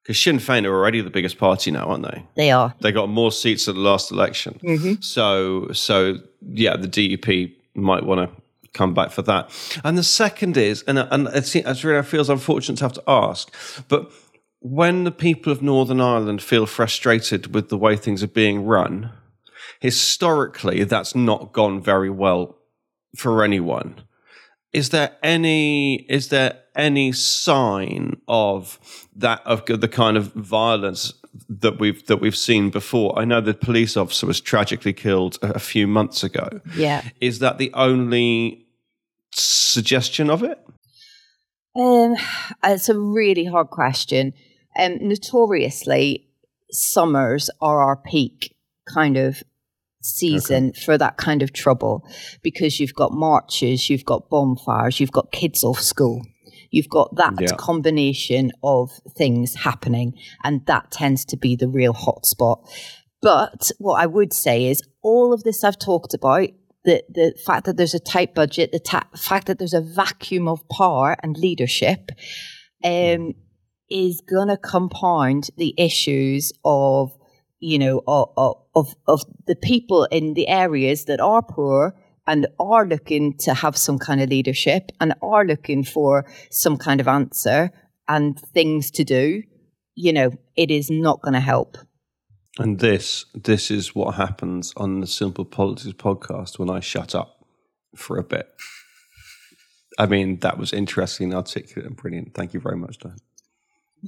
because 0.04 0.22
Sinn 0.22 0.38
Féin 0.38 0.66
are 0.66 0.74
already 0.74 1.00
the 1.02 1.10
biggest 1.10 1.38
party 1.38 1.72
now, 1.72 1.86
aren't 1.86 2.04
they? 2.04 2.26
They 2.36 2.52
are. 2.52 2.76
They 2.82 2.92
got 2.92 3.10
more 3.10 3.32
seats 3.32 3.68
at 3.70 3.76
the 3.76 3.82
last 3.82 4.12
election. 4.12 4.60
Mm-hmm. 4.62 5.02
So, 5.02 5.72
so 5.72 6.18
yeah, 6.42 6.76
the 6.76 6.88
DUP 6.88 7.56
might 7.74 8.04
want 8.04 8.30
to 8.30 8.42
come 8.74 8.94
back 8.94 9.12
for 9.12 9.22
that. 9.22 9.50
And 9.84 9.98
the 9.98 10.04
second 10.04 10.58
is, 10.58 10.84
and 10.84 11.00
and 11.00 11.28
it's, 11.30 11.56
it's 11.56 11.84
really 11.84 12.04
feels 12.04 12.30
unfortunate 12.30 12.78
to 12.80 12.86
have 12.86 12.94
to 12.94 13.04
ask, 13.08 13.54
but 13.88 14.12
when 14.60 15.04
the 15.04 15.12
people 15.12 15.52
of 15.52 15.62
Northern 15.62 16.00
Ireland 16.00 16.42
feel 16.42 16.66
frustrated 16.66 17.54
with 17.54 17.70
the 17.70 17.78
way 17.78 17.98
things 17.98 18.24
are 18.24 18.28
being 18.28 18.66
run, 18.66 19.12
historically, 19.80 20.86
that's 20.86 21.16
not 21.16 21.52
gone 21.52 21.82
very 21.82 22.10
well 22.10 22.58
for 23.16 23.44
anyone. 23.44 24.02
Is 24.74 24.90
there 24.90 25.16
any? 25.22 25.96
Is 26.10 26.30
there 26.30 26.60
any 26.76 27.12
sign 27.12 28.20
of 28.28 28.80
that 29.16 29.42
of 29.46 29.66
the 29.66 29.88
kind 29.88 30.18
of 30.18 30.34
violence 30.34 31.14
that 31.50 31.80
we've 31.80 32.06
that 32.08 32.18
we've 32.18 32.36
seen 32.36 32.70
before. 32.70 33.18
I 33.18 33.26
know 33.26 33.42
the 33.42 33.54
police 33.54 33.98
officer 33.98 34.28
was 34.28 34.42
tragically 34.42 34.94
killed 34.94 35.38
a, 35.42 35.54
a 35.54 35.60
few 35.60 35.88
months 35.88 36.24
ago. 36.24 36.62
Yeah, 36.76 37.04
is 37.20 37.40
that 37.40 37.58
the 37.58 37.72
only 37.74 38.68
suggestion 39.34 40.30
of 40.30 40.44
it? 40.44 40.60
Um, 41.76 42.16
it's 42.64 42.90
a 42.90 42.98
really 42.98 43.46
hard 43.46 43.70
question. 43.70 44.34
Um, 44.78 44.98
notoriously, 45.02 46.28
summers 46.72 47.50
are 47.62 47.82
our 47.82 47.98
peak 47.98 48.56
kind 48.88 49.18
of 49.18 49.44
season 50.06 50.70
okay. 50.70 50.82
for 50.82 50.98
that 50.98 51.18
kind 51.18 51.42
of 51.42 51.54
trouble 51.54 52.08
because 52.42 52.80
you've 52.80 52.94
got 52.94 53.12
marches, 53.12 53.90
you've 53.90 54.06
got 54.06 54.30
bonfires, 54.30 55.00
you've 55.00 55.12
got 55.12 55.32
kids 55.32 55.64
off 55.64 55.80
school. 55.80 56.22
You've 56.72 56.90
got 56.90 57.16
that 57.18 57.34
yeah. 57.40 57.56
combination 57.56 58.52
of 58.64 58.92
things 59.16 59.54
happening, 59.54 60.18
and 60.44 60.66
that 60.66 60.90
tends 60.90 61.24
to 61.26 61.38
be 61.38 61.56
the 61.56 61.68
real 61.68 61.94
hotspot. 61.94 62.68
But 63.22 63.72
what 63.78 64.02
I 64.02 64.08
would 64.08 64.34
say 64.34 64.66
is 64.66 64.82
all 65.04 65.34
of 65.34 65.44
this 65.44 65.64
I've 65.64 65.78
talked 65.78 66.16
about 66.16 66.50
the, 66.84 67.04
the 67.10 67.34
fact 67.46 67.66
that 67.66 67.78
there's 67.78 67.94
a 67.94 68.00
tight 68.00 68.34
budget, 68.34 68.72
the 68.72 68.80
ta- 68.80 69.08
fact 69.16 69.48
that 69.48 69.60
there's 69.60 69.74
a 69.74 69.82
vacuum 69.82 70.48
of 70.48 70.68
power 70.70 71.16
and 71.24 71.38
leadership 71.38 72.12
um, 72.84 73.34
is 73.90 74.22
going 74.22 74.50
to 74.50 74.58
compound 74.58 75.50
the 75.58 75.74
issues 75.78 76.52
of, 76.66 77.12
you 77.64 77.80
know, 77.80 78.04
of, 78.08 78.58
of, 78.76 78.94
of 79.08 79.24
the 79.48 79.56
people 79.56 80.04
in 80.12 80.34
the 80.34 80.50
areas 80.50 81.06
that 81.06 81.22
are 81.22 81.42
poor 81.42 81.96
and 82.28 82.46
are 82.60 82.86
looking 82.86 83.38
to 83.38 83.54
have 83.54 83.78
some 83.78 83.98
kind 83.98 84.20
of 84.20 84.30
leadership 84.30 84.92
and 85.00 85.14
are 85.22 85.46
looking 85.46 85.82
for 85.86 86.26
some 86.52 86.78
kind 86.78 87.00
of 87.00 87.08
answer 87.08 87.72
and 88.10 88.38
things 88.38 88.92
to 88.92 89.06
do, 89.06 89.44
you 89.96 90.12
know, 90.12 90.32
it 90.58 90.72
is 90.72 90.92
not 90.92 91.22
going 91.22 91.34
to 91.34 91.40
help. 91.40 91.78
And 92.60 92.80
this, 92.80 93.26
this 93.34 93.72
is 93.72 93.96
what 93.96 94.16
happens 94.16 94.74
on 94.76 95.00
the 95.00 95.08
Simple 95.08 95.46
Politics 95.46 95.96
podcast 95.98 96.60
when 96.60 96.70
I 96.70 96.82
shut 96.82 97.16
up 97.16 97.46
for 97.96 98.18
a 98.18 98.24
bit. 98.24 98.50
I 99.98 100.06
mean, 100.06 100.40
that 100.40 100.58
was 100.58 100.74
interesting, 100.74 101.34
articulate, 101.34 101.86
and 101.86 101.96
brilliant. 101.96 102.34
Thank 102.34 102.54
you 102.54 102.60
very 102.60 102.78
much, 102.78 103.00
Dan. 103.00 103.16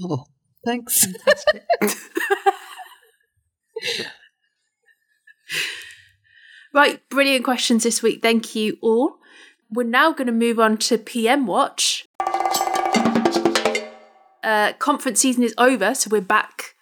Oh, 0.03 0.25
thanks. 0.65 1.07
Right, 6.73 7.07
brilliant 7.09 7.45
questions 7.45 7.84
this 7.84 8.03
week. 8.03 8.21
Thank 8.21 8.53
you 8.53 8.78
all. 8.82 9.15
We're 9.71 9.84
now 9.84 10.11
going 10.11 10.28
to 10.28 10.34
move 10.34 10.59
on 10.59 10.78
to 10.80 10.97
PM 10.97 11.47
Watch. 11.47 12.05
Uh, 14.43 14.73
conference 14.78 15.21
season 15.21 15.43
is 15.43 15.53
over, 15.57 15.95
so 15.95 16.09
we're 16.11 16.19
back 16.21 16.76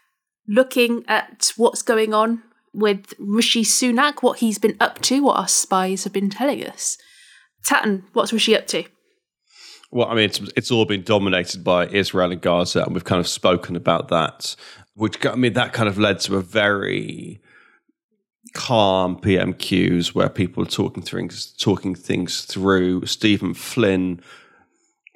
looking 0.47 1.05
at 1.07 1.53
what's 1.57 1.81
going 1.81 2.13
on 2.13 2.41
with 2.73 3.13
Rishi 3.19 3.63
Sunak, 3.63 4.23
what 4.23 4.39
he's 4.39 4.57
been 4.57 4.75
up 4.79 4.99
to, 5.03 5.23
what 5.23 5.37
our 5.37 5.47
spies 5.47 6.03
have 6.05 6.13
been 6.13 6.29
telling 6.29 6.65
us. 6.65 6.97
Tatton, 7.63 8.03
what's 8.13 8.33
Rishi 8.33 8.57
up 8.57 8.67
to? 8.67 8.83
Well, 9.91 10.07
I 10.07 10.15
mean, 10.15 10.25
it's, 10.25 10.39
it's 10.57 10.71
all 10.71 10.85
been 10.85 11.03
dominated 11.03 11.63
by 11.63 11.87
Israel 11.87 12.31
and 12.31 12.41
Gaza, 12.41 12.83
and 12.83 12.95
we've 12.95 13.03
kind 13.03 13.19
of 13.19 13.27
spoken 13.27 13.75
about 13.75 14.07
that. 14.07 14.55
Which 14.95 15.25
I 15.25 15.35
mean, 15.35 15.53
that 15.53 15.73
kind 15.73 15.89
of 15.89 15.97
led 15.97 16.19
to 16.21 16.37
a 16.37 16.41
very 16.41 17.41
calm 18.53 19.17
PMQs 19.19 20.13
where 20.13 20.29
people 20.29 20.63
are 20.63 20.67
talking 20.67 21.03
things 21.03 21.51
talking 21.53 21.95
things 21.95 22.41
through. 22.41 23.05
Stephen 23.05 23.53
Flynn 23.53 24.21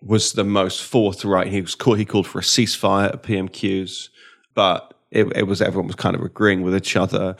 was 0.01 0.33
the 0.33 0.43
most 0.43 0.81
forthright. 0.81 1.47
He 1.47 1.61
was 1.61 1.75
called, 1.75 1.97
he 1.97 2.05
called 2.05 2.27
for 2.27 2.39
a 2.39 2.43
ceasefire 2.43 3.09
at 3.09 3.23
PMQs, 3.23 4.09
but 4.53 4.93
it, 5.09 5.25
it, 5.35 5.47
was 5.47 5.61
everyone 5.61 5.87
was 5.87 5.95
kind 5.95 6.15
of 6.15 6.21
agreeing 6.21 6.61
with 6.61 6.75
each 6.75 6.95
other. 6.95 7.35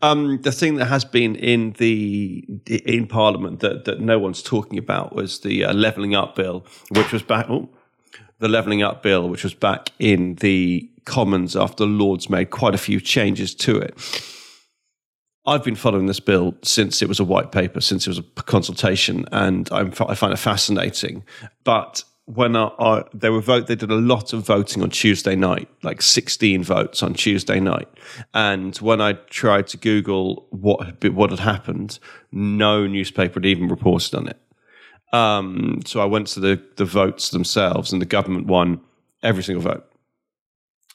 Um, 0.00 0.40
the 0.42 0.52
thing 0.52 0.76
that 0.76 0.86
has 0.86 1.04
been 1.04 1.36
in 1.36 1.72
the 1.72 2.44
in 2.66 3.06
Parliament 3.06 3.60
that 3.60 3.84
that 3.84 4.00
no 4.00 4.18
one's 4.18 4.42
talking 4.42 4.78
about 4.78 5.14
was 5.14 5.40
the 5.40 5.64
uh, 5.64 5.74
levelling 5.74 6.14
up 6.14 6.34
bill, 6.36 6.64
which 6.90 7.12
was 7.12 7.22
back. 7.22 7.46
Oh, 7.48 7.68
the 8.42 8.48
levelling 8.48 8.82
up 8.82 9.04
bill, 9.04 9.28
which 9.28 9.44
was 9.44 9.54
back 9.54 9.90
in 10.00 10.34
the 10.36 10.90
Commons 11.04 11.54
after 11.54 11.86
Lords 11.86 12.28
made 12.28 12.50
quite 12.50 12.74
a 12.74 12.78
few 12.78 13.00
changes 13.00 13.54
to 13.54 13.78
it. 13.78 13.96
I've 15.46 15.62
been 15.62 15.76
following 15.76 16.06
this 16.06 16.18
bill 16.18 16.56
since 16.62 17.02
it 17.02 17.08
was 17.08 17.20
a 17.20 17.24
white 17.24 17.52
paper, 17.52 17.80
since 17.80 18.04
it 18.04 18.10
was 18.10 18.18
a 18.18 18.42
consultation, 18.42 19.26
and 19.30 19.68
I'm, 19.70 19.92
i 20.08 20.14
find 20.16 20.32
it 20.32 20.38
fascinating. 20.38 21.24
But 21.62 22.02
when 22.24 22.56
I, 22.56 22.70
I, 22.80 23.04
they 23.14 23.30
were 23.30 23.40
vote, 23.40 23.68
they 23.68 23.76
did 23.76 23.92
a 23.92 23.96
lot 23.96 24.32
of 24.32 24.44
voting 24.44 24.82
on 24.82 24.90
Tuesday 24.90 25.36
night, 25.36 25.68
like 25.84 26.02
16 26.02 26.64
votes 26.64 27.00
on 27.00 27.14
Tuesday 27.14 27.60
night. 27.60 27.88
And 28.34 28.76
when 28.78 29.00
I 29.00 29.12
tried 29.12 29.68
to 29.68 29.76
Google 29.76 30.48
what 30.50 31.04
what 31.12 31.30
had 31.30 31.40
happened, 31.40 32.00
no 32.32 32.88
newspaper 32.88 33.34
had 33.34 33.46
even 33.46 33.68
reported 33.68 34.16
on 34.16 34.26
it. 34.26 34.40
Um, 35.12 35.80
so 35.84 36.00
I 36.00 36.06
went 36.06 36.26
to 36.28 36.40
the 36.40 36.62
the 36.76 36.84
votes 36.84 37.30
themselves, 37.30 37.92
and 37.92 38.00
the 38.00 38.06
government 38.06 38.46
won 38.46 38.80
every 39.22 39.42
single 39.42 39.62
vote. 39.62 39.84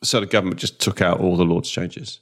So 0.03 0.19
the 0.19 0.25
government 0.25 0.59
just 0.59 0.79
took 0.79 1.01
out 1.01 1.19
all 1.19 1.37
the 1.37 1.45
Lords 1.45 1.69
changes 1.69 2.19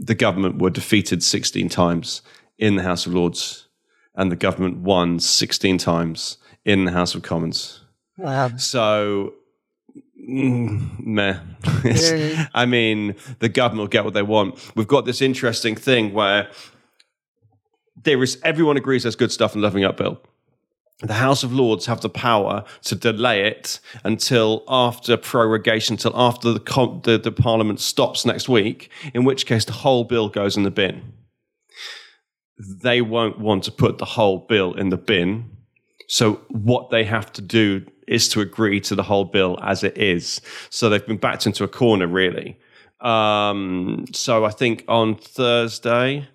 the 0.00 0.14
government 0.14 0.60
were 0.60 0.70
defeated 0.70 1.22
16 1.22 1.68
times 1.68 2.22
in 2.58 2.76
the 2.76 2.82
House 2.82 3.06
of 3.06 3.14
Lords, 3.14 3.68
and 4.14 4.32
the 4.32 4.36
government 4.36 4.78
won 4.78 5.20
16 5.20 5.78
times 5.78 6.38
in 6.64 6.84
the 6.84 6.92
House 6.92 7.14
of 7.14 7.22
Commons. 7.22 7.80
Wow. 8.16 8.56
So, 8.56 9.34
mm, 10.18 10.98
meh. 11.04 11.38
I 12.54 12.66
mean, 12.66 13.14
the 13.38 13.48
government 13.48 13.80
will 13.80 13.88
get 13.88 14.04
what 14.04 14.14
they 14.14 14.22
want. 14.22 14.58
We've 14.74 14.88
got 14.88 15.04
this 15.04 15.22
interesting 15.22 15.76
thing 15.76 16.12
where 16.12 16.50
there 18.02 18.22
is 18.22 18.38
everyone 18.42 18.76
agrees 18.76 19.02
there's 19.02 19.16
good 19.16 19.32
stuff 19.32 19.54
in 19.54 19.60
Levelling 19.60 19.84
Up 19.84 19.96
Bill 19.96 20.20
the 21.00 21.14
House 21.14 21.42
of 21.42 21.52
Lords 21.52 21.86
have 21.86 22.02
the 22.02 22.10
power 22.10 22.64
to 22.84 22.94
delay 22.94 23.46
it 23.46 23.80
until 24.04 24.64
after 24.68 25.16
prorogation, 25.16 25.94
until 25.94 26.12
after 26.14 26.52
the, 26.52 27.00
the, 27.04 27.18
the, 27.18 27.32
Parliament 27.32 27.80
stops 27.80 28.26
next 28.26 28.48
week, 28.48 28.90
in 29.14 29.24
which 29.24 29.46
case 29.46 29.64
the 29.64 29.72
whole 29.72 30.04
bill 30.04 30.28
goes 30.28 30.56
in 30.56 30.62
the 30.62 30.70
bin. 30.70 31.12
They 32.58 33.00
won't 33.00 33.38
want 33.38 33.64
to 33.64 33.72
put 33.72 33.96
the 33.96 34.04
whole 34.04 34.38
bill 34.38 34.74
in 34.74 34.90
the 34.90 34.98
bin. 34.98 35.50
So, 36.06 36.42
what 36.48 36.90
they 36.90 37.04
have 37.04 37.32
to 37.34 37.42
do 37.42 37.86
is 38.06 38.28
to 38.30 38.40
agree 38.40 38.80
to 38.80 38.94
the 38.94 39.04
whole 39.04 39.24
bill 39.24 39.58
as 39.62 39.82
it 39.82 39.96
is. 39.96 40.42
So, 40.68 40.90
they've 40.90 41.06
been 41.06 41.16
backed 41.16 41.46
into 41.46 41.64
a 41.64 41.68
corner, 41.68 42.06
really. 42.06 42.58
Um, 43.00 44.04
so, 44.12 44.44
I 44.44 44.50
think 44.50 44.84
on 44.88 45.14
Thursday, 45.14 46.28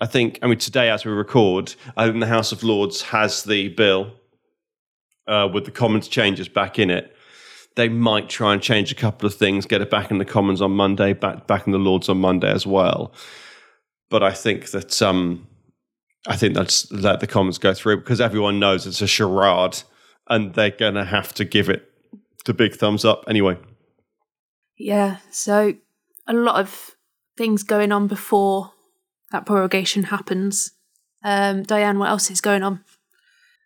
I 0.00 0.06
think, 0.06 0.38
I 0.42 0.46
mean, 0.46 0.58
today 0.58 0.90
as 0.90 1.04
we 1.04 1.12
record, 1.12 1.74
I 1.96 2.06
think 2.06 2.20
the 2.20 2.26
House 2.26 2.52
of 2.52 2.62
Lords 2.62 3.02
has 3.02 3.42
the 3.42 3.68
bill 3.68 4.12
uh, 5.26 5.48
with 5.52 5.64
the 5.64 5.70
Commons 5.70 6.08
changes 6.08 6.48
back 6.48 6.78
in 6.78 6.90
it. 6.90 7.14
They 7.76 7.88
might 7.88 8.28
try 8.28 8.52
and 8.54 8.62
change 8.62 8.90
a 8.90 8.96
couple 8.96 9.26
of 9.26 9.34
things, 9.34 9.66
get 9.66 9.80
it 9.80 9.90
back 9.90 10.10
in 10.10 10.18
the 10.18 10.24
Commons 10.24 10.60
on 10.60 10.72
Monday, 10.72 11.12
back 11.12 11.46
back 11.46 11.66
in 11.66 11.72
the 11.72 11.78
Lords 11.78 12.08
on 12.08 12.18
Monday 12.18 12.50
as 12.50 12.66
well. 12.66 13.12
But 14.10 14.22
I 14.22 14.32
think 14.32 14.70
that 14.70 15.00
um, 15.00 15.46
I 16.26 16.36
think 16.36 16.54
that's 16.54 16.90
let 16.90 17.20
the 17.20 17.28
Commons 17.28 17.58
go 17.58 17.74
through 17.74 17.98
because 17.98 18.20
everyone 18.20 18.58
knows 18.58 18.86
it's 18.86 19.00
a 19.00 19.06
charade, 19.06 19.82
and 20.28 20.54
they're 20.54 20.70
going 20.70 20.94
to 20.94 21.04
have 21.04 21.32
to 21.34 21.44
give 21.44 21.68
it 21.68 21.88
the 22.46 22.54
big 22.54 22.74
thumbs 22.74 23.04
up 23.04 23.24
anyway. 23.28 23.56
Yeah. 24.76 25.18
So 25.30 25.74
a 26.26 26.32
lot 26.32 26.60
of 26.60 26.96
things 27.36 27.62
going 27.62 27.92
on 27.92 28.08
before 28.08 28.72
that 29.32 29.46
prorogation 29.46 30.04
happens. 30.04 30.72
Um, 31.22 31.62
Diane, 31.62 31.98
what 31.98 32.10
else 32.10 32.30
is 32.30 32.40
going 32.40 32.62
on? 32.62 32.84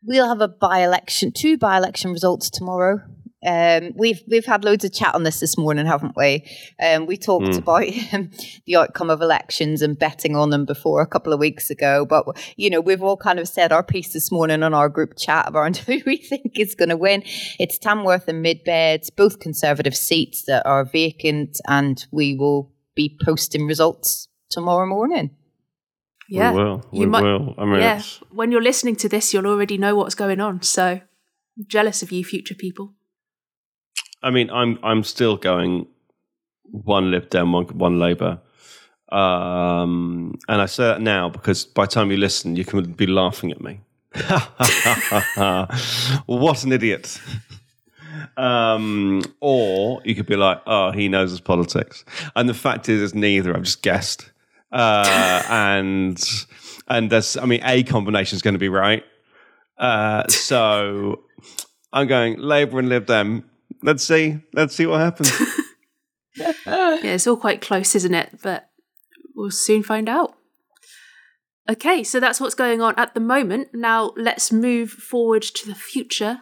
We'll 0.04 0.28
have 0.28 0.40
a 0.40 0.48
by-election, 0.48 1.32
two 1.32 1.56
by-election 1.58 2.12
results 2.12 2.50
tomorrow. 2.50 3.00
Um, 3.44 3.90
we've 3.96 4.22
we've 4.28 4.46
had 4.46 4.64
loads 4.64 4.84
of 4.84 4.92
chat 4.92 5.14
on 5.14 5.24
this 5.24 5.40
this 5.40 5.58
morning, 5.58 5.86
haven't 5.86 6.16
we? 6.16 6.48
Um, 6.80 7.06
we 7.06 7.16
talked 7.16 7.46
mm. 7.46 7.58
about 7.58 7.88
um, 8.12 8.30
the 8.66 8.76
outcome 8.76 9.10
of 9.10 9.20
elections 9.20 9.82
and 9.82 9.98
betting 9.98 10.36
on 10.36 10.50
them 10.50 10.64
before 10.64 11.02
a 11.02 11.06
couple 11.06 11.32
of 11.32 11.40
weeks 11.40 11.68
ago. 11.68 12.06
But 12.08 12.24
you 12.56 12.70
know, 12.70 12.80
we've 12.80 13.02
all 13.02 13.16
kind 13.16 13.40
of 13.40 13.48
said 13.48 13.72
our 13.72 13.82
piece 13.82 14.12
this 14.12 14.30
morning 14.30 14.62
on 14.62 14.74
our 14.74 14.88
group 14.88 15.14
chat 15.18 15.50
around 15.52 15.76
who 15.88 16.00
we 16.06 16.18
think 16.18 16.58
is 16.58 16.74
going 16.74 16.90
to 16.90 16.96
win. 16.96 17.22
It's 17.58 17.78
Tamworth 17.78 18.28
and 18.28 18.42
Mid-Beds, 18.42 19.10
both 19.10 19.40
Conservative 19.40 19.96
seats 19.96 20.44
that 20.44 20.64
are 20.64 20.84
vacant, 20.84 21.60
and 21.66 22.04
we 22.12 22.36
will 22.36 22.72
be 22.94 23.16
posting 23.24 23.66
results 23.66 24.28
tomorrow 24.50 24.86
morning. 24.86 25.30
Yeah, 26.32 26.52
we 26.52 26.64
will. 26.64 26.84
We 26.92 27.06
might, 27.06 27.22
will. 27.22 27.54
I 27.58 27.64
mean, 27.66 27.80
yeah. 27.80 28.00
When 28.30 28.50
you're 28.50 28.62
listening 28.62 28.96
to 28.96 29.08
this, 29.08 29.34
you'll 29.34 29.46
already 29.46 29.76
know 29.76 29.94
what's 29.94 30.14
going 30.14 30.40
on. 30.40 30.62
So, 30.62 31.00
I'm 31.58 31.66
jealous 31.66 32.02
of 32.02 32.10
you, 32.10 32.24
future 32.24 32.54
people. 32.54 32.94
I 34.22 34.30
mean, 34.30 34.48
I'm 34.50 34.78
I'm 34.82 35.04
still 35.04 35.36
going 35.36 35.88
one 36.64 37.10
Lib 37.10 37.28
Dem, 37.28 37.52
one 37.52 37.66
one 37.66 37.98
Labour. 37.98 38.40
Um, 39.10 40.38
and 40.48 40.62
I 40.62 40.66
say 40.66 40.84
that 40.84 41.02
now 41.02 41.28
because 41.28 41.66
by 41.66 41.84
the 41.84 41.90
time 41.90 42.10
you 42.10 42.16
listen, 42.16 42.56
you 42.56 42.64
can 42.64 42.92
be 42.92 43.06
laughing 43.06 43.52
at 43.52 43.60
me. 43.60 43.80
what 46.26 46.64
an 46.64 46.72
idiot. 46.72 47.20
Um, 48.38 49.22
or 49.40 50.00
you 50.06 50.14
could 50.14 50.26
be 50.26 50.36
like, 50.36 50.62
oh, 50.66 50.92
he 50.92 51.08
knows 51.08 51.30
his 51.30 51.40
politics. 51.40 52.06
And 52.34 52.48
the 52.48 52.54
fact 52.54 52.88
is, 52.88 53.02
it's 53.02 53.14
neither. 53.14 53.54
I've 53.54 53.64
just 53.64 53.82
guessed 53.82 54.31
uh, 54.72 55.42
and 55.48 56.22
and 56.88 57.10
there's 57.10 57.36
I 57.36 57.44
mean 57.46 57.60
a 57.64 57.82
combination 57.82 58.36
is 58.36 58.42
going 58.42 58.54
to 58.54 58.60
be 58.60 58.68
right. 58.68 59.04
Uh, 59.78 60.26
so 60.28 61.24
I'm 61.92 62.06
going 62.06 62.38
Labour 62.38 62.78
and 62.78 62.88
Lib 62.88 63.06
Dem. 63.06 63.50
Let's 63.82 64.04
see. 64.04 64.38
Let's 64.54 64.74
see 64.74 64.86
what 64.86 65.00
happens. 65.00 65.30
yeah, 66.36 66.98
it's 67.02 67.26
all 67.26 67.36
quite 67.36 67.60
close, 67.60 67.94
isn't 67.94 68.14
it? 68.14 68.38
But 68.42 68.70
we'll 69.34 69.50
soon 69.50 69.82
find 69.82 70.08
out. 70.08 70.34
Okay, 71.70 72.02
so 72.02 72.18
that's 72.18 72.40
what's 72.40 72.54
going 72.54 72.80
on 72.80 72.94
at 72.96 73.14
the 73.14 73.20
moment. 73.20 73.68
Now 73.72 74.12
let's 74.16 74.50
move 74.50 74.90
forward 74.90 75.42
to 75.42 75.66
the 75.66 75.74
future. 75.74 76.40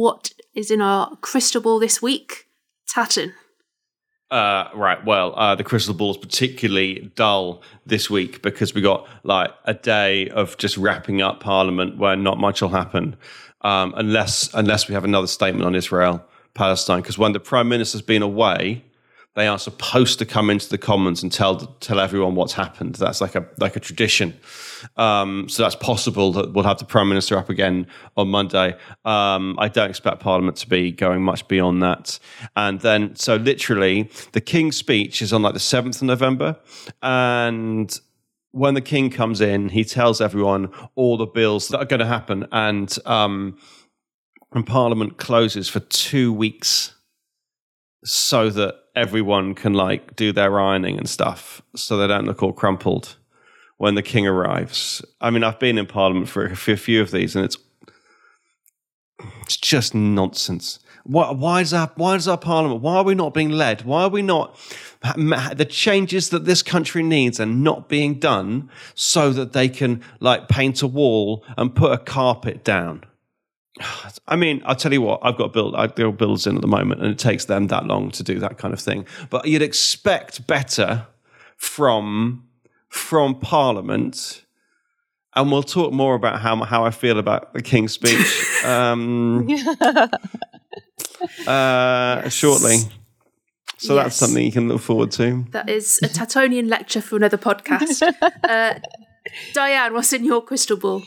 What 0.00 0.32
is 0.54 0.70
in 0.70 0.80
our 0.80 1.14
crystal 1.16 1.60
ball 1.60 1.78
this 1.78 2.00
week? 2.00 2.46
Tatton. 2.88 3.34
Uh, 4.30 4.70
right. 4.74 5.04
Well, 5.04 5.34
uh, 5.36 5.54
the 5.56 5.62
crystal 5.62 5.92
ball 5.92 6.12
is 6.12 6.16
particularly 6.16 7.12
dull 7.16 7.60
this 7.84 8.08
week 8.08 8.40
because 8.40 8.72
we 8.72 8.80
got 8.80 9.06
like 9.24 9.50
a 9.66 9.74
day 9.74 10.30
of 10.30 10.56
just 10.56 10.78
wrapping 10.78 11.20
up 11.20 11.40
Parliament 11.40 11.98
where 11.98 12.16
not 12.16 12.38
much 12.38 12.62
will 12.62 12.70
happen, 12.70 13.14
um, 13.60 13.92
unless 13.94 14.48
unless 14.54 14.88
we 14.88 14.94
have 14.94 15.04
another 15.04 15.26
statement 15.26 15.66
on 15.66 15.74
Israel 15.74 16.24
Palestine. 16.54 17.02
Because 17.02 17.18
when 17.18 17.34
the 17.34 17.40
Prime 17.40 17.68
Minister's 17.68 18.00
been 18.00 18.22
away, 18.22 18.82
they 19.36 19.46
are 19.46 19.58
supposed 19.58 20.18
to 20.18 20.26
come 20.26 20.50
into 20.50 20.68
the 20.68 20.78
Commons 20.78 21.22
and 21.22 21.30
tell 21.30 21.56
tell 21.80 22.00
everyone 22.00 22.34
what's 22.34 22.52
happened. 22.52 22.96
That's 22.96 23.20
like 23.20 23.36
a 23.36 23.46
like 23.58 23.76
a 23.76 23.80
tradition. 23.80 24.34
Um, 24.96 25.48
so 25.48 25.62
that's 25.62 25.76
possible 25.76 26.32
that 26.32 26.52
we'll 26.52 26.64
have 26.64 26.78
the 26.78 26.84
Prime 26.84 27.08
Minister 27.08 27.38
up 27.38 27.48
again 27.48 27.86
on 28.16 28.28
Monday. 28.28 28.76
Um, 29.04 29.56
I 29.58 29.68
don't 29.68 29.88
expect 29.90 30.20
Parliament 30.20 30.56
to 30.58 30.68
be 30.68 30.90
going 30.90 31.22
much 31.22 31.46
beyond 31.48 31.82
that. 31.82 32.18
And 32.56 32.80
then, 32.80 33.14
so 33.14 33.36
literally, 33.36 34.10
the 34.32 34.40
King's 34.40 34.76
speech 34.76 35.22
is 35.22 35.32
on 35.32 35.42
like 35.42 35.54
the 35.54 35.60
7th 35.60 35.96
of 35.96 36.02
November. 36.02 36.56
And 37.02 37.96
when 38.52 38.74
the 38.74 38.80
King 38.80 39.10
comes 39.10 39.40
in, 39.40 39.68
he 39.68 39.84
tells 39.84 40.20
everyone 40.20 40.72
all 40.96 41.16
the 41.16 41.26
bills 41.26 41.68
that 41.68 41.78
are 41.78 41.84
going 41.84 42.00
to 42.00 42.06
happen. 42.06 42.46
And, 42.50 42.96
um, 43.06 43.58
and 44.52 44.66
Parliament 44.66 45.18
closes 45.18 45.68
for 45.68 45.80
two 45.80 46.32
weeks 46.32 46.94
so 48.04 48.50
that 48.50 48.79
everyone 48.94 49.54
can 49.54 49.74
like 49.74 50.16
do 50.16 50.32
their 50.32 50.58
ironing 50.58 50.98
and 50.98 51.08
stuff 51.08 51.62
so 51.74 51.96
they 51.96 52.06
don't 52.06 52.26
look 52.26 52.42
all 52.42 52.52
crumpled 52.52 53.16
when 53.78 53.94
the 53.94 54.02
king 54.02 54.26
arrives. 54.26 55.02
I 55.20 55.30
mean, 55.30 55.42
I've 55.42 55.58
been 55.58 55.78
in 55.78 55.86
Parliament 55.86 56.28
for 56.28 56.44
a 56.44 56.56
few 56.56 57.00
of 57.00 57.10
these, 57.10 57.34
and 57.34 57.44
it's 57.44 57.56
it's 59.42 59.56
just 59.56 59.94
nonsense. 59.94 60.78
Why, 61.04 61.30
why 61.30 61.60
is 61.62 61.72
our 61.72 61.90
why 61.96 62.14
is 62.14 62.28
our 62.28 62.38
parliament? 62.38 62.82
Why 62.82 62.96
are 62.96 63.04
we 63.04 63.14
not 63.14 63.34
being 63.34 63.50
led? 63.50 63.82
Why 63.82 64.02
are 64.02 64.08
we 64.08 64.22
not 64.22 64.56
the 65.02 65.66
changes 65.68 66.28
that 66.28 66.44
this 66.44 66.62
country 66.62 67.02
needs 67.02 67.40
are 67.40 67.46
not 67.46 67.88
being 67.88 68.18
done 68.18 68.70
so 68.94 69.30
that 69.32 69.52
they 69.52 69.68
can 69.68 70.02
like 70.20 70.48
paint 70.48 70.82
a 70.82 70.86
wall 70.86 71.44
and 71.56 71.74
put 71.74 71.92
a 71.92 71.98
carpet 71.98 72.64
down? 72.64 73.04
I 74.26 74.36
mean, 74.36 74.62
I'll 74.64 74.74
tell 74.74 74.92
you 74.92 75.00
what, 75.00 75.20
I've 75.22 75.36
got 75.36 75.52
build, 75.52 75.74
I 75.76 75.86
build 75.86 76.18
builds 76.18 76.46
in 76.46 76.56
at 76.56 76.62
the 76.62 76.68
moment, 76.68 77.02
and 77.02 77.10
it 77.10 77.18
takes 77.18 77.44
them 77.44 77.68
that 77.68 77.86
long 77.86 78.10
to 78.12 78.22
do 78.22 78.38
that 78.40 78.58
kind 78.58 78.74
of 78.74 78.80
thing. 78.80 79.06
But 79.30 79.46
you'd 79.46 79.62
expect 79.62 80.46
better 80.46 81.06
from 81.56 82.48
from 82.88 83.38
Parliament. 83.38 84.44
And 85.36 85.52
we'll 85.52 85.62
talk 85.62 85.92
more 85.92 86.16
about 86.16 86.40
how 86.40 86.56
how 86.64 86.84
I 86.84 86.90
feel 86.90 87.18
about 87.18 87.54
the 87.54 87.62
King's 87.62 87.92
speech 87.92 88.44
um, 88.64 89.48
uh, 89.86 90.08
yes. 91.46 92.32
shortly. 92.32 92.78
So 93.78 93.94
yes. 93.94 94.04
that's 94.04 94.16
something 94.16 94.44
you 94.44 94.52
can 94.52 94.68
look 94.68 94.80
forward 94.80 95.10
to. 95.12 95.46
That 95.52 95.70
is 95.70 95.98
a 96.02 96.08
Tatonian 96.08 96.68
lecture 96.68 97.00
for 97.00 97.16
another 97.16 97.38
podcast. 97.38 98.02
uh, 98.44 98.78
Diane, 99.54 99.94
what's 99.94 100.12
in 100.12 100.24
your 100.24 100.42
crystal 100.42 100.76
ball? 100.76 101.02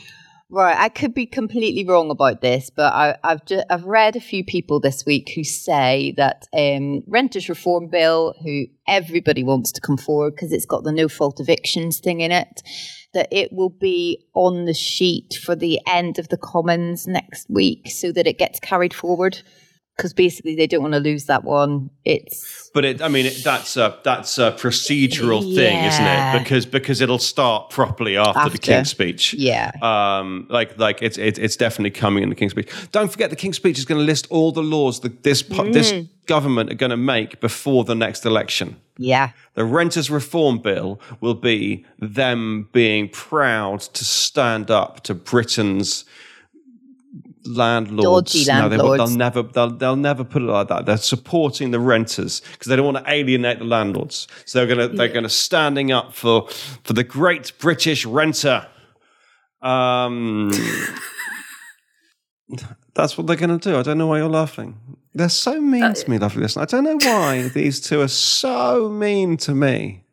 Right, 0.54 0.78
I 0.78 0.88
could 0.88 1.14
be 1.14 1.26
completely 1.26 1.84
wrong 1.84 2.12
about 2.12 2.40
this, 2.40 2.70
but 2.70 2.92
I, 2.92 3.16
have 3.24 3.44
just, 3.44 3.66
I've 3.70 3.86
read 3.86 4.14
a 4.14 4.20
few 4.20 4.44
people 4.44 4.78
this 4.78 5.04
week 5.04 5.32
who 5.34 5.42
say 5.42 6.14
that 6.16 6.46
um, 6.56 7.02
renters 7.08 7.48
reform 7.48 7.88
bill, 7.88 8.36
who 8.40 8.66
everybody 8.86 9.42
wants 9.42 9.72
to 9.72 9.80
come 9.80 9.96
forward 9.96 10.36
because 10.36 10.52
it's 10.52 10.64
got 10.64 10.84
the 10.84 10.92
no 10.92 11.08
fault 11.08 11.40
evictions 11.40 11.98
thing 11.98 12.20
in 12.20 12.30
it, 12.30 12.62
that 13.14 13.26
it 13.32 13.52
will 13.52 13.68
be 13.68 14.24
on 14.32 14.64
the 14.64 14.74
sheet 14.74 15.34
for 15.44 15.56
the 15.56 15.80
end 15.88 16.20
of 16.20 16.28
the 16.28 16.38
Commons 16.38 17.08
next 17.08 17.50
week, 17.50 17.90
so 17.90 18.12
that 18.12 18.28
it 18.28 18.38
gets 18.38 18.60
carried 18.60 18.94
forward 18.94 19.42
because 19.96 20.12
basically 20.12 20.56
they 20.56 20.66
don't 20.66 20.82
want 20.82 20.94
to 20.94 21.00
lose 21.00 21.26
that 21.26 21.44
one. 21.44 21.90
It's 22.04 22.70
but 22.74 22.84
it, 22.84 23.02
I 23.02 23.08
mean, 23.08 23.26
it, 23.26 23.42
that's 23.44 23.76
a 23.76 23.98
that's 24.02 24.38
a 24.38 24.52
procedural 24.52 25.42
yeah. 25.44 25.54
thing, 25.54 25.84
isn't 25.84 26.04
it? 26.04 26.38
Because 26.38 26.66
because 26.66 27.00
it'll 27.00 27.18
start 27.18 27.70
properly 27.70 28.16
after, 28.16 28.40
after. 28.40 28.50
the 28.50 28.58
King's 28.58 28.90
Speech. 28.90 29.34
Yeah. 29.34 29.70
Um, 29.80 30.46
like 30.50 30.76
like 30.78 31.00
it's 31.02 31.16
it, 31.16 31.38
it's 31.38 31.56
definitely 31.56 31.92
coming 31.92 32.22
in 32.22 32.28
the 32.28 32.34
King's 32.34 32.52
Speech. 32.52 32.70
Don't 32.90 33.10
forget, 33.10 33.30
the 33.30 33.36
King's 33.36 33.56
Speech 33.56 33.78
is 33.78 33.84
going 33.84 34.00
to 34.00 34.04
list 34.04 34.26
all 34.30 34.50
the 34.50 34.62
laws 34.62 35.00
that 35.00 35.22
this 35.22 35.42
mm. 35.42 35.72
this 35.72 35.92
government 36.26 36.72
are 36.72 36.76
going 36.76 36.90
to 36.90 36.96
make 36.96 37.40
before 37.40 37.84
the 37.84 37.94
next 37.94 38.26
election. 38.26 38.76
Yeah. 38.96 39.30
The 39.54 39.64
Renters 39.64 40.10
Reform 40.10 40.58
Bill 40.58 41.00
will 41.20 41.34
be 41.34 41.84
them 41.98 42.68
being 42.72 43.08
proud 43.08 43.80
to 43.80 44.04
stand 44.04 44.70
up 44.70 45.02
to 45.02 45.14
Britain's 45.14 46.04
landlords. 47.46 48.34
Landlords. 48.34 48.48
No, 48.48 48.68
they, 48.68 48.76
will 48.76 49.16
never, 49.16 49.42
they'll, 49.42 49.70
they'll 49.70 49.96
never 49.96 50.24
put 50.24 50.42
it 50.42 50.46
like 50.46 50.68
that. 50.68 50.86
They're 50.86 50.96
supporting 50.96 51.70
the 51.70 51.80
renters 51.80 52.40
because 52.52 52.68
they 52.68 52.76
don't 52.76 52.92
want 52.92 53.04
to 53.04 53.12
alienate 53.12 53.58
the 53.58 53.64
landlords. 53.64 54.28
So 54.44 54.58
they're 54.58 54.74
going 54.74 54.90
to, 54.90 54.96
they're 54.96 55.08
going 55.08 55.24
to 55.24 55.28
standing 55.28 55.92
up 55.92 56.14
for, 56.14 56.48
for 56.82 56.92
the 56.92 57.04
great 57.04 57.52
British 57.58 58.04
renter. 58.06 58.66
Um, 59.62 60.50
that's 62.94 63.16
what 63.16 63.26
they're 63.26 63.36
going 63.36 63.58
to 63.58 63.70
do. 63.70 63.76
I 63.76 63.82
don't 63.82 63.98
know 63.98 64.08
why 64.08 64.18
you're 64.18 64.28
laughing. 64.28 64.78
They're 65.14 65.28
so 65.28 65.60
mean 65.60 65.82
uh, 65.82 65.94
to 65.94 66.10
me, 66.10 66.18
lovely 66.18 66.42
listener. 66.42 66.62
I 66.62 66.66
don't 66.66 66.84
know 66.84 66.96
why 66.96 67.48
these 67.54 67.80
two 67.80 68.00
are 68.00 68.08
so 68.08 68.88
mean 68.88 69.36
to 69.38 69.54
me 69.54 70.03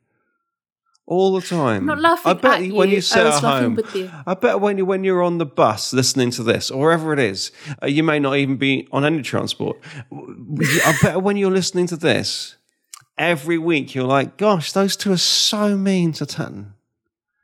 all 1.12 1.34
the 1.34 1.46
time. 1.46 1.82
I'm 1.82 1.86
not 1.88 2.00
laughing 2.00 2.30
I 2.32 2.34
bet 2.36 2.64
you, 2.64 2.74
when 2.74 2.90
you 2.90 3.02
sit 3.02 3.26
at 3.26 3.44
home. 3.44 3.78
I 4.26 4.34
bet 4.34 4.62
when 4.62 4.78
you 4.78 4.86
when 4.86 5.04
you're 5.04 5.22
on 5.22 5.40
the 5.40 5.46
bus 5.46 5.92
listening 5.92 6.32
to 6.32 6.44
this 6.44 6.72
or 6.72 6.80
wherever 6.84 7.12
it 7.12 7.20
is, 7.20 7.52
uh, 7.84 7.88
you 7.88 8.02
may 8.02 8.18
not 8.18 8.38
even 8.38 8.56
be 8.56 8.88
on 8.94 9.04
any 9.04 9.22
transport. 9.22 9.78
I 10.10 10.98
bet 11.02 11.22
when 11.22 11.36
you're 11.36 11.52
listening 11.52 11.88
to 11.88 11.98
this, 11.98 12.56
every 13.18 13.58
week 13.58 13.94
you're 13.94 14.06
like, 14.06 14.38
"Gosh, 14.38 14.72
those 14.72 14.96
two 14.96 15.12
are 15.12 15.18
so 15.18 15.76
mean 15.76 16.14
to 16.14 16.26
Tatton." 16.26 16.76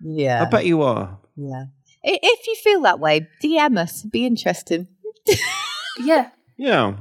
Yeah, 0.01 0.43
I 0.43 0.45
bet 0.49 0.65
you 0.65 0.81
are. 0.81 1.19
Yeah, 1.35 1.65
if 2.03 2.47
you 2.47 2.55
feel 2.63 2.81
that 2.83 3.01
way, 3.01 3.27
DM 3.43 3.77
us. 3.77 4.01
Be 4.03 4.25
interesting. 4.25 4.87
yeah. 5.99 6.29
Yeah. 6.59 6.95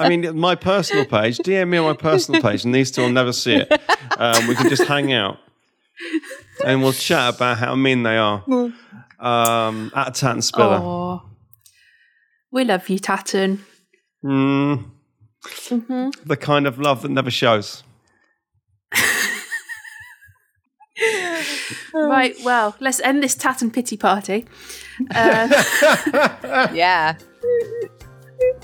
I 0.00 0.08
mean, 0.08 0.36
my 0.36 0.56
personal 0.56 1.04
page, 1.04 1.38
DM 1.38 1.68
me 1.68 1.78
on 1.78 1.84
my 1.84 1.92
personal 1.92 2.42
page, 2.42 2.64
and 2.64 2.74
these 2.74 2.90
two 2.90 3.02
will 3.02 3.10
never 3.10 3.32
see 3.32 3.54
it. 3.54 3.70
Um, 4.18 4.48
we 4.48 4.56
can 4.56 4.68
just 4.68 4.88
hang 4.88 5.12
out 5.12 5.36
and 6.64 6.82
we'll 6.82 6.92
chat 6.92 7.34
about 7.34 7.58
how 7.58 7.74
mean 7.74 8.02
they 8.02 8.16
are 8.16 8.44
um, 9.18 9.92
at 9.94 10.14
Tatton 10.14 10.42
Spiller. 10.42 10.78
Aww. 10.78 11.22
We 12.50 12.64
love 12.64 12.88
you, 12.88 12.98
Tatton. 12.98 13.60
Mm. 14.24 14.90
Mm-hmm. 15.44 16.08
The 16.26 16.36
kind 16.36 16.66
of 16.66 16.78
love 16.78 17.02
that 17.02 17.10
never 17.10 17.30
shows. 17.30 17.82
right, 21.92 22.34
well, 22.44 22.74
let's 22.80 23.00
end 23.00 23.22
this 23.22 23.34
Tatton 23.34 23.70
pity 23.72 23.96
party. 23.96 24.46
Uh, 25.14 25.46
yeah. 26.74 27.16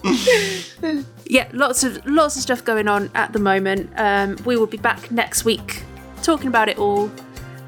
yeah, 1.26 1.48
lots 1.52 1.84
of 1.84 2.04
lots 2.06 2.34
of 2.34 2.42
stuff 2.42 2.64
going 2.64 2.88
on 2.88 3.08
at 3.14 3.32
the 3.32 3.38
moment. 3.38 3.88
Um, 3.94 4.36
we 4.44 4.56
will 4.56 4.66
be 4.66 4.76
back 4.76 5.12
next 5.12 5.44
week 5.44 5.84
talking 6.24 6.48
about 6.48 6.68
it 6.68 6.76
all. 6.76 7.08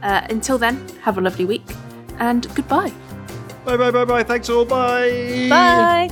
Uh, 0.07 0.25
until 0.31 0.57
then, 0.57 0.81
have 1.03 1.19
a 1.19 1.21
lovely 1.21 1.45
week 1.45 1.65
and 2.21 2.47
goodbye. 2.55 2.93
Bye, 3.65 3.77
bye, 3.77 3.91
bye, 3.91 4.05
bye. 4.05 4.23
Thanks 4.23 4.49
all. 4.49 4.65
Bye. 4.65 5.49
Bye. 5.51 6.09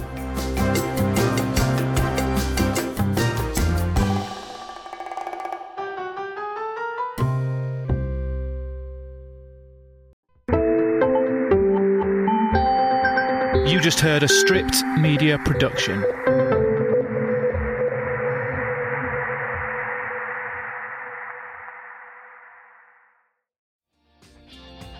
You 13.64 13.80
just 13.80 14.00
heard 14.00 14.24
a 14.24 14.28
stripped 14.28 14.82
media 14.98 15.38
production. 15.44 16.02